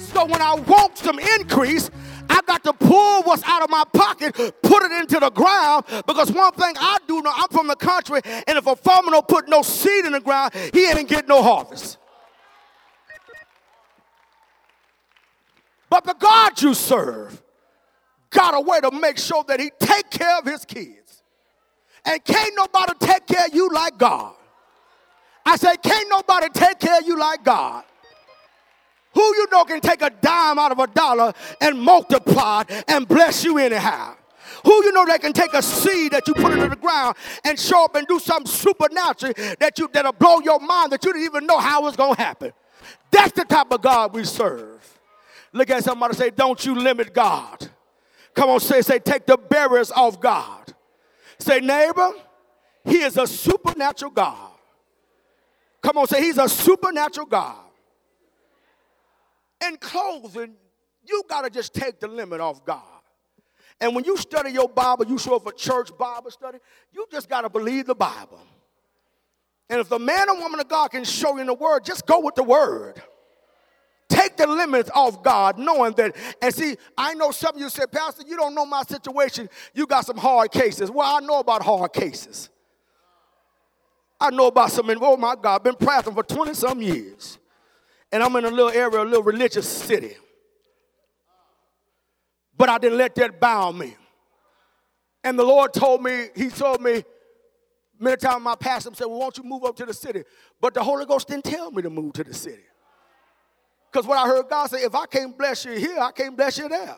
So 0.00 0.24
when 0.24 0.40
I 0.40 0.54
want 0.54 0.98
some 0.98 1.18
increase, 1.18 1.90
I 2.28 2.40
got 2.46 2.64
to 2.64 2.72
pull 2.72 3.22
what's 3.22 3.42
out 3.44 3.62
of 3.62 3.70
my 3.70 3.84
pocket, 3.92 4.34
put 4.62 4.82
it 4.82 4.92
into 4.92 5.20
the 5.20 5.30
ground. 5.30 5.84
Because 6.06 6.32
one 6.32 6.52
thing 6.52 6.74
I 6.78 6.98
do 7.06 7.20
know, 7.22 7.32
I'm 7.34 7.48
from 7.48 7.66
the 7.66 7.76
country, 7.76 8.20
and 8.24 8.56
if 8.58 8.66
a 8.66 8.76
farmer 8.76 9.10
don't 9.12 9.28
put 9.28 9.48
no 9.48 9.62
seed 9.62 10.04
in 10.04 10.12
the 10.12 10.20
ground, 10.20 10.54
he 10.72 10.88
ain't 10.88 11.08
get 11.08 11.28
no 11.28 11.42
harvest. 11.42 11.98
But 15.88 16.04
the 16.04 16.14
God 16.14 16.60
you 16.62 16.72
serve 16.72 17.42
got 18.30 18.54
a 18.54 18.60
way 18.60 18.80
to 18.80 18.90
make 18.92 19.18
sure 19.18 19.44
that 19.48 19.58
he 19.58 19.70
take 19.78 20.08
care 20.10 20.38
of 20.38 20.46
his 20.46 20.64
kids. 20.64 21.22
And 22.04 22.24
can't 22.24 22.54
nobody 22.56 22.92
take 23.00 23.26
care 23.26 23.46
of 23.46 23.54
you 23.54 23.68
like 23.70 23.98
God. 23.98 24.34
I 25.44 25.56
say, 25.56 25.74
can't 25.82 26.08
nobody 26.08 26.48
take 26.50 26.78
care 26.78 26.98
of 26.98 27.06
you 27.06 27.18
like 27.18 27.44
God. 27.44 27.84
Who 29.12 29.22
you 29.22 29.46
know 29.50 29.64
can 29.64 29.80
take 29.80 30.02
a 30.02 30.10
dime 30.10 30.58
out 30.58 30.72
of 30.72 30.78
a 30.78 30.86
dollar 30.86 31.32
and 31.60 31.78
multiply 31.78 32.62
and 32.86 33.06
bless 33.08 33.44
you 33.44 33.58
anyhow? 33.58 34.16
Who 34.64 34.84
you 34.84 34.92
know 34.92 35.06
that 35.06 35.20
can 35.20 35.32
take 35.32 35.54
a 35.54 35.62
seed 35.62 36.12
that 36.12 36.28
you 36.28 36.34
put 36.34 36.52
into 36.52 36.68
the 36.68 36.76
ground 36.76 37.16
and 37.44 37.58
show 37.58 37.84
up 37.84 37.96
and 37.96 38.06
do 38.06 38.18
something 38.18 38.50
supernatural 38.50 39.32
that 39.58 39.78
you 39.78 39.88
that'll 39.92 40.12
blow 40.12 40.40
your 40.40 40.60
mind 40.60 40.92
that 40.92 41.04
you 41.04 41.12
didn't 41.12 41.24
even 41.24 41.46
know 41.46 41.58
how 41.58 41.86
it's 41.86 41.96
gonna 41.96 42.16
happen? 42.16 42.52
That's 43.10 43.32
the 43.32 43.44
type 43.44 43.72
of 43.72 43.80
God 43.80 44.12
we 44.12 44.24
serve. 44.24 44.98
Look 45.52 45.70
at 45.70 45.82
somebody 45.82 46.14
say, 46.14 46.30
Don't 46.30 46.64
you 46.64 46.74
limit 46.74 47.12
God. 47.12 47.70
Come 48.34 48.50
on, 48.50 48.60
say, 48.60 48.80
say, 48.82 49.00
take 49.00 49.26
the 49.26 49.36
barriers 49.36 49.90
off 49.90 50.20
God. 50.20 50.72
Say, 51.38 51.60
neighbor, 51.60 52.12
he 52.84 53.00
is 53.00 53.16
a 53.16 53.26
supernatural 53.26 54.12
God. 54.12 54.52
Come 55.82 55.98
on, 55.98 56.06
say, 56.06 56.22
he's 56.22 56.38
a 56.38 56.48
supernatural 56.48 57.26
God 57.26 57.69
in 59.66 59.76
closing, 59.76 60.54
you 61.04 61.22
got 61.28 61.42
to 61.42 61.50
just 61.50 61.74
take 61.74 62.00
the 62.00 62.08
limit 62.08 62.40
off 62.40 62.64
God. 62.64 62.82
And 63.80 63.94
when 63.94 64.04
you 64.04 64.16
study 64.16 64.50
your 64.50 64.68
Bible, 64.68 65.06
you 65.06 65.18
show 65.18 65.36
up 65.36 65.44
for 65.44 65.52
church 65.52 65.90
Bible 65.96 66.30
study, 66.30 66.58
you 66.92 67.06
just 67.10 67.28
got 67.28 67.42
to 67.42 67.48
believe 67.48 67.86
the 67.86 67.94
Bible. 67.94 68.40
And 69.70 69.80
if 69.80 69.88
the 69.88 69.98
man 69.98 70.28
or 70.28 70.36
woman 70.36 70.60
of 70.60 70.68
God 70.68 70.88
can 70.88 71.04
show 71.04 71.34
you 71.34 71.40
in 71.40 71.46
the 71.46 71.54
word, 71.54 71.84
just 71.84 72.06
go 72.06 72.20
with 72.20 72.34
the 72.34 72.42
word. 72.42 73.00
Take 74.08 74.36
the 74.36 74.46
limits 74.46 74.90
off 74.92 75.22
God, 75.22 75.56
knowing 75.56 75.92
that. 75.94 76.16
And 76.42 76.52
see, 76.52 76.76
I 76.98 77.14
know 77.14 77.30
some 77.30 77.54
of 77.54 77.60
you 77.60 77.70
said, 77.70 77.92
Pastor, 77.92 78.24
you 78.26 78.36
don't 78.36 78.54
know 78.54 78.66
my 78.66 78.82
situation. 78.82 79.48
You 79.72 79.86
got 79.86 80.04
some 80.04 80.16
hard 80.16 80.50
cases. 80.50 80.90
Well, 80.90 81.16
I 81.16 81.20
know 81.24 81.38
about 81.38 81.62
hard 81.62 81.92
cases. 81.92 82.50
I 84.20 84.30
know 84.30 84.48
about 84.48 84.72
some, 84.72 84.90
oh 85.00 85.16
my 85.16 85.36
God, 85.40 85.54
I've 85.54 85.64
been 85.64 85.76
praying 85.76 86.02
for 86.02 86.22
20 86.22 86.52
some 86.52 86.82
years. 86.82 87.38
And 88.12 88.22
I'm 88.22 88.34
in 88.36 88.44
a 88.44 88.50
little 88.50 88.70
area, 88.70 89.02
a 89.02 89.04
little 89.04 89.22
religious 89.22 89.68
city. 89.68 90.16
But 92.56 92.68
I 92.68 92.78
didn't 92.78 92.98
let 92.98 93.14
that 93.16 93.40
bound 93.40 93.78
me. 93.78 93.96
And 95.22 95.38
the 95.38 95.44
Lord 95.44 95.72
told 95.72 96.02
me, 96.02 96.28
He 96.34 96.48
told 96.48 96.80
me, 96.80 97.04
many 97.98 98.16
times 98.16 98.42
my 98.42 98.54
pastor 98.54 98.90
said, 98.94 99.06
Well, 99.06 99.18
won't 99.18 99.38
you 99.38 99.44
move 99.44 99.64
up 99.64 99.76
to 99.76 99.86
the 99.86 99.94
city? 99.94 100.24
But 100.60 100.74
the 100.74 100.82
Holy 100.82 101.06
Ghost 101.06 101.28
didn't 101.28 101.44
tell 101.44 101.70
me 101.70 101.82
to 101.82 101.90
move 101.90 102.14
to 102.14 102.24
the 102.24 102.34
city. 102.34 102.64
Because 103.90 104.06
what 104.06 104.18
I 104.18 104.26
heard 104.26 104.48
God 104.48 104.70
say, 104.70 104.82
if 104.82 104.94
I 104.94 105.06
can't 105.06 105.36
bless 105.36 105.64
you 105.64 105.72
here, 105.72 105.98
I 105.98 106.12
can't 106.12 106.36
bless 106.36 106.58
you 106.58 106.68
there. 106.68 106.96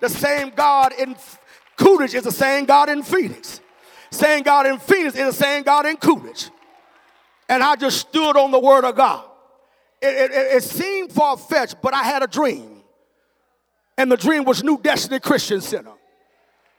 The 0.00 0.08
same 0.08 0.50
God 0.50 0.92
in 0.98 1.16
Coolidge 1.76 2.14
is 2.14 2.24
the 2.24 2.32
same 2.32 2.64
God 2.64 2.88
in 2.88 3.02
Phoenix. 3.02 3.60
Same 4.10 4.42
God 4.42 4.66
in 4.66 4.78
Phoenix 4.78 5.16
is 5.16 5.36
the 5.36 5.44
same 5.44 5.62
God 5.62 5.86
in 5.86 5.96
Coolidge. 5.96 6.50
And 7.48 7.62
I 7.62 7.76
just 7.76 7.98
stood 7.98 8.36
on 8.36 8.50
the 8.50 8.58
word 8.58 8.84
of 8.84 8.96
God. 8.96 9.25
It, 10.06 10.30
it, 10.30 10.56
it 10.56 10.62
seemed 10.62 11.12
far 11.12 11.36
fetched, 11.36 11.76
but 11.82 11.94
I 11.94 12.02
had 12.02 12.22
a 12.22 12.26
dream. 12.26 12.82
And 13.98 14.10
the 14.10 14.16
dream 14.16 14.44
was 14.44 14.62
New 14.62 14.78
Destiny 14.78 15.20
Christian 15.20 15.60
Center. 15.60 15.92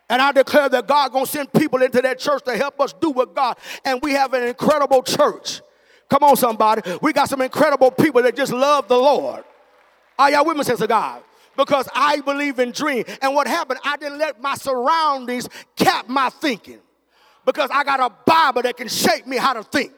And 0.10 0.22
I 0.22 0.32
declare 0.32 0.70
that 0.70 0.88
God 0.88 1.12
gonna 1.12 1.26
send 1.26 1.52
people 1.52 1.82
into 1.82 2.02
that 2.02 2.20
church 2.20 2.44
to 2.46 2.56
help 2.56 2.80
us 2.80 2.94
do 2.94 3.10
what 3.10 3.36
God. 3.36 3.58
And 3.84 4.00
we 4.02 4.14
have 4.14 4.34
an 4.34 4.44
incredible 4.44 5.04
church. 5.04 5.62
Come 6.10 6.24
on, 6.24 6.38
somebody. 6.38 6.82
We 7.02 7.12
got 7.12 7.28
some 7.28 7.42
incredible 7.42 7.92
people 7.92 8.22
that 8.22 8.36
just 8.36 8.54
love 8.54 8.88
the 8.88 8.98
Lord. 8.98 9.44
Are 10.18 10.32
y'all 10.32 10.46
witnesses 10.46 10.80
of 10.82 10.88
God? 10.88 11.22
Because 11.58 11.90
I 11.94 12.22
believe 12.22 12.60
in 12.60 12.72
dream. 12.72 13.04
And 13.22 13.34
what 13.34 13.48
happened, 13.48 13.80
I 13.84 13.98
didn't 13.98 14.20
let 14.20 14.42
my 14.42 14.56
surroundings 14.56 15.50
cap 15.76 16.08
my 16.08 16.30
thinking. 16.30 16.80
Because 17.46 17.70
I 17.74 17.84
got 17.84 18.00
a 18.00 18.14
Bible 18.26 18.62
that 18.62 18.78
can 18.78 18.88
shape 18.88 19.26
me 19.26 19.38
how 19.38 19.54
to 19.54 19.64
think. 19.64 19.92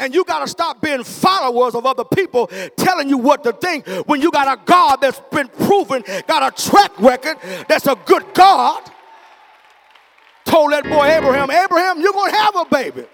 And 0.00 0.14
you 0.14 0.24
got 0.24 0.40
to 0.40 0.48
stop 0.48 0.80
being 0.80 1.04
followers 1.04 1.74
of 1.74 1.86
other 1.86 2.04
people 2.04 2.48
telling 2.76 3.08
you 3.08 3.18
what 3.18 3.44
to 3.44 3.52
think 3.52 3.86
when 4.06 4.20
you 4.20 4.30
got 4.30 4.58
a 4.58 4.60
God 4.64 4.96
that's 4.96 5.20
been 5.30 5.48
proven, 5.48 6.02
got 6.26 6.42
a 6.42 6.62
track 6.66 6.98
record 6.98 7.36
that's 7.68 7.86
a 7.86 7.96
good 8.06 8.24
God 8.34 8.90
told 10.50 10.72
that 10.72 10.82
boy 10.84 11.06
Abraham, 11.06 11.50
Abraham, 11.50 12.00
you're 12.00 12.12
going 12.12 12.32
to 12.32 12.36
have 12.36 12.56
a 12.56 12.64
baby. 12.64 13.04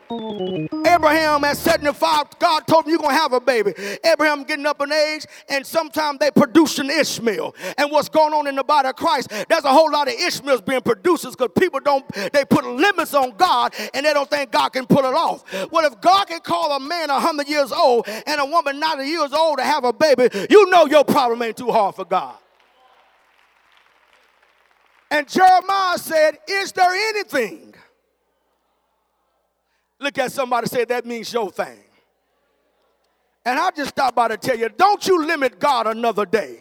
Abraham 0.86 1.44
at 1.44 1.56
75, 1.56 2.38
God 2.38 2.66
told 2.66 2.84
him 2.84 2.90
you're 2.90 2.98
going 2.98 3.14
to 3.14 3.20
have 3.20 3.34
a 3.34 3.40
baby. 3.40 3.74
Abraham 4.04 4.44
getting 4.44 4.64
up 4.64 4.80
in 4.80 4.90
age, 4.90 5.26
and 5.48 5.66
sometimes 5.66 6.18
they 6.18 6.30
produce 6.30 6.78
an 6.78 6.88
Ishmael. 6.88 7.54
And 7.76 7.90
what's 7.90 8.08
going 8.08 8.32
on 8.32 8.46
in 8.46 8.56
the 8.56 8.64
body 8.64 8.88
of 8.88 8.96
Christ, 8.96 9.28
there's 9.48 9.64
a 9.64 9.72
whole 9.72 9.92
lot 9.92 10.08
of 10.08 10.14
Ishmaels 10.14 10.62
being 10.62 10.80
produced 10.80 11.24
because 11.30 11.50
people 11.58 11.80
don't, 11.80 12.06
they 12.32 12.44
put 12.44 12.64
limits 12.64 13.12
on 13.12 13.36
God 13.36 13.74
and 13.92 14.06
they 14.06 14.14
don't 14.14 14.30
think 14.30 14.50
God 14.50 14.70
can 14.70 14.86
pull 14.86 15.04
it 15.04 15.14
off. 15.14 15.44
Well, 15.70 15.84
if 15.84 16.00
God 16.00 16.26
can 16.28 16.40
call 16.40 16.74
a 16.76 16.80
man 16.80 17.08
100 17.08 17.48
years 17.48 17.70
old 17.70 18.08
and 18.08 18.40
a 18.40 18.46
woman 18.46 18.80
90 18.80 19.04
years 19.04 19.32
old 19.32 19.58
to 19.58 19.64
have 19.64 19.84
a 19.84 19.92
baby, 19.92 20.28
you 20.48 20.70
know 20.70 20.86
your 20.86 21.04
problem 21.04 21.42
ain't 21.42 21.56
too 21.56 21.70
hard 21.70 21.94
for 21.94 22.04
God. 22.04 22.36
And 25.10 25.28
Jeremiah 25.28 25.98
said, 25.98 26.38
Is 26.48 26.72
there 26.72 26.92
anything? 27.10 27.74
Look 30.00 30.18
at 30.18 30.32
somebody 30.32 30.66
say 30.66 30.84
that 30.84 31.06
means 31.06 31.32
your 31.32 31.50
thing. 31.50 31.78
And 33.44 33.58
I 33.58 33.70
just 33.70 33.90
stopped 33.90 34.16
by 34.16 34.28
to 34.28 34.36
tell 34.36 34.58
you, 34.58 34.68
don't 34.68 35.06
you 35.06 35.24
limit 35.24 35.58
God 35.58 35.86
another 35.86 36.26
day. 36.26 36.60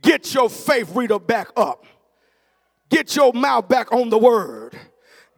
Get 0.00 0.32
your 0.32 0.48
faith 0.48 0.94
reader 0.94 1.18
back 1.18 1.48
up. 1.56 1.84
Get 2.88 3.16
your 3.16 3.32
mouth 3.32 3.68
back 3.68 3.92
on 3.92 4.08
the 4.08 4.18
word. 4.18 4.78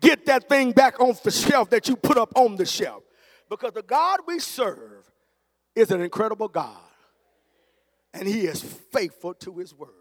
Get 0.01 0.27
that 0.27 0.49
thing 0.49 0.73
back 0.73 1.01
off 1.01 1.23
the 1.23 1.31
shelf 1.31 1.71
that 1.71 1.89
you 1.89 1.97
put 1.97 2.19
up 2.19 2.37
on 2.37 2.57
the 2.57 2.67
shelf. 2.67 3.03
Because 3.49 3.73
the 3.73 3.83
God 3.83 4.21
we 4.27 4.39
serve 4.39 5.11
is 5.75 5.91
an 5.91 6.03
incredible 6.03 6.49
God. 6.49 6.77
And 8.13 8.29
he 8.29 8.41
is 8.47 8.63
faithful 8.63 9.35
to 9.35 9.59
his 9.59 9.75
word 9.75 9.96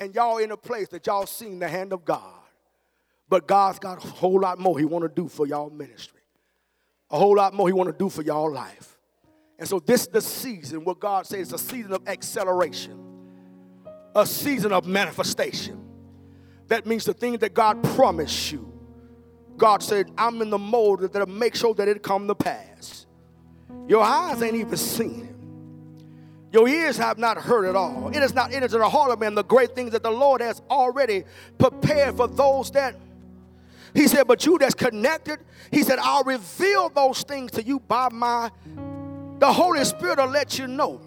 and 0.00 0.14
y'all 0.14 0.38
in 0.38 0.50
a 0.50 0.56
place 0.56 0.88
that 0.88 1.06
y'all 1.06 1.26
seen 1.26 1.58
the 1.58 1.68
hand 1.68 1.92
of 1.92 2.04
God. 2.04 2.34
But 3.28 3.46
God's 3.46 3.78
got 3.78 4.04
a 4.04 4.08
whole 4.08 4.40
lot 4.40 4.58
more 4.58 4.76
he 4.76 4.84
want 4.84 5.04
to 5.04 5.08
do 5.08 5.28
for 5.28 5.46
y'all 5.46 5.70
ministry. 5.70 6.20
A 7.10 7.18
whole 7.18 7.36
lot 7.36 7.54
more 7.54 7.68
he 7.68 7.72
want 7.72 7.88
to 7.90 7.96
do 7.96 8.08
for 8.08 8.22
y'all 8.22 8.50
life. 8.50 8.98
And 9.58 9.68
so 9.68 9.78
this 9.78 10.02
is 10.02 10.08
the 10.08 10.22
season, 10.22 10.84
what 10.84 10.98
God 10.98 11.26
says, 11.26 11.48
is 11.48 11.52
a 11.52 11.58
season 11.58 11.92
of 11.92 12.08
acceleration, 12.08 12.98
a 14.16 14.26
season 14.26 14.72
of 14.72 14.86
manifestation. 14.86 15.84
That 16.68 16.86
means 16.86 17.04
the 17.04 17.12
thing 17.12 17.36
that 17.38 17.52
God 17.52 17.82
promised 17.94 18.50
you. 18.50 18.72
God 19.56 19.82
said, 19.82 20.10
I'm 20.16 20.40
in 20.40 20.48
the 20.48 20.58
mold 20.58 21.00
that'll 21.00 21.28
make 21.28 21.54
sure 21.54 21.74
that 21.74 21.86
it 21.88 22.02
come 22.02 22.26
to 22.26 22.34
pass. 22.34 23.06
Your 23.86 24.02
eyes 24.02 24.42
ain't 24.42 24.54
even 24.54 24.76
seen 24.76 25.26
it. 25.26 25.29
Your 26.52 26.66
ears 26.66 26.96
have 26.96 27.16
not 27.16 27.38
heard 27.38 27.64
it 27.64 27.76
all. 27.76 28.08
It 28.08 28.16
has 28.16 28.34
not 28.34 28.52
entered 28.52 28.70
the 28.70 28.88
heart 28.88 29.12
of 29.12 29.20
man 29.20 29.34
the 29.34 29.44
great 29.44 29.74
things 29.74 29.92
that 29.92 30.02
the 30.02 30.10
Lord 30.10 30.40
has 30.40 30.60
already 30.68 31.24
prepared 31.58 32.16
for 32.16 32.26
those 32.26 32.70
that. 32.72 32.96
He 33.94 34.06
said, 34.08 34.26
but 34.26 34.44
you 34.46 34.58
that's 34.58 34.74
connected, 34.74 35.40
he 35.70 35.82
said, 35.82 35.98
I'll 36.00 36.24
reveal 36.24 36.88
those 36.88 37.22
things 37.22 37.52
to 37.52 37.62
you 37.62 37.80
by 37.80 38.08
my. 38.10 38.50
The 39.38 39.52
Holy 39.52 39.84
Spirit 39.84 40.18
will 40.18 40.26
let 40.26 40.58
you 40.58 40.66
know. 40.66 41.00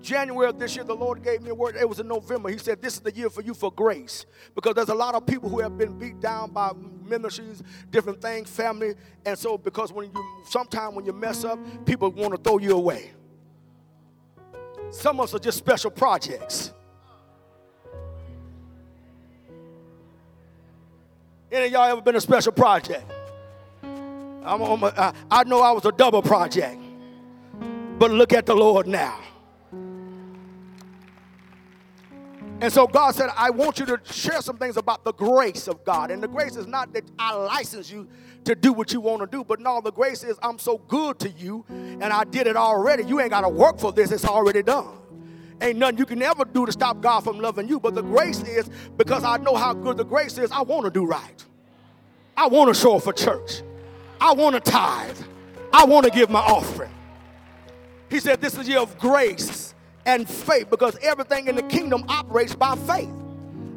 January 0.00 0.48
of 0.48 0.58
this 0.58 0.76
year, 0.76 0.84
the 0.84 0.94
Lord 0.94 1.22
gave 1.22 1.42
me 1.42 1.50
a 1.50 1.54
word. 1.54 1.76
It 1.76 1.88
was 1.88 2.00
in 2.00 2.08
November. 2.08 2.48
He 2.48 2.56
said, 2.56 2.80
This 2.80 2.94
is 2.94 3.00
the 3.00 3.12
year 3.12 3.28
for 3.28 3.42
you 3.42 3.52
for 3.52 3.70
grace. 3.70 4.24
Because 4.54 4.74
there's 4.74 4.88
a 4.88 4.94
lot 4.94 5.14
of 5.14 5.26
people 5.26 5.50
who 5.50 5.60
have 5.60 5.76
been 5.76 5.98
beat 5.98 6.20
down 6.20 6.50
by 6.52 6.72
ministries, 7.04 7.62
different 7.90 8.22
things, 8.22 8.48
family. 8.48 8.94
And 9.26 9.38
so, 9.38 9.58
because 9.58 9.92
when 9.92 10.06
you, 10.06 10.42
sometimes 10.48 10.94
when 10.94 11.04
you 11.04 11.12
mess 11.12 11.44
up, 11.44 11.58
people 11.84 12.10
want 12.10 12.32
to 12.32 12.40
throw 12.40 12.58
you 12.58 12.72
away. 12.72 13.10
Some 14.90 15.20
of 15.20 15.24
us 15.24 15.34
are 15.34 15.38
just 15.38 15.58
special 15.58 15.90
projects. 15.90 16.72
Any 21.52 21.66
of 21.66 21.72
y'all 21.72 21.84
ever 21.90 22.00
been 22.00 22.16
a 22.16 22.20
special 22.20 22.52
project? 22.52 23.04
I'm, 23.82 24.62
I'm 24.62 25.48
know 25.48 25.60
I 25.60 25.72
was 25.72 25.84
a 25.84 25.92
double 25.92 26.22
project, 26.22 26.80
but 27.98 28.10
look 28.10 28.32
at 28.32 28.46
the 28.46 28.54
Lord 28.54 28.86
now. 28.86 29.18
And 32.60 32.70
so 32.70 32.86
God 32.86 33.14
said, 33.14 33.30
I 33.36 33.48
want 33.50 33.78
you 33.78 33.86
to 33.86 34.00
share 34.04 34.42
some 34.42 34.58
things 34.58 34.76
about 34.76 35.02
the 35.02 35.12
grace 35.12 35.66
of 35.66 35.82
God. 35.84 36.10
And 36.10 36.22
the 36.22 36.28
grace 36.28 36.56
is 36.56 36.66
not 36.66 36.92
that 36.92 37.04
I 37.18 37.34
license 37.34 37.90
you 37.90 38.06
to 38.44 38.54
do 38.54 38.72
what 38.72 38.92
you 38.92 39.00
want 39.00 39.20
to 39.22 39.26
do, 39.26 39.44
but 39.44 39.60
no, 39.60 39.80
the 39.80 39.92
grace 39.92 40.22
is 40.22 40.38
I'm 40.42 40.58
so 40.58 40.78
good 40.78 41.18
to 41.20 41.30
you 41.30 41.64
and 41.68 42.04
I 42.04 42.24
did 42.24 42.46
it 42.46 42.56
already. 42.56 43.04
You 43.04 43.20
ain't 43.20 43.30
got 43.30 43.42
to 43.42 43.48
work 43.48 43.78
for 43.78 43.92
this, 43.92 44.12
it's 44.12 44.24
already 44.24 44.62
done. 44.62 44.98
Ain't 45.62 45.78
nothing 45.78 45.98
you 45.98 46.06
can 46.06 46.22
ever 46.22 46.44
do 46.44 46.64
to 46.64 46.72
stop 46.72 47.00
God 47.00 47.20
from 47.20 47.38
loving 47.38 47.68
you. 47.68 47.80
But 47.80 47.94
the 47.94 48.02
grace 48.02 48.42
is 48.42 48.70
because 48.96 49.24
I 49.24 49.36
know 49.38 49.54
how 49.54 49.74
good 49.74 49.96
the 49.96 50.04
grace 50.04 50.38
is, 50.38 50.50
I 50.50 50.62
want 50.62 50.84
to 50.84 50.90
do 50.90 51.04
right. 51.04 51.44
I 52.36 52.46
want 52.46 52.74
to 52.74 52.78
show 52.78 52.96
up 52.96 53.02
for 53.02 53.12
church. 53.12 53.62
I 54.20 54.32
want 54.32 54.54
to 54.54 54.70
tithe. 54.70 55.18
I 55.72 55.84
want 55.84 56.04
to 56.04 56.10
give 56.10 56.30
my 56.30 56.40
offering. 56.40 56.92
He 58.10 58.20
said, 58.20 58.40
This 58.40 58.54
is 58.54 58.66
a 58.66 58.70
year 58.70 58.80
of 58.80 58.98
grace 58.98 59.74
and 60.06 60.28
faith 60.28 60.70
because 60.70 60.96
everything 61.02 61.48
in 61.48 61.56
the 61.56 61.62
kingdom 61.62 62.04
operates 62.08 62.54
by 62.54 62.76
faith. 62.76 63.10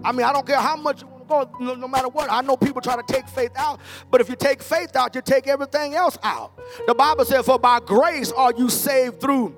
I 0.03 0.11
mean, 0.11 0.25
I 0.25 0.33
don't 0.33 0.45
care 0.45 0.59
how 0.59 0.75
much 0.75 1.03
go, 1.27 1.49
no, 1.59 1.75
no, 1.75 1.87
matter 1.87 2.09
what. 2.09 2.31
I 2.31 2.41
know 2.41 2.57
people 2.57 2.81
try 2.81 2.95
to 2.95 3.03
take 3.13 3.27
faith 3.27 3.51
out, 3.55 3.79
but 4.11 4.21
if 4.21 4.29
you 4.29 4.35
take 4.35 4.61
faith 4.61 4.95
out, 4.95 5.15
you 5.15 5.21
take 5.21 5.47
everything 5.47 5.95
else 5.95 6.17
out. 6.23 6.59
The 6.85 6.93
Bible 6.93 7.25
says, 7.25 7.45
For 7.45 7.59
by 7.59 7.79
grace 7.79 8.31
are 8.31 8.53
you 8.55 8.69
saved 8.69 9.21
through. 9.21 9.55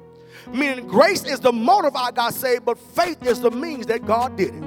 Meaning, 0.48 0.88
grace 0.88 1.24
is 1.24 1.40
the 1.40 1.52
motive 1.52 1.96
I 1.96 2.12
got 2.12 2.34
saved, 2.34 2.66
but 2.66 2.78
faith 2.78 3.26
is 3.26 3.42
the 3.42 3.50
means 3.50 3.88
that 3.88 4.06
God 4.06 4.36
did 4.38 4.54
it. 4.54 4.64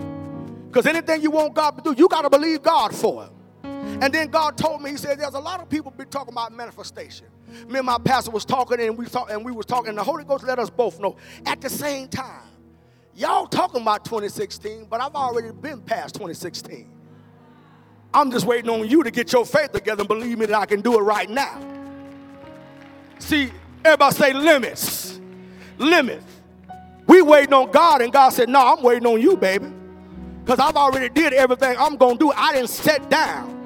Because 0.66 0.86
anything 0.86 1.22
you 1.22 1.30
want 1.30 1.54
God 1.54 1.76
to 1.76 1.82
do, 1.82 1.94
you 1.96 2.08
got 2.08 2.22
to 2.22 2.30
believe 2.30 2.62
God 2.62 2.94
for 2.94 3.24
it. 3.24 3.30
And 3.64 4.12
then 4.12 4.28
God 4.28 4.56
told 4.56 4.82
me, 4.82 4.90
He 4.90 4.96
said, 4.96 5.18
There's 5.18 5.34
a 5.34 5.40
lot 5.40 5.60
of 5.60 5.68
people 5.68 5.92
be 5.92 6.04
talking 6.04 6.34
about 6.34 6.52
manifestation. 6.52 7.26
Me 7.68 7.78
and 7.78 7.86
my 7.86 7.98
pastor 7.98 8.30
was 8.30 8.44
talking, 8.44 8.80
and 8.80 8.96
we 8.96 9.06
talk, 9.06 9.30
and 9.30 9.44
we 9.44 9.52
was 9.52 9.66
talking, 9.66 9.90
and 9.90 9.98
the 9.98 10.04
Holy 10.04 10.24
Ghost 10.24 10.44
let 10.44 10.58
us 10.58 10.70
both 10.70 11.00
know 11.00 11.16
at 11.46 11.60
the 11.60 11.70
same 11.70 12.08
time. 12.08 12.46
Y'all 13.14 13.46
talking 13.46 13.82
about 13.82 14.04
2016, 14.04 14.86
but 14.88 15.00
I've 15.00 15.14
already 15.14 15.50
been 15.50 15.80
past 15.80 16.14
2016. 16.14 16.88
I'm 18.14 18.30
just 18.30 18.46
waiting 18.46 18.70
on 18.70 18.88
you 18.88 19.02
to 19.02 19.10
get 19.10 19.32
your 19.32 19.44
faith 19.44 19.72
together 19.72 20.02
and 20.02 20.08
believe 20.08 20.38
me 20.38 20.46
that 20.46 20.58
I 20.58 20.66
can 20.66 20.80
do 20.80 20.98
it 20.98 21.02
right 21.02 21.28
now. 21.28 21.60
See, 23.18 23.50
everybody 23.84 24.14
say 24.14 24.32
limits. 24.32 25.20
Limits. 25.78 26.24
We 27.06 27.22
waiting 27.22 27.54
on 27.54 27.70
God, 27.70 28.02
and 28.02 28.12
God 28.12 28.30
said, 28.30 28.48
No, 28.48 28.74
I'm 28.74 28.82
waiting 28.82 29.06
on 29.06 29.20
you, 29.20 29.36
baby. 29.36 29.66
Because 30.44 30.60
I've 30.60 30.76
already 30.76 31.08
did 31.08 31.32
everything 31.32 31.76
I'm 31.78 31.96
gonna 31.96 32.18
do. 32.18 32.32
I 32.32 32.52
didn't 32.54 32.70
sit 32.70 33.10
down. 33.10 33.57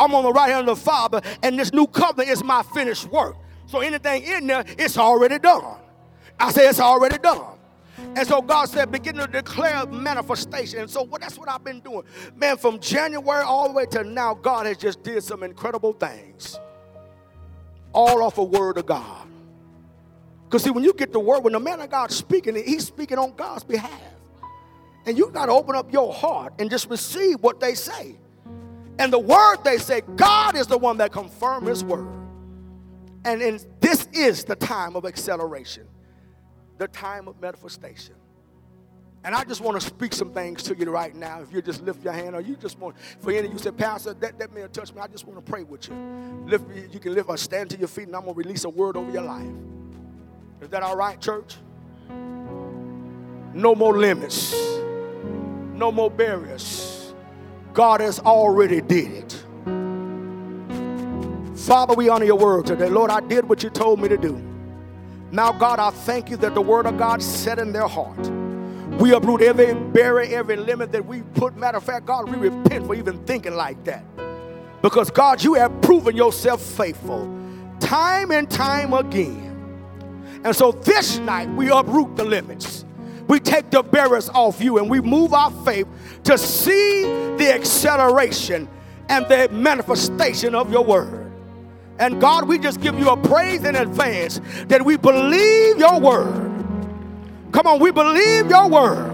I'm 0.00 0.14
on 0.14 0.24
the 0.24 0.32
right 0.32 0.50
hand 0.50 0.66
of 0.66 0.78
the 0.78 0.82
Father, 0.82 1.20
and 1.42 1.58
this 1.58 1.74
new 1.74 1.86
covenant 1.86 2.30
is 2.30 2.42
my 2.42 2.62
finished 2.62 3.06
work. 3.06 3.36
So 3.66 3.80
anything 3.80 4.22
in 4.24 4.46
there, 4.46 4.64
it's 4.66 4.96
already 4.96 5.38
done. 5.38 5.76
I 6.38 6.50
say 6.52 6.66
it's 6.68 6.80
already 6.80 7.18
done. 7.18 7.58
And 8.16 8.26
so 8.26 8.40
God 8.40 8.70
said, 8.70 8.90
begin 8.90 9.16
to 9.16 9.26
declare 9.26 9.84
manifestation. 9.86 10.80
And 10.80 10.90
so 10.90 11.06
that's 11.20 11.38
what 11.38 11.50
I've 11.50 11.62
been 11.62 11.80
doing. 11.80 12.02
Man, 12.34 12.56
from 12.56 12.80
January 12.80 13.42
all 13.42 13.68
the 13.68 13.74
way 13.74 13.84
to 13.86 14.02
now, 14.02 14.32
God 14.32 14.64
has 14.64 14.78
just 14.78 15.02
did 15.02 15.22
some 15.22 15.42
incredible 15.42 15.92
things. 15.92 16.58
All 17.92 18.22
off 18.22 18.38
a 18.38 18.44
word 18.44 18.78
of 18.78 18.86
God. 18.86 19.28
Because 20.44 20.64
see, 20.64 20.70
when 20.70 20.82
you 20.82 20.94
get 20.94 21.12
the 21.12 21.20
word, 21.20 21.44
when 21.44 21.52
the 21.52 21.60
man 21.60 21.80
of 21.80 21.90
God's 21.90 22.16
speaking, 22.16 22.56
he's 22.56 22.86
speaking 22.86 23.18
on 23.18 23.34
God's 23.36 23.64
behalf. 23.64 24.00
And 25.04 25.18
you 25.18 25.30
got 25.30 25.46
to 25.46 25.52
open 25.52 25.76
up 25.76 25.92
your 25.92 26.12
heart 26.12 26.54
and 26.58 26.70
just 26.70 26.88
receive 26.88 27.40
what 27.40 27.60
they 27.60 27.74
say. 27.74 28.16
And 29.00 29.10
the 29.10 29.18
word 29.18 29.64
they 29.64 29.78
say, 29.78 30.02
God 30.16 30.54
is 30.54 30.66
the 30.66 30.76
one 30.76 30.98
that 30.98 31.10
confirms 31.10 31.66
his 31.66 31.82
word. 31.82 32.06
And 33.24 33.40
in, 33.40 33.58
this 33.80 34.06
is 34.12 34.44
the 34.44 34.54
time 34.54 34.94
of 34.94 35.06
acceleration, 35.06 35.88
the 36.76 36.86
time 36.86 37.26
of 37.26 37.40
manifestation. 37.40 38.14
And 39.24 39.34
I 39.34 39.44
just 39.44 39.62
want 39.62 39.80
to 39.80 39.86
speak 39.86 40.12
some 40.12 40.34
things 40.34 40.62
to 40.64 40.76
you 40.76 40.90
right 40.90 41.16
now. 41.16 41.40
If 41.40 41.50
you 41.50 41.62
just 41.62 41.82
lift 41.82 42.04
your 42.04 42.12
hand, 42.12 42.34
or 42.34 42.42
you 42.42 42.56
just 42.56 42.78
want, 42.78 42.94
for 43.20 43.30
any 43.30 43.46
of 43.46 43.52
you 43.54 43.58
say, 43.58 43.70
Pastor, 43.70 44.12
that, 44.12 44.38
that 44.38 44.54
man 44.54 44.68
touched 44.68 44.94
me. 44.94 45.00
I 45.00 45.06
just 45.06 45.26
want 45.26 45.44
to 45.44 45.50
pray 45.50 45.62
with 45.62 45.88
you. 45.88 45.94
Lift, 46.46 46.92
you 46.92 47.00
can 47.00 47.14
lift 47.14 47.30
or 47.30 47.38
stand 47.38 47.70
to 47.70 47.78
your 47.78 47.88
feet, 47.88 48.06
and 48.06 48.14
I'm 48.14 48.24
going 48.24 48.34
to 48.34 48.38
release 48.38 48.64
a 48.64 48.70
word 48.70 48.98
over 48.98 49.10
your 49.10 49.22
life. 49.22 49.48
Is 50.60 50.68
that 50.68 50.82
all 50.82 50.96
right, 50.96 51.18
church? 51.18 51.56
No 53.54 53.74
more 53.74 53.96
limits, 53.96 54.54
no 55.72 55.90
more 55.90 56.10
barriers. 56.10 56.99
God 57.72 58.00
has 58.00 58.18
already 58.20 58.80
did 58.80 59.12
it. 59.12 59.44
Father, 61.58 61.94
we 61.94 62.08
honor 62.08 62.24
your 62.24 62.38
word 62.38 62.66
today. 62.66 62.88
Lord, 62.88 63.10
I 63.10 63.20
did 63.20 63.48
what 63.48 63.62
you 63.62 63.70
told 63.70 64.00
me 64.00 64.08
to 64.08 64.16
do. 64.16 64.40
Now, 65.30 65.52
God, 65.52 65.78
I 65.78 65.90
thank 65.90 66.30
you 66.30 66.36
that 66.38 66.54
the 66.54 66.60
word 66.60 66.86
of 66.86 66.98
God 66.98 67.22
set 67.22 67.58
in 67.58 67.72
their 67.72 67.86
heart. 67.86 68.18
We 69.00 69.12
uproot 69.12 69.42
every 69.42 69.74
barrier, 69.74 70.38
every 70.38 70.56
limit 70.56 70.90
that 70.92 71.06
we 71.06 71.22
put. 71.22 71.56
Matter 71.56 71.78
of 71.78 71.84
fact, 71.84 72.06
God, 72.06 72.28
we 72.28 72.48
repent 72.48 72.86
for 72.86 72.94
even 72.94 73.24
thinking 73.24 73.54
like 73.54 73.82
that. 73.84 74.04
Because, 74.82 75.10
God, 75.10 75.42
you 75.44 75.54
have 75.54 75.80
proven 75.82 76.16
yourself 76.16 76.62
faithful 76.62 77.36
time 77.80 78.30
and 78.30 78.50
time 78.50 78.92
again. 78.92 79.46
And 80.44 80.54
so 80.54 80.72
this 80.72 81.18
night, 81.18 81.48
we 81.50 81.70
uproot 81.70 82.16
the 82.16 82.24
limits. 82.24 82.84
We 83.30 83.38
take 83.38 83.70
the 83.70 83.84
barriers 83.84 84.28
off 84.30 84.60
you 84.60 84.78
and 84.78 84.90
we 84.90 85.00
move 85.00 85.32
our 85.32 85.52
faith 85.64 85.86
to 86.24 86.36
see 86.36 87.04
the 87.36 87.54
acceleration 87.54 88.68
and 89.08 89.24
the 89.28 89.48
manifestation 89.52 90.52
of 90.56 90.72
your 90.72 90.84
word. 90.84 91.30
And 92.00 92.20
God, 92.20 92.48
we 92.48 92.58
just 92.58 92.80
give 92.80 92.98
you 92.98 93.08
a 93.08 93.16
praise 93.16 93.62
in 93.62 93.76
advance 93.76 94.40
that 94.66 94.84
we 94.84 94.96
believe 94.96 95.78
your 95.78 96.00
word. 96.00 96.34
Come 97.52 97.68
on, 97.68 97.78
we 97.78 97.92
believe 97.92 98.50
your 98.50 98.68
word. 98.68 99.06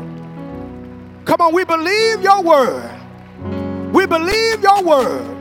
Come 1.26 1.42
on, 1.42 1.52
we 1.52 1.66
believe 1.66 2.22
your 2.22 2.42
word. 2.42 2.90
We 3.92 4.06
believe 4.06 4.62
your 4.62 4.82
word. 4.82 5.36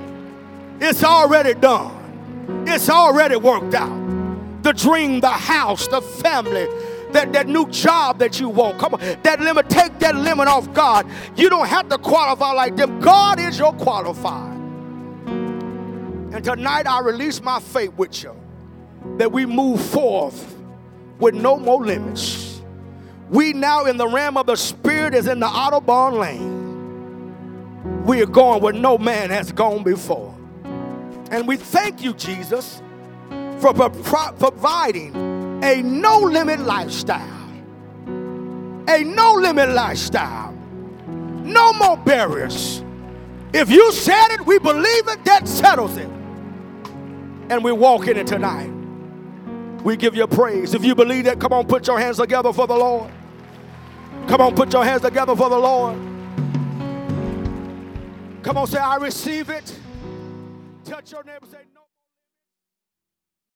It's 0.81 1.01
already 1.01 1.53
done, 1.53 2.65
it's 2.67 2.89
already 2.89 3.37
worked 3.37 3.73
out. 3.73 4.03
The 4.63 4.73
dream, 4.73 5.21
the 5.21 5.29
house, 5.29 5.87
the 5.87 6.01
family, 6.01 6.67
that, 7.15 7.31
that 7.33 7.47
new 7.47 7.67
job 7.69 8.19
that 8.19 8.39
you 8.39 8.49
want. 8.49 8.77
Come 8.77 8.93
on, 8.93 8.99
that 9.23 9.39
limit, 9.39 9.69
take 9.69 9.97
that 9.99 10.15
limit 10.15 10.47
off 10.47 10.71
God. 10.73 11.09
You 11.35 11.49
don't 11.49 11.67
have 11.67 11.87
to 11.89 11.97
qualify 11.97 12.51
like 12.51 12.75
them. 12.75 12.99
God 12.99 13.39
is 13.39 13.57
your 13.57 13.73
qualifier. 13.73 14.53
And 16.33 16.43
tonight 16.43 16.85
I 16.85 16.99
release 16.99 17.41
my 17.41 17.59
faith 17.61 17.93
with 17.93 18.21
you 18.21 18.35
that 19.17 19.31
we 19.31 19.45
move 19.45 19.81
forth 19.81 20.57
with 21.19 21.33
no 21.33 21.57
more 21.57 21.85
limits. 21.85 22.61
We 23.29 23.53
now 23.53 23.85
in 23.85 23.95
the 23.95 24.07
realm 24.07 24.35
of 24.35 24.45
the 24.45 24.57
spirit 24.57 25.13
is 25.13 25.27
in 25.27 25.39
the 25.39 25.47
Autobahn 25.47 26.19
lane. 26.19 28.03
We 28.05 28.21
are 28.21 28.27
going 28.27 28.61
where 28.61 28.73
no 28.73 28.97
man 28.97 29.29
has 29.29 29.51
gone 29.53 29.83
before. 29.83 30.35
And 31.31 31.47
we 31.47 31.55
thank 31.55 32.03
you, 32.03 32.13
Jesus, 32.13 32.81
for 33.59 33.73
pro- 33.73 33.89
providing 34.33 35.24
a 35.65 35.81
no 35.81 36.19
limit 36.19 36.59
lifestyle. 36.59 37.49
A 38.87 39.03
no 39.03 39.33
limit 39.33 39.69
lifestyle. 39.69 40.53
No 41.07 41.73
more 41.73 41.97
barriers. 41.97 42.83
If 43.53 43.69
you 43.69 43.91
said 43.91 44.27
it, 44.31 44.45
we 44.45 44.59
believe 44.59 45.07
it, 45.07 45.25
that 45.25 45.47
settles 45.47 45.97
it 45.97 46.09
and 47.49 47.63
we 47.63 47.71
walk 47.71 48.07
in 48.07 48.17
it 48.17 48.27
tonight. 48.27 48.71
We 49.83 49.95
give 49.97 50.15
you 50.15 50.25
praise. 50.27 50.73
If 50.73 50.83
you 50.83 50.95
believe 50.95 51.25
that, 51.25 51.39
come 51.39 51.53
on, 51.53 51.67
put 51.67 51.87
your 51.87 51.99
hands 51.99 52.17
together 52.17 52.51
for 52.51 52.65
the 52.67 52.75
Lord. 52.75 53.11
Come 54.27 54.41
on, 54.41 54.55
put 54.55 54.73
your 54.73 54.83
hands 54.83 55.03
together 55.03 55.35
for 55.35 55.49
the 55.49 55.57
Lord. 55.57 55.95
Come 58.41 58.57
on, 58.57 58.67
say, 58.67 58.79
I 58.79 58.95
receive 58.97 59.49
it. 59.49 59.79
Touch 60.83 61.11
your 61.11 61.23
neighbor, 61.23 61.45
say. 61.51 61.64